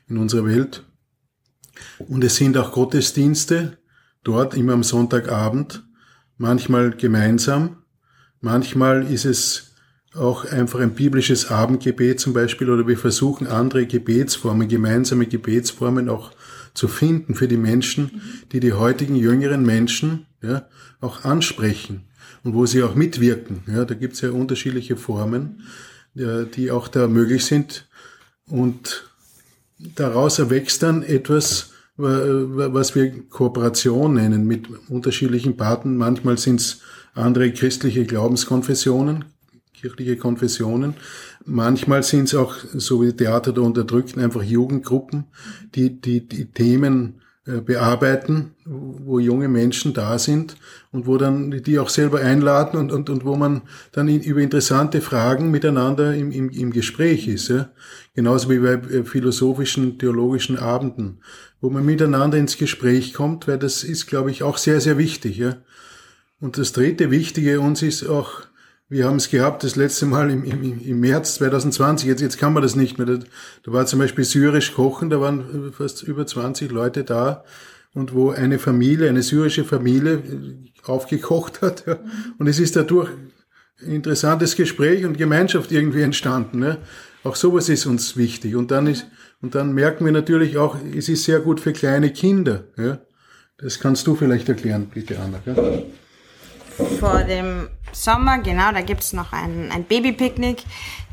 in 0.08 0.18
unserer 0.18 0.46
Welt. 0.46 0.84
Und 2.00 2.24
es 2.24 2.36
sind 2.36 2.58
auch 2.58 2.72
Gottesdienste 2.72 3.78
dort 4.24 4.56
immer 4.56 4.74
am 4.74 4.84
Sonntagabend, 4.84 5.84
manchmal 6.38 6.92
gemeinsam, 6.92 7.84
manchmal 8.42 9.12
ist 9.12 9.26
es 9.26 9.73
auch 10.16 10.46
einfach 10.46 10.80
ein 10.80 10.94
biblisches 10.94 11.50
Abendgebet 11.50 12.20
zum 12.20 12.34
Beispiel 12.34 12.70
oder 12.70 12.88
wir 12.88 12.98
versuchen 12.98 13.48
andere 13.48 13.86
Gebetsformen, 13.86 14.68
gemeinsame 14.68 15.26
Gebetsformen 15.26 16.10
auch 16.10 16.32
zu 16.74 16.88
finden 16.88 17.36
für 17.36 17.48
die 17.48 17.58
Menschen, 17.58 18.22
die 18.52 18.60
die 18.60 18.74
heutigen 18.74 19.16
jüngeren 19.16 19.66
Menschen 19.66 20.26
ja, 20.42 20.68
auch 21.02 21.24
ansprechen 21.24 22.04
und 22.44 22.54
wo 22.54 22.66
sie 22.66 22.84
auch 22.84 22.96
mitwirken. 22.96 23.64
Ja, 23.68 23.86
da 23.86 23.96
gibt 23.96 24.14
es 24.14 24.22
ja 24.22 24.32
unterschiedliche 24.32 24.98
Formen, 24.98 25.64
ja, 26.14 26.44
die 26.44 26.72
auch 26.72 26.88
da 26.88 27.08
möglich 27.08 27.46
sind. 27.46 27.88
Und 28.48 29.10
daraus 29.78 30.40
erwächst 30.40 30.84
dann 30.84 31.04
etwas, 31.04 31.72
was 31.96 32.96
wir 32.96 33.30
Kooperation 33.30 34.16
nennen 34.16 34.48
mit 34.48 34.68
unterschiedlichen 34.90 35.58
Paten. 35.58 35.96
Manchmal 35.96 36.38
sind 36.38 36.60
es 36.60 36.82
andere 37.14 37.52
christliche 37.52 38.06
Glaubenskonfessionen, 38.06 39.26
kirchliche 39.84 40.16
Konfessionen. 40.16 40.94
Manchmal 41.44 42.04
sind 42.04 42.30
es 42.30 42.36
auch, 42.36 42.56
so 42.74 43.02
wie 43.02 43.12
Theater 43.12 43.52
der 43.52 43.64
Unterdrückten, 43.64 44.24
einfach 44.24 44.42
Jugendgruppen, 44.42 45.26
die 45.76 46.00
die, 46.00 46.26
die 46.26 46.46
Themen 46.46 47.22
äh, 47.46 47.60
bearbeiten, 47.60 48.52
wo 48.64 49.20
junge 49.20 49.50
Menschen 49.50 49.94
da 49.94 50.18
sind 50.18 50.56
und 50.94 51.06
wo 51.06 51.18
dann 51.18 51.52
die 51.52 51.80
auch 51.80 51.90
selber 51.90 52.22
einladen 52.22 52.80
und, 52.80 52.94
und, 52.94 53.10
und 53.10 53.26
wo 53.26 53.36
man 53.36 53.64
dann 53.92 54.08
über 54.08 54.40
interessante 54.40 55.02
Fragen 55.02 55.52
miteinander 55.52 56.16
im, 56.16 56.32
im, 56.32 56.50
im 56.50 56.72
Gespräch 56.72 57.28
ist. 57.28 57.50
Ja? 57.50 57.70
Genauso 58.16 58.50
wie 58.50 58.60
bei 58.60 58.76
äh, 58.76 59.04
philosophischen, 59.04 60.00
theologischen 60.00 60.58
Abenden, 60.58 61.20
wo 61.60 61.70
man 61.70 61.86
miteinander 61.86 62.38
ins 62.38 62.58
Gespräch 62.58 63.14
kommt, 63.14 63.50
weil 63.50 63.60
das 63.60 63.84
ist, 63.84 64.08
glaube 64.08 64.32
ich, 64.32 64.44
auch 64.44 64.58
sehr, 64.58 64.80
sehr 64.80 64.98
wichtig. 64.98 65.36
Ja? 65.36 65.58
Und 66.40 66.58
das 66.58 66.72
dritte 66.72 67.12
Wichtige 67.12 67.60
uns 67.60 67.82
ist 67.82 68.08
auch, 68.08 68.44
wir 68.90 69.06
haben 69.06 69.16
es 69.16 69.30
gehabt 69.30 69.64
das 69.64 69.76
letzte 69.76 70.06
Mal 70.06 70.30
im, 70.30 70.44
im, 70.44 70.82
im 70.82 71.00
März 71.00 71.36
2020. 71.36 72.08
Jetzt, 72.08 72.22
jetzt 72.22 72.38
kann 72.38 72.54
man 72.54 72.64
das 72.64 72.76
nicht 72.76 72.98
mehr. 72.98 73.08
Da, 73.08 73.20
da 73.64 73.72
war 73.72 73.86
zum 73.86 74.00
Beispiel 74.00 74.24
syrisch 74.24 74.74
kochen, 74.74 75.10
da 75.10 75.20
waren 75.20 75.74
fast 75.74 76.04
über 76.04 76.28
20 76.28 76.72
Leute 76.72 77.04
da 77.04 77.44
und 77.94 78.14
wo 78.14 78.32
eine 78.32 78.60
Familie, 78.60 79.10
eine 79.10 79.24
syrische 79.24 79.64
Familie 79.64 80.14
äh, 80.14 80.22
aufgekocht 80.84 81.62
hat. 81.62 81.86
Ja. 81.88 82.00
Und 82.38 82.48
es 82.48 82.60
ist 82.60 82.76
dadurch 82.76 83.10
ein 83.82 83.92
interessantes 83.92 84.56
Gespräch 84.56 85.06
und 85.06 85.18
Gemeinschaft 85.18 85.72
irgendwie 85.72 86.02
entstanden. 86.02 86.64
Ja. 86.64 86.78
Auch 87.24 87.36
sowas 87.36 87.70
ist 87.70 87.86
uns 87.86 88.18
wichtig. 88.18 88.56
Und 88.56 88.72
dann 88.72 88.88
ist, 88.88 89.08
und 89.42 89.56
dann 89.56 89.74
merken 89.74 90.06
wir 90.06 90.12
natürlich 90.12 90.58
auch, 90.58 90.78
es 90.96 91.10
ist 91.10 91.24
sehr 91.24 91.40
gut 91.40 91.60
für 91.60 91.74
kleine 91.74 92.12
Kinder. 92.12 92.66
Ja. 92.78 93.00
Das 93.58 93.80
kannst 93.80 94.06
du 94.08 94.16
vielleicht 94.16 94.50
erklären, 94.50 94.88
bitte, 94.94 95.18
Anna. 95.20 95.40
Ja 95.46 95.84
vor 97.00 97.24
dem 97.24 97.70
Sommer, 97.92 98.40
genau, 98.40 98.72
da 98.72 98.82
gibt's 98.82 99.14
noch 99.14 99.34
ein, 99.34 99.72
ein 99.72 99.84
Babypicknick. 99.84 100.64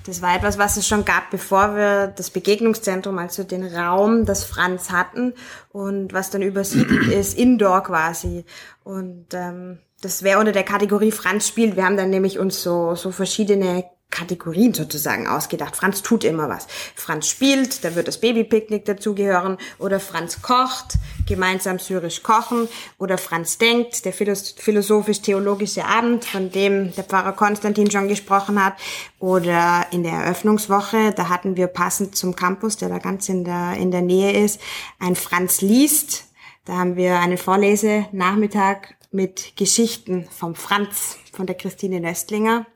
Das 0.07 0.23
war 0.23 0.35
etwas, 0.35 0.59
was 0.59 0.77
es 0.77 0.89
schon 0.89 1.05
gab, 1.05 1.31
bevor 1.31 1.77
wir 1.77 2.07
das 2.09 2.31
Begegnungszentrum, 2.31 3.19
also 3.19 3.45
den 3.45 3.65
Raum, 3.67 4.25
das 4.25 4.45
Franz 4.45 4.91
hatten 4.91 5.35
und 5.73 6.13
was 6.13 6.31
dann 6.31 6.43
übersiedelt 6.43 7.09
ist, 7.13 7.39
Indoor 7.39 7.83
quasi. 7.83 8.45
Und 8.83 9.27
ähm, 9.35 9.79
das 10.01 10.23
wäre 10.23 10.41
unter 10.41 10.53
der 10.53 10.65
Kategorie 10.65 11.13
Franz 11.13 11.49
spielt. 11.49 11.77
Wir 11.77 11.85
haben 11.85 11.99
dann 11.99 12.11
nämlich 12.11 12.39
uns 12.39 12.63
so, 12.63 12.95
so 12.95 13.13
verschiedene 13.13 13.85
Kategorien 14.11 14.75
sozusagen 14.75 15.27
ausgedacht. 15.27 15.77
Franz 15.77 16.03
tut 16.03 16.25
immer 16.25 16.49
was. 16.49 16.67
Franz 16.95 17.29
spielt, 17.29 17.85
da 17.85 17.95
wird 17.95 18.09
das 18.09 18.19
Babypicknick 18.19 18.85
dazugehören. 18.85 19.57
Oder 19.79 20.01
Franz 20.01 20.43
kocht, 20.43 20.99
gemeinsam 21.27 21.79
syrisch 21.79 22.23
kochen. 22.23 22.69
Oder 22.99 23.19
Franz 23.19 23.59
denkt, 23.59 24.05
der 24.05 24.13
philosophisch-theologische 24.13 25.85
Abend, 25.85 26.25
von 26.25 26.51
dem 26.51 26.95
der 26.95 27.05
Pfarrer 27.05 27.33
Konstantin 27.33 27.91
schon 27.91 28.09
gesprochen 28.09 28.63
hat. 28.63 28.75
Oder 29.19 29.87
in 29.93 30.03
der 30.03 30.13
Eröffnungswoche, 30.13 31.13
da 31.13 31.29
hatten 31.29 31.57
wir 31.57 31.69
passend 31.69 32.17
zum 32.17 32.35
Campus, 32.35 32.77
der 32.77 32.89
da 32.89 32.99
ganz 32.99 33.29
in 33.29 33.45
der, 33.45 33.75
in 33.75 33.91
der 33.91 34.03
Nähe 34.03 34.45
ist, 34.45 34.61
ein 34.99 35.15
Franz 35.15 35.61
liest. 35.61 36.25
Da 36.65 36.75
haben 36.75 36.97
wir 36.97 37.21
einen 37.21 37.39
Vorlesenachmittag 37.39 38.95
mit 39.13 39.57
Geschichten 39.57 40.29
vom 40.31 40.55
Franz, 40.55 41.17
von 41.33 41.47
der 41.47 41.57
Christine 41.57 42.01
Nöstlinger 42.01 42.67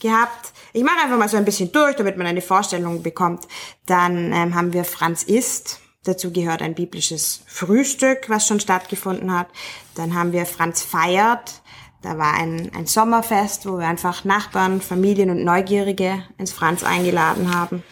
gehabt. 0.00 0.52
Ich 0.72 0.82
mache 0.82 1.02
einfach 1.02 1.18
mal 1.18 1.28
so 1.28 1.36
ein 1.36 1.44
bisschen 1.44 1.72
durch, 1.72 1.96
damit 1.96 2.16
man 2.16 2.26
eine 2.26 2.42
Vorstellung 2.42 3.02
bekommt. 3.02 3.48
Dann 3.86 4.32
ähm, 4.32 4.54
haben 4.54 4.72
wir 4.72 4.84
Franz 4.84 5.22
Ist. 5.22 5.80
Dazu 6.04 6.32
gehört 6.32 6.62
ein 6.62 6.74
biblisches 6.74 7.42
Frühstück, 7.46 8.28
was 8.28 8.46
schon 8.46 8.60
stattgefunden 8.60 9.36
hat. 9.36 9.48
Dann 9.94 10.14
haben 10.14 10.32
wir 10.32 10.46
Franz 10.46 10.82
feiert. 10.82 11.62
Da 12.02 12.16
war 12.16 12.34
ein, 12.34 12.70
ein 12.74 12.86
Sommerfest, 12.86 13.66
wo 13.66 13.78
wir 13.78 13.88
einfach 13.88 14.24
Nachbarn, 14.24 14.80
Familien 14.80 15.30
und 15.30 15.44
Neugierige 15.44 16.22
ins 16.38 16.52
Franz 16.52 16.84
eingeladen 16.84 17.54
haben. 17.54 17.82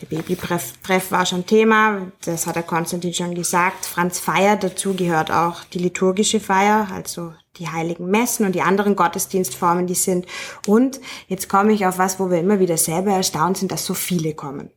Der 0.00 0.06
Babytreff 0.06 1.10
war 1.10 1.26
schon 1.26 1.46
Thema, 1.46 2.12
das 2.24 2.46
hat 2.46 2.56
der 2.56 2.62
Konstantin 2.62 3.12
schon 3.12 3.34
gesagt. 3.34 3.84
Franz 3.84 4.20
feiert, 4.20 4.62
dazu 4.62 4.94
gehört 4.94 5.30
auch 5.30 5.64
die 5.64 5.78
liturgische 5.78 6.38
Feier, 6.38 6.88
also 6.94 7.32
die 7.56 7.68
heiligen 7.68 8.08
Messen 8.08 8.46
und 8.46 8.54
die 8.54 8.62
anderen 8.62 8.94
Gottesdienstformen, 8.94 9.86
die 9.86 9.94
sind. 9.94 10.26
Und 10.66 11.00
jetzt 11.26 11.48
komme 11.48 11.72
ich 11.72 11.86
auf 11.86 11.98
was, 11.98 12.20
wo 12.20 12.30
wir 12.30 12.38
immer 12.38 12.60
wieder 12.60 12.76
selber 12.76 13.12
erstaunt 13.12 13.58
sind, 13.58 13.72
dass 13.72 13.84
so 13.84 13.94
viele 13.94 14.34
kommen. 14.34 14.70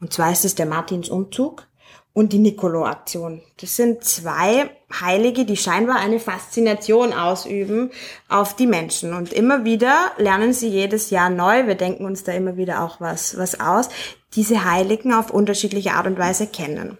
Und 0.00 0.12
zwar 0.12 0.32
ist 0.32 0.44
es 0.44 0.54
der 0.54 0.66
Martinsumzug 0.66 1.66
und 2.14 2.32
die 2.32 2.38
Nicolo-Aktion. 2.38 3.42
Das 3.60 3.76
sind 3.76 4.04
zwei 4.04 4.70
Heilige, 5.00 5.44
die 5.44 5.56
scheinbar 5.56 5.96
eine 5.96 6.20
Faszination 6.20 7.12
ausüben 7.12 7.90
auf 8.28 8.54
die 8.54 8.66
Menschen. 8.66 9.14
Und 9.14 9.32
immer 9.32 9.64
wieder 9.64 10.12
lernen 10.18 10.52
sie 10.52 10.68
jedes 10.68 11.10
Jahr 11.10 11.30
neu. 11.30 11.66
Wir 11.66 11.74
denken 11.74 12.04
uns 12.04 12.24
da 12.24 12.32
immer 12.32 12.56
wieder 12.56 12.82
auch 12.82 13.00
was, 13.00 13.38
was 13.38 13.60
aus. 13.60 13.88
Diese 14.34 14.64
Heiligen 14.64 15.12
auf 15.12 15.30
unterschiedliche 15.30 15.92
Art 15.92 16.06
und 16.06 16.18
Weise 16.18 16.46
kennen. 16.46 16.98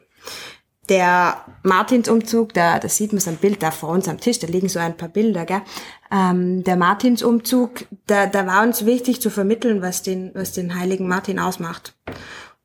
Der 0.89 1.37
Martinsumzug, 1.63 2.55
da, 2.55 2.79
das 2.79 2.97
sieht 2.97 3.13
man 3.13 3.21
so 3.21 3.31
ein 3.31 3.37
Bild 3.37 3.63
da 3.63 3.71
vor 3.71 3.91
uns 3.91 4.09
am 4.09 4.19
Tisch, 4.19 4.41
da 4.41 4.49
liegen 4.49 4.69
so 4.69 4.81
ein 4.81 4.97
paar 4.97 5.09
Bilder, 5.09 5.47
gell? 5.47 5.63
Ähm, 6.11 6.65
der 6.65 6.77
Martinsumzug, 6.77 7.87
da, 8.07 8.27
da 8.27 8.47
war 8.47 8.63
uns 8.63 8.85
wichtig 8.85 9.23
zu 9.23 9.31
vermitteln, 9.31 9.81
was 9.81 10.03
den, 10.03 10.33
was 10.35 10.53
den 10.53 10.79
heiligen 10.79 11.07
Martin 11.07 11.39
ausmacht. 11.39 11.95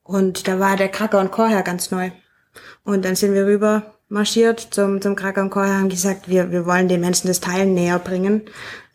Und 0.04 0.48
da 0.48 0.60
war 0.60 0.78
der 0.78 0.90
Kracker 0.90 1.20
und 1.20 1.32
Chorherr 1.32 1.62
ganz 1.62 1.92
neu. 1.92 2.12
Und 2.84 3.06
dann 3.06 3.16
sind 3.16 3.34
wir 3.34 3.46
rüber 3.46 3.94
marschiert 4.10 4.60
zum, 4.72 5.02
zum 5.02 5.16
Kracker 5.16 5.42
und 5.42 5.50
Chorherr 5.50 5.80
haben 5.80 5.90
gesagt, 5.90 6.30
wir, 6.30 6.52
wir 6.52 6.66
wollen 6.66 6.88
den 6.88 7.02
Menschen 7.02 7.28
das 7.28 7.40
Teilen 7.40 7.74
näher 7.74 8.00
bringen. 8.00 8.44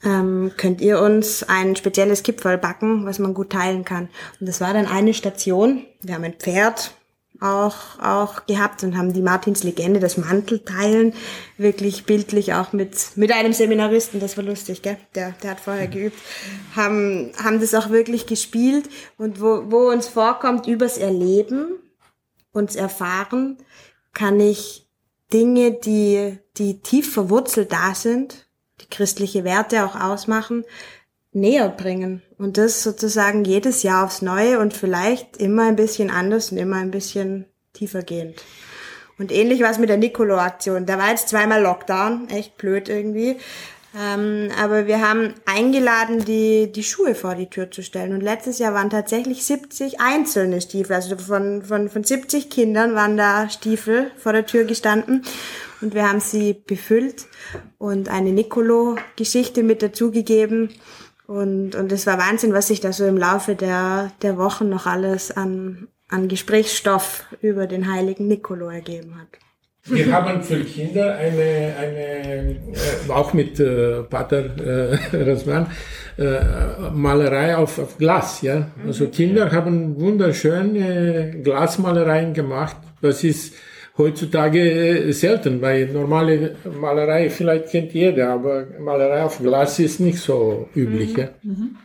Ähm, 0.04 0.52
könnt 0.56 0.80
ihr 0.80 1.00
uns 1.00 1.44
ein 1.44 1.76
spezielles 1.76 2.22
Kipferl 2.22 2.58
backen, 2.58 3.06
was 3.06 3.18
man 3.18 3.34
gut 3.34 3.50
teilen 3.50 3.84
kann? 3.84 4.08
Und 4.40 4.48
das 4.48 4.60
war 4.60 4.72
dann 4.72 4.86
eine 4.86 5.14
Station. 5.14 5.84
Wir 6.00 6.14
haben 6.14 6.24
ein 6.24 6.34
Pferd 6.34 6.94
auch, 7.42 7.98
auch 8.00 8.46
gehabt 8.46 8.84
und 8.84 8.96
haben 8.96 9.12
die 9.12 9.22
Martins 9.22 9.64
Legende, 9.64 10.00
das 10.00 10.16
Mantelteilen, 10.16 11.12
wirklich 11.58 12.04
bildlich 12.04 12.54
auch 12.54 12.72
mit, 12.72 13.16
mit 13.16 13.32
einem 13.32 13.52
Seminaristen, 13.52 14.20
das 14.20 14.36
war 14.36 14.44
lustig, 14.44 14.82
gell? 14.82 14.96
Der, 15.14 15.32
der 15.42 15.52
hat 15.52 15.60
vorher 15.60 15.88
geübt, 15.88 16.16
haben, 16.76 17.32
haben 17.42 17.60
das 17.60 17.74
auch 17.74 17.90
wirklich 17.90 18.26
gespielt 18.26 18.88
und 19.18 19.40
wo, 19.40 19.70
wo 19.70 19.90
uns 19.90 20.08
vorkommt, 20.08 20.66
übers 20.66 20.98
Erleben, 20.98 21.78
uns 22.52 22.76
erfahren, 22.76 23.58
kann 24.12 24.38
ich 24.38 24.86
Dinge, 25.32 25.72
die, 25.72 26.38
die 26.58 26.80
tief 26.80 27.12
verwurzelt 27.12 27.72
da 27.72 27.94
sind, 27.94 28.46
christliche 28.90 29.44
Werte 29.44 29.84
auch 29.84 29.98
ausmachen, 29.98 30.64
näher 31.32 31.68
bringen. 31.68 32.22
Und 32.38 32.58
das 32.58 32.82
sozusagen 32.82 33.44
jedes 33.44 33.82
Jahr 33.82 34.04
aufs 34.04 34.22
Neue 34.22 34.58
und 34.58 34.74
vielleicht 34.74 35.36
immer 35.36 35.64
ein 35.64 35.76
bisschen 35.76 36.10
anders 36.10 36.52
und 36.52 36.58
immer 36.58 36.76
ein 36.76 36.90
bisschen 36.90 37.46
tiefer 37.72 38.02
gehend. 38.02 38.42
Und 39.18 39.30
ähnlich 39.30 39.60
war 39.60 39.70
es 39.70 39.78
mit 39.78 39.88
der 39.88 39.98
Nicolo-Aktion. 39.98 40.86
Da 40.86 40.98
war 40.98 41.10
jetzt 41.10 41.28
zweimal 41.28 41.62
Lockdown, 41.62 42.28
echt 42.28 42.56
blöd 42.56 42.88
irgendwie. 42.88 43.36
Ähm, 43.98 44.48
aber 44.58 44.86
wir 44.86 45.06
haben 45.06 45.34
eingeladen, 45.44 46.24
die, 46.24 46.72
die 46.72 46.82
Schuhe 46.82 47.14
vor 47.14 47.34
die 47.34 47.50
Tür 47.50 47.70
zu 47.70 47.82
stellen. 47.82 48.14
Und 48.14 48.22
letztes 48.22 48.58
Jahr 48.58 48.72
waren 48.72 48.88
tatsächlich 48.88 49.44
70 49.44 50.00
einzelne 50.00 50.60
Stiefel. 50.60 50.94
Also 50.94 51.16
von, 51.18 51.62
von, 51.62 51.90
von 51.90 52.02
70 52.02 52.48
Kindern 52.48 52.94
waren 52.94 53.16
da 53.16 53.50
Stiefel 53.50 54.10
vor 54.16 54.32
der 54.32 54.46
Tür 54.46 54.64
gestanden. 54.64 55.22
Und 55.82 55.94
wir 55.94 56.08
haben 56.08 56.20
sie 56.20 56.54
befüllt 56.54 57.26
und 57.78 58.08
eine 58.08 58.32
Nicolo-Geschichte 58.32 59.62
mit 59.62 59.82
dazugegeben. 59.82 60.70
Und, 61.26 61.74
und 61.74 61.92
es 61.92 62.06
war 62.06 62.18
Wahnsinn, 62.18 62.52
was 62.54 62.68
sich 62.68 62.80
da 62.80 62.92
so 62.92 63.04
im 63.04 63.18
Laufe 63.18 63.56
der, 63.56 64.12
der 64.22 64.38
Wochen 64.38 64.68
noch 64.68 64.86
alles 64.86 65.30
an, 65.36 65.88
an 66.08 66.28
Gesprächsstoff 66.28 67.24
über 67.40 67.66
den 67.66 67.92
heiligen 67.92 68.28
Nicolo 68.28 68.68
ergeben 68.68 69.18
hat. 69.20 69.38
Wir 69.86 70.12
haben 70.12 70.42
für 70.42 70.62
Kinder 70.62 71.16
eine, 71.16 71.74
eine 71.76 72.50
äh, 72.50 73.10
auch 73.10 73.32
mit 73.32 73.58
äh, 73.58 74.02
Pater 74.04 74.44
äh, 74.56 74.96
Rasman, 75.30 75.66
äh, 76.18 76.90
Malerei 76.92 77.56
auf, 77.56 77.80
auf 77.80 77.98
Glas. 77.98 78.42
Ja? 78.42 78.68
Also 78.86 79.08
Kinder 79.08 79.50
haben 79.50 80.00
wunderschöne 80.00 81.40
Glasmalereien 81.42 82.32
gemacht. 82.32 82.76
Das 83.00 83.24
ist 83.24 83.54
heutzutage 83.98 84.60
äh, 84.60 85.12
selten, 85.12 85.60
weil 85.60 85.86
normale 85.88 86.54
Malerei 86.80 87.28
vielleicht 87.28 87.70
kennt 87.70 87.92
jeder, 87.92 88.30
aber 88.30 88.66
Malerei 88.78 89.24
auf 89.24 89.38
Glas 89.38 89.80
ist 89.80 89.98
nicht 89.98 90.20
so 90.20 90.68
üblich. 90.76 91.14
Mhm. 91.14 91.18
Ja? 91.18 91.28
Mhm. 91.42 91.76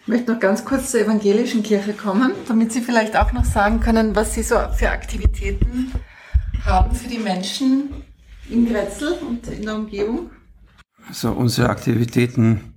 Ich 0.00 0.08
möchte 0.08 0.32
noch 0.32 0.40
ganz 0.40 0.64
kurz 0.64 0.92
zur 0.92 1.00
evangelischen 1.00 1.62
Kirche 1.62 1.92
kommen, 1.92 2.32
damit 2.48 2.72
Sie 2.72 2.80
vielleicht 2.80 3.14
auch 3.18 3.34
noch 3.34 3.44
sagen 3.44 3.80
können, 3.80 4.16
was 4.16 4.32
Sie 4.32 4.42
so 4.42 4.56
für 4.74 4.88
Aktivitäten 4.88 5.92
haben 6.68 6.94
für 6.94 7.08
die 7.08 7.18
Menschen 7.18 7.90
in 8.48 8.66
Grätzl 8.66 9.18
und 9.26 9.46
in 9.48 9.62
der 9.62 9.74
Umgebung. 9.74 10.30
Also 11.06 11.32
unsere 11.32 11.70
Aktivitäten 11.70 12.74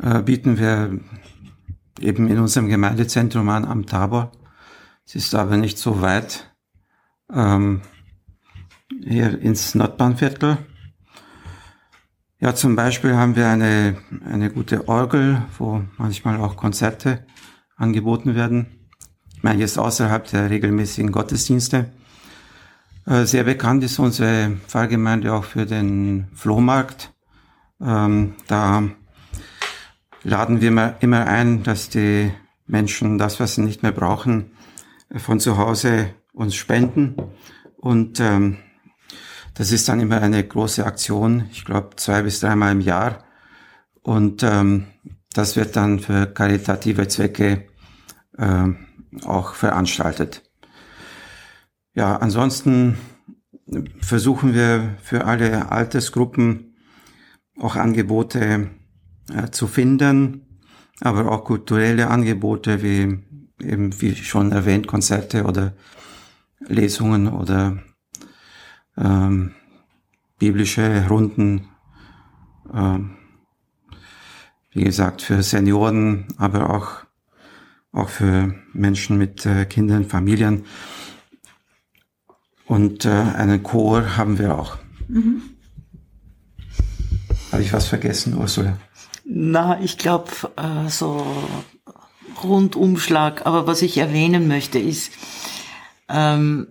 äh, 0.00 0.22
bieten 0.22 0.58
wir 0.58 1.00
eben 2.00 2.28
in 2.28 2.38
unserem 2.38 2.68
Gemeindezentrum 2.68 3.48
an 3.48 3.64
am 3.64 3.86
Tabor. 3.86 4.32
Es 5.04 5.14
ist 5.14 5.34
aber 5.34 5.56
nicht 5.56 5.78
so 5.78 6.00
weit 6.00 6.54
ähm, 7.32 7.82
hier 9.02 9.40
ins 9.40 9.74
Nordbahnviertel. 9.74 10.58
Ja, 12.40 12.54
zum 12.54 12.76
Beispiel 12.76 13.16
haben 13.16 13.34
wir 13.34 13.48
eine, 13.48 13.96
eine 14.24 14.50
gute 14.50 14.86
Orgel, 14.86 15.42
wo 15.58 15.82
manchmal 15.96 16.40
auch 16.40 16.56
Konzerte 16.56 17.26
angeboten 17.74 18.36
werden. 18.36 18.88
Ich 19.34 19.42
meine, 19.42 19.58
jetzt 19.60 19.78
außerhalb 19.78 20.28
der 20.28 20.50
regelmäßigen 20.50 21.10
Gottesdienste. 21.10 21.90
Äh, 23.08 23.24
sehr 23.24 23.44
bekannt 23.44 23.82
ist 23.84 23.98
unsere 23.98 24.58
Pfarrgemeinde 24.66 25.32
auch 25.32 25.44
für 25.44 25.64
den 25.64 26.28
Flohmarkt. 26.34 27.14
Ähm, 27.80 28.34
da 28.48 28.82
laden 30.24 30.60
wir 30.60 30.96
immer 31.00 31.26
ein, 31.26 31.62
dass 31.62 31.88
die 31.88 32.30
Menschen 32.66 33.16
das, 33.16 33.40
was 33.40 33.54
sie 33.54 33.62
nicht 33.62 33.82
mehr 33.82 33.92
brauchen, 33.92 34.50
von 35.16 35.40
zu 35.40 35.56
Hause 35.56 36.10
uns 36.34 36.54
spenden. 36.54 37.16
Und 37.78 38.20
ähm, 38.20 38.58
das 39.54 39.72
ist 39.72 39.88
dann 39.88 40.00
immer 40.00 40.20
eine 40.20 40.46
große 40.46 40.84
Aktion, 40.84 41.46
ich 41.50 41.64
glaube 41.64 41.96
zwei 41.96 42.20
bis 42.20 42.40
dreimal 42.40 42.72
im 42.72 42.82
Jahr. 42.82 43.24
Und 44.02 44.42
ähm, 44.42 44.86
das 45.32 45.56
wird 45.56 45.76
dann 45.76 46.00
für 46.00 46.26
karitative 46.26 47.08
Zwecke 47.08 47.68
äh, 48.36 48.68
auch 49.24 49.54
veranstaltet. 49.54 50.47
Ja, 51.98 52.14
ansonsten 52.14 52.96
versuchen 54.00 54.54
wir 54.54 54.94
für 55.02 55.24
alle 55.24 55.72
Altersgruppen 55.72 56.76
auch 57.58 57.74
Angebote 57.74 58.70
äh, 59.34 59.50
zu 59.50 59.66
finden, 59.66 60.60
aber 61.00 61.28
auch 61.28 61.42
kulturelle 61.42 62.06
Angebote 62.08 62.84
wie 62.84 63.18
eben 63.60 64.00
wie 64.00 64.14
schon 64.14 64.52
erwähnt 64.52 64.86
Konzerte 64.86 65.42
oder 65.42 65.72
Lesungen 66.60 67.26
oder 67.26 67.78
ähm, 68.96 69.56
biblische 70.38 71.04
Runden, 71.08 71.66
ähm, 72.72 73.16
wie 74.70 74.84
gesagt, 74.84 75.20
für 75.20 75.42
Senioren, 75.42 76.28
aber 76.36 76.70
auch, 76.70 76.90
auch 77.90 78.08
für 78.08 78.54
Menschen 78.72 79.18
mit 79.18 79.44
äh, 79.44 79.64
Kindern, 79.64 80.04
Familien. 80.04 80.64
Und 82.68 83.06
äh, 83.06 83.08
einen 83.08 83.62
Chor 83.62 84.16
haben 84.16 84.38
wir 84.38 84.56
auch. 84.56 84.76
Mhm. 85.08 85.42
Habe 87.50 87.62
ich 87.62 87.72
was 87.72 87.88
vergessen, 87.88 88.36
Ursula? 88.36 88.76
Na, 89.24 89.80
ich 89.80 89.96
glaube, 89.96 90.30
äh, 90.56 90.88
so 90.88 91.26
Rundumschlag. 92.44 93.46
Aber 93.46 93.66
was 93.66 93.80
ich 93.80 93.96
erwähnen 93.96 94.48
möchte, 94.48 94.78
ist, 94.78 95.12
ähm, 96.08 96.68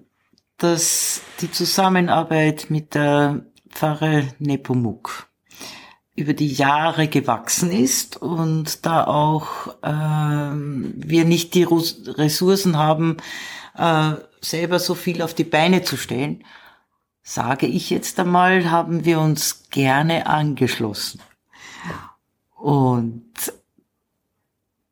dass 0.57 1.21
die 1.41 1.51
Zusammenarbeit 1.51 2.67
mit 2.69 2.95
der 2.95 3.45
Pfarre 3.69 4.27
Nepomuk 4.39 5.27
über 6.15 6.33
die 6.33 6.51
Jahre 6.51 7.07
gewachsen 7.07 7.71
ist 7.71 8.17
und 8.17 8.85
da 8.85 9.05
auch 9.05 9.75
ähm, 9.83 10.93
wir 10.95 11.25
nicht 11.25 11.53
die 11.53 11.63
Ressourcen 11.63 12.75
haben, 12.75 13.17
äh, 13.77 14.13
selber 14.41 14.79
so 14.79 14.95
viel 14.95 15.21
auf 15.21 15.33
die 15.33 15.43
Beine 15.43 15.83
zu 15.83 15.97
stellen, 15.97 16.43
sage 17.23 17.67
ich 17.67 17.89
jetzt 17.89 18.19
einmal, 18.19 18.71
haben 18.71 19.05
wir 19.05 19.19
uns 19.19 19.69
gerne 19.69 20.27
angeschlossen. 20.27 21.21
Und 22.55 23.23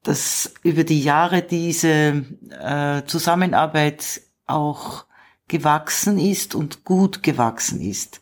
dass 0.04 0.54
über 0.62 0.84
die 0.84 1.02
Jahre 1.02 1.42
diese 1.42 2.26
äh, 2.52 3.04
Zusammenarbeit 3.06 4.22
auch 4.46 5.06
gewachsen 5.48 6.20
ist 6.20 6.56
und 6.56 6.86
gut 6.86 7.24
gewachsen 7.24 7.82
ist, 7.82 8.22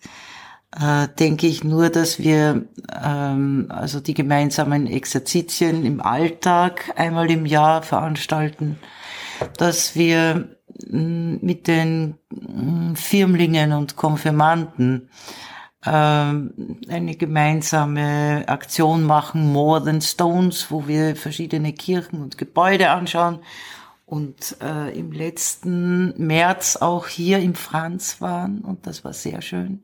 äh, 0.80 1.07
denke 1.19 1.47
ich 1.47 1.63
nur, 1.63 1.89
dass 1.89 2.19
wir 2.19 2.65
ähm, 3.03 3.67
also 3.69 3.99
die 3.99 4.13
gemeinsamen 4.13 4.88
Exerzitien 4.88 5.86
im 5.86 6.01
Alltag 6.01 6.93
einmal 6.95 7.30
im 7.30 7.45
Jahr 7.45 7.84
veranstalten, 7.84 8.80
dass 9.57 9.95
wir 9.95 10.53
mit 10.90 11.68
den 11.68 12.16
mm, 12.30 12.96
Firmlingen 12.96 13.74
und 13.74 13.96
Konfirmanden 13.96 15.10
ähm, 15.86 16.80
eine 16.88 17.16
gemeinsame 17.16 18.44
Aktion 18.48 19.04
machen, 19.04 19.52
More 19.52 19.84
Than 19.84 20.02
Stones, 20.02 20.72
wo 20.72 20.88
wir 20.88 21.16
verschiedene 21.16 21.74
Kirchen 21.74 22.22
und 22.22 22.38
Gebäude 22.38 22.90
anschauen 22.90 23.40
und 24.06 24.58
äh, 24.62 24.98
im 24.98 25.12
letzten 25.12 26.14
März 26.18 26.78
auch 26.78 27.08
hier 27.08 27.40
im 27.40 27.56
Franz 27.56 28.22
waren 28.22 28.60
und 28.60 28.88
das 28.88 29.04
war 29.04 29.14
sehr 29.14 29.42
schön. 29.42 29.84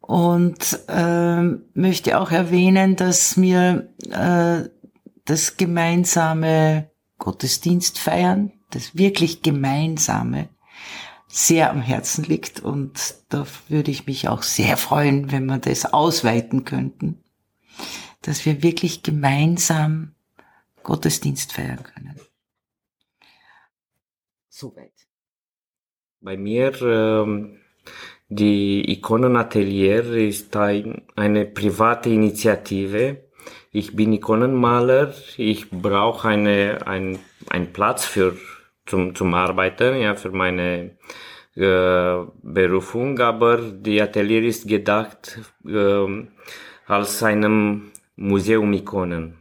Und 0.00 0.80
äh, 0.88 1.42
möchte 1.74 2.18
auch 2.18 2.32
erwähnen, 2.32 2.96
dass 2.96 3.36
mir 3.36 3.92
äh, 4.10 4.68
das 5.24 5.56
gemeinsame 5.56 6.90
Gottesdienstfeiern, 7.18 8.52
das 8.70 8.96
wirklich 8.96 9.42
gemeinsame, 9.42 10.48
sehr 11.28 11.70
am 11.70 11.80
Herzen 11.80 12.24
liegt 12.24 12.60
und 12.60 13.14
da 13.28 13.46
würde 13.68 13.90
ich 13.90 14.06
mich 14.06 14.28
auch 14.28 14.42
sehr 14.42 14.76
freuen, 14.76 15.30
wenn 15.30 15.46
wir 15.46 15.58
das 15.58 15.92
ausweiten 15.92 16.64
könnten, 16.64 17.22
dass 18.22 18.44
wir 18.44 18.64
wirklich 18.64 19.02
gemeinsam 19.02 20.14
Gottesdienst 20.82 21.52
feiern 21.52 21.84
können. 21.84 22.16
Soweit. 24.48 24.92
Bei 26.20 26.36
mir 26.36 26.82
ähm, 26.82 27.60
die 28.28 28.92
Ikonenatelier 28.92 30.04
ist 30.12 30.54
ein, 30.56 31.02
eine 31.16 31.46
private 31.46 32.10
Initiative. 32.10 33.24
Ich 33.72 33.96
bin 33.96 34.12
Ikonenmaler. 34.12 35.14
Ich 35.36 35.70
brauche 35.70 36.28
eine, 36.28 36.86
ein, 36.86 37.18
einen 37.48 37.72
Platz 37.72 38.04
für 38.04 38.36
zum, 38.90 39.14
zum 39.14 39.32
Arbeiten, 39.34 40.00
ja, 40.00 40.14
für 40.14 40.30
meine 40.30 40.96
äh, 41.56 42.16
Berufung, 42.42 43.18
aber 43.20 43.58
die 43.58 44.02
Atelier 44.02 44.42
ist 44.42 44.68
gedacht 44.68 45.38
äh, 45.66 46.26
als 46.86 47.22
einem 47.22 47.92
Museum 48.16 48.72
Ikonen. 48.72 49.38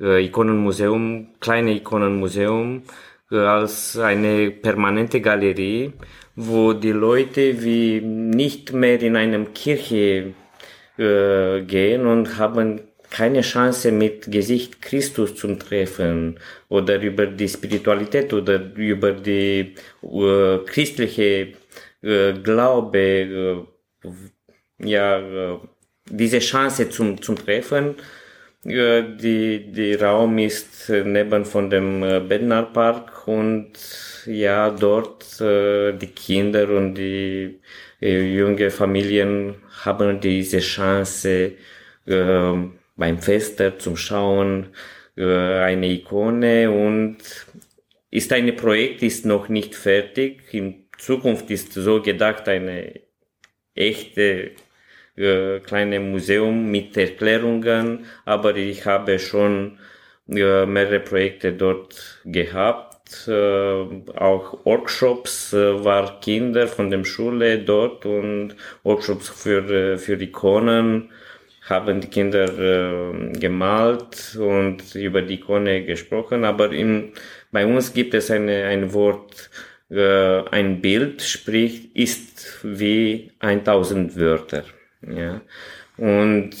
Äh, 0.00 0.24
Ikonenmuseum, 0.24 1.34
kleine 1.40 1.74
Ikonenmuseum, 1.76 2.82
äh, 3.30 3.36
als 3.36 3.98
eine 3.98 4.50
permanente 4.50 5.20
Galerie, 5.20 5.92
wo 6.34 6.72
die 6.72 6.92
Leute 6.92 7.62
wie 7.62 8.00
nicht 8.00 8.72
mehr 8.72 9.00
in 9.02 9.16
einem 9.16 9.52
Kirche 9.52 10.34
äh, 10.96 11.62
gehen 11.62 12.06
und 12.06 12.38
haben 12.38 12.80
keine 13.10 13.40
Chance 13.42 13.92
mit 13.92 14.30
Gesicht 14.30 14.82
Christus 14.82 15.34
zu 15.34 15.54
treffen 15.54 16.38
oder 16.68 17.00
über 17.00 17.26
die 17.26 17.48
Spiritualität 17.48 18.32
oder 18.32 18.60
über 18.76 19.12
die 19.12 19.74
äh, 20.02 20.58
christliche 20.66 21.54
äh, 22.02 22.32
Glaube, 22.42 22.98
äh, 22.98 24.08
ja, 24.78 25.18
äh, 25.18 25.58
diese 26.10 26.38
Chance 26.38 26.90
zum, 26.90 27.20
zum 27.20 27.36
Treffen. 27.36 27.96
Äh, 28.64 29.16
die, 29.16 29.70
die 29.72 29.94
Raum 29.94 30.38
ist 30.38 30.88
neben 30.88 31.44
von 31.44 31.70
dem 31.70 32.02
äh, 32.02 32.20
Bednar 32.20 32.72
Park 32.72 33.26
und 33.28 33.72
ja, 34.26 34.70
dort 34.70 35.40
äh, 35.40 35.92
die 35.92 36.08
Kinder 36.08 36.68
und 36.70 36.94
die 36.94 37.60
äh, 38.00 38.34
junge 38.34 38.70
Familien 38.70 39.56
haben 39.84 40.20
diese 40.20 40.58
Chance, 40.60 41.52
äh, 42.06 42.52
beim 42.98 43.18
Fester 43.20 43.78
zum 43.78 43.96
Schauen 43.96 44.66
äh, 45.16 45.24
eine 45.24 45.86
Ikone 45.86 46.70
und 46.70 47.18
ist 48.10 48.32
ein 48.32 48.54
Projekt, 48.56 49.02
ist 49.02 49.24
noch 49.24 49.48
nicht 49.48 49.74
fertig. 49.74 50.42
In 50.52 50.86
Zukunft 50.98 51.50
ist 51.50 51.72
so 51.72 52.02
gedacht 52.02 52.48
eine 52.48 53.00
echte 53.74 54.50
äh, 55.16 55.60
kleine 55.60 56.00
Museum 56.00 56.70
mit 56.70 56.96
Erklärungen, 56.96 58.06
aber 58.24 58.56
ich 58.56 58.84
habe 58.84 59.18
schon 59.18 59.78
äh, 60.28 60.66
mehrere 60.66 61.00
Projekte 61.00 61.52
dort 61.52 62.20
gehabt. 62.24 63.28
Äh, 63.28 63.32
auch 63.32 64.64
Workshops 64.64 65.52
äh, 65.52 65.84
war 65.84 66.20
Kinder 66.20 66.66
von 66.66 66.90
der 66.90 67.04
Schule 67.04 67.58
dort 67.58 68.04
und 68.04 68.56
Workshops 68.82 69.28
für, 69.28 69.62
äh, 69.70 69.98
für 69.98 70.20
Ikonen 70.20 71.10
haben 71.68 72.00
die 72.00 72.08
Kinder 72.08 72.46
äh, 72.58 73.32
gemalt 73.38 74.36
und 74.36 74.94
über 74.94 75.22
die 75.22 75.34
Ikone 75.34 75.84
gesprochen, 75.84 76.44
aber 76.44 76.72
im, 76.72 77.12
bei 77.52 77.66
uns 77.66 77.92
gibt 77.92 78.14
es 78.14 78.30
eine, 78.30 78.64
ein 78.64 78.92
Wort, 78.92 79.50
äh, 79.90 80.42
ein 80.50 80.80
Bild, 80.80 81.22
sprich, 81.22 81.94
ist 81.94 82.60
wie 82.62 83.32
1000 83.40 84.16
Wörter. 84.16 84.64
Ja? 85.02 85.40
Und 85.96 86.56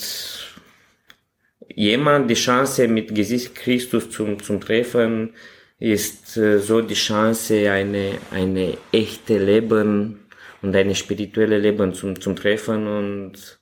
jemand 1.74 2.30
die 2.30 2.34
Chance 2.34 2.88
mit 2.88 3.14
Gesicht 3.14 3.54
Christus 3.54 4.10
zum, 4.10 4.42
zum 4.42 4.60
Treffen 4.60 5.34
ist 5.78 6.36
äh, 6.36 6.58
so 6.58 6.80
die 6.80 6.94
Chance, 6.94 7.70
eine, 7.70 8.18
eine 8.32 8.76
echte 8.92 9.38
Leben 9.38 10.26
und 10.60 10.74
eine 10.74 10.94
spirituelle 10.94 11.58
Leben 11.58 11.94
zum, 11.94 12.20
zum 12.20 12.34
Treffen 12.34 12.86
und 12.86 13.57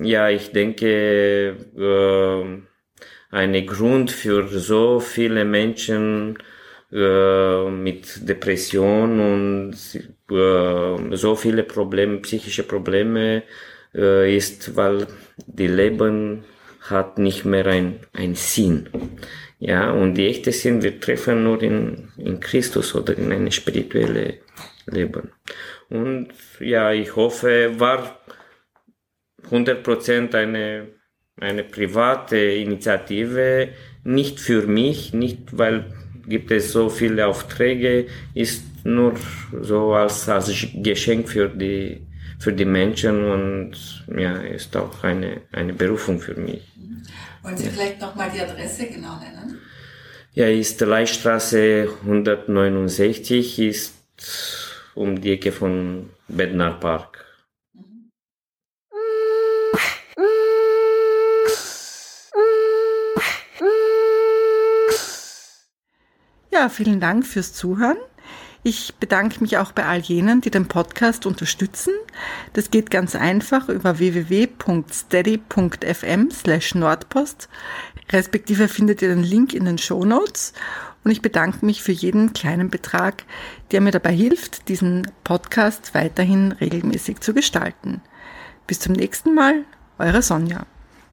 ja, 0.00 0.30
ich 0.30 0.52
denke, 0.52 1.56
äh, 1.76 3.36
ein 3.36 3.66
Grund 3.66 4.10
für 4.10 4.48
so 4.48 5.00
viele 5.00 5.44
Menschen 5.44 6.38
äh, 6.92 7.70
mit 7.70 8.28
Depression 8.28 9.20
und 9.20 9.74
äh, 10.30 11.16
so 11.16 11.34
viele 11.36 11.62
Probleme, 11.64 12.18
psychische 12.18 12.62
Probleme 12.62 13.42
äh, 13.94 14.34
ist, 14.34 14.76
weil 14.76 15.06
die 15.46 15.66
Leben 15.66 16.44
hat 16.80 17.18
nicht 17.18 17.44
mehr 17.44 17.66
ein, 17.66 18.00
ein 18.14 18.34
Sinn. 18.34 18.88
Ja, 19.58 19.90
und 19.90 20.14
die 20.14 20.28
echte 20.28 20.52
Sinn, 20.52 20.82
wir 20.82 21.00
treffen 21.00 21.42
nur 21.42 21.62
in, 21.62 22.08
in 22.16 22.40
Christus 22.40 22.94
oder 22.94 23.18
in 23.18 23.32
eine 23.32 23.50
spirituelle 23.50 24.38
Leben. 24.86 25.32
Und 25.90 26.28
ja, 26.60 26.92
ich 26.92 27.16
hoffe, 27.16 27.72
war 27.78 28.20
100% 29.50 30.34
eine, 30.34 30.88
eine 31.40 31.64
private 31.64 32.36
Initiative, 32.36 33.68
nicht 34.04 34.40
für 34.40 34.66
mich, 34.66 35.12
nicht 35.12 35.56
weil 35.56 35.84
gibt 36.26 36.50
es 36.50 36.72
so 36.72 36.88
viele 36.88 37.26
Aufträge, 37.26 38.06
ist 38.34 38.64
nur 38.84 39.14
so 39.62 39.94
als, 39.94 40.28
als 40.28 40.66
Geschenk 40.74 41.28
für 41.28 41.48
die, 41.48 42.06
für 42.38 42.52
die 42.52 42.64
Menschen 42.64 43.24
und 43.24 44.04
ja, 44.16 44.36
ist 44.36 44.76
auch 44.76 45.02
eine, 45.02 45.42
eine 45.52 45.72
Berufung 45.72 46.20
für 46.20 46.34
mich. 46.34 46.62
Wollen 47.42 47.56
Sie 47.56 47.64
ja. 47.64 47.70
vielleicht 47.70 48.00
nochmal 48.00 48.30
die 48.34 48.40
Adresse 48.40 48.86
genau 48.86 49.18
nennen? 49.18 49.58
Ja, 50.34 50.46
ist 50.46 50.80
Leitstraße 50.80 51.88
169, 52.02 53.58
ist 53.58 53.94
um 54.94 55.20
die 55.20 55.32
Ecke 55.32 55.52
von 55.52 56.10
Bednar 56.28 56.78
Park. 56.78 57.17
Ja, 66.60 66.68
vielen 66.68 66.98
Dank 66.98 67.24
fürs 67.24 67.52
Zuhören. 67.52 67.98
Ich 68.64 68.96
bedanke 68.96 69.40
mich 69.40 69.58
auch 69.58 69.70
bei 69.70 69.84
all 69.84 70.00
jenen, 70.00 70.40
die 70.40 70.50
den 70.50 70.66
Podcast 70.66 71.24
unterstützen. 71.24 71.92
Das 72.54 72.72
geht 72.72 72.90
ganz 72.90 73.14
einfach 73.14 73.68
über 73.68 74.00
www.steady.fm 74.00 76.30
slash 76.32 76.74
Nordpost. 76.74 77.48
Respektive 78.10 78.66
findet 78.66 79.02
ihr 79.02 79.08
den 79.08 79.22
Link 79.22 79.54
in 79.54 79.66
den 79.66 79.78
Show 79.78 80.04
Notes. 80.04 80.52
Und 81.04 81.12
ich 81.12 81.22
bedanke 81.22 81.64
mich 81.64 81.80
für 81.80 81.92
jeden 81.92 82.32
kleinen 82.32 82.70
Betrag, 82.70 83.22
der 83.70 83.80
mir 83.80 83.92
dabei 83.92 84.12
hilft, 84.12 84.68
diesen 84.68 85.08
Podcast 85.22 85.94
weiterhin 85.94 86.50
regelmäßig 86.50 87.20
zu 87.20 87.34
gestalten. 87.34 88.00
Bis 88.66 88.80
zum 88.80 88.94
nächsten 88.94 89.32
Mal, 89.32 89.64
eure 90.00 90.22
Sonja. 90.22 90.66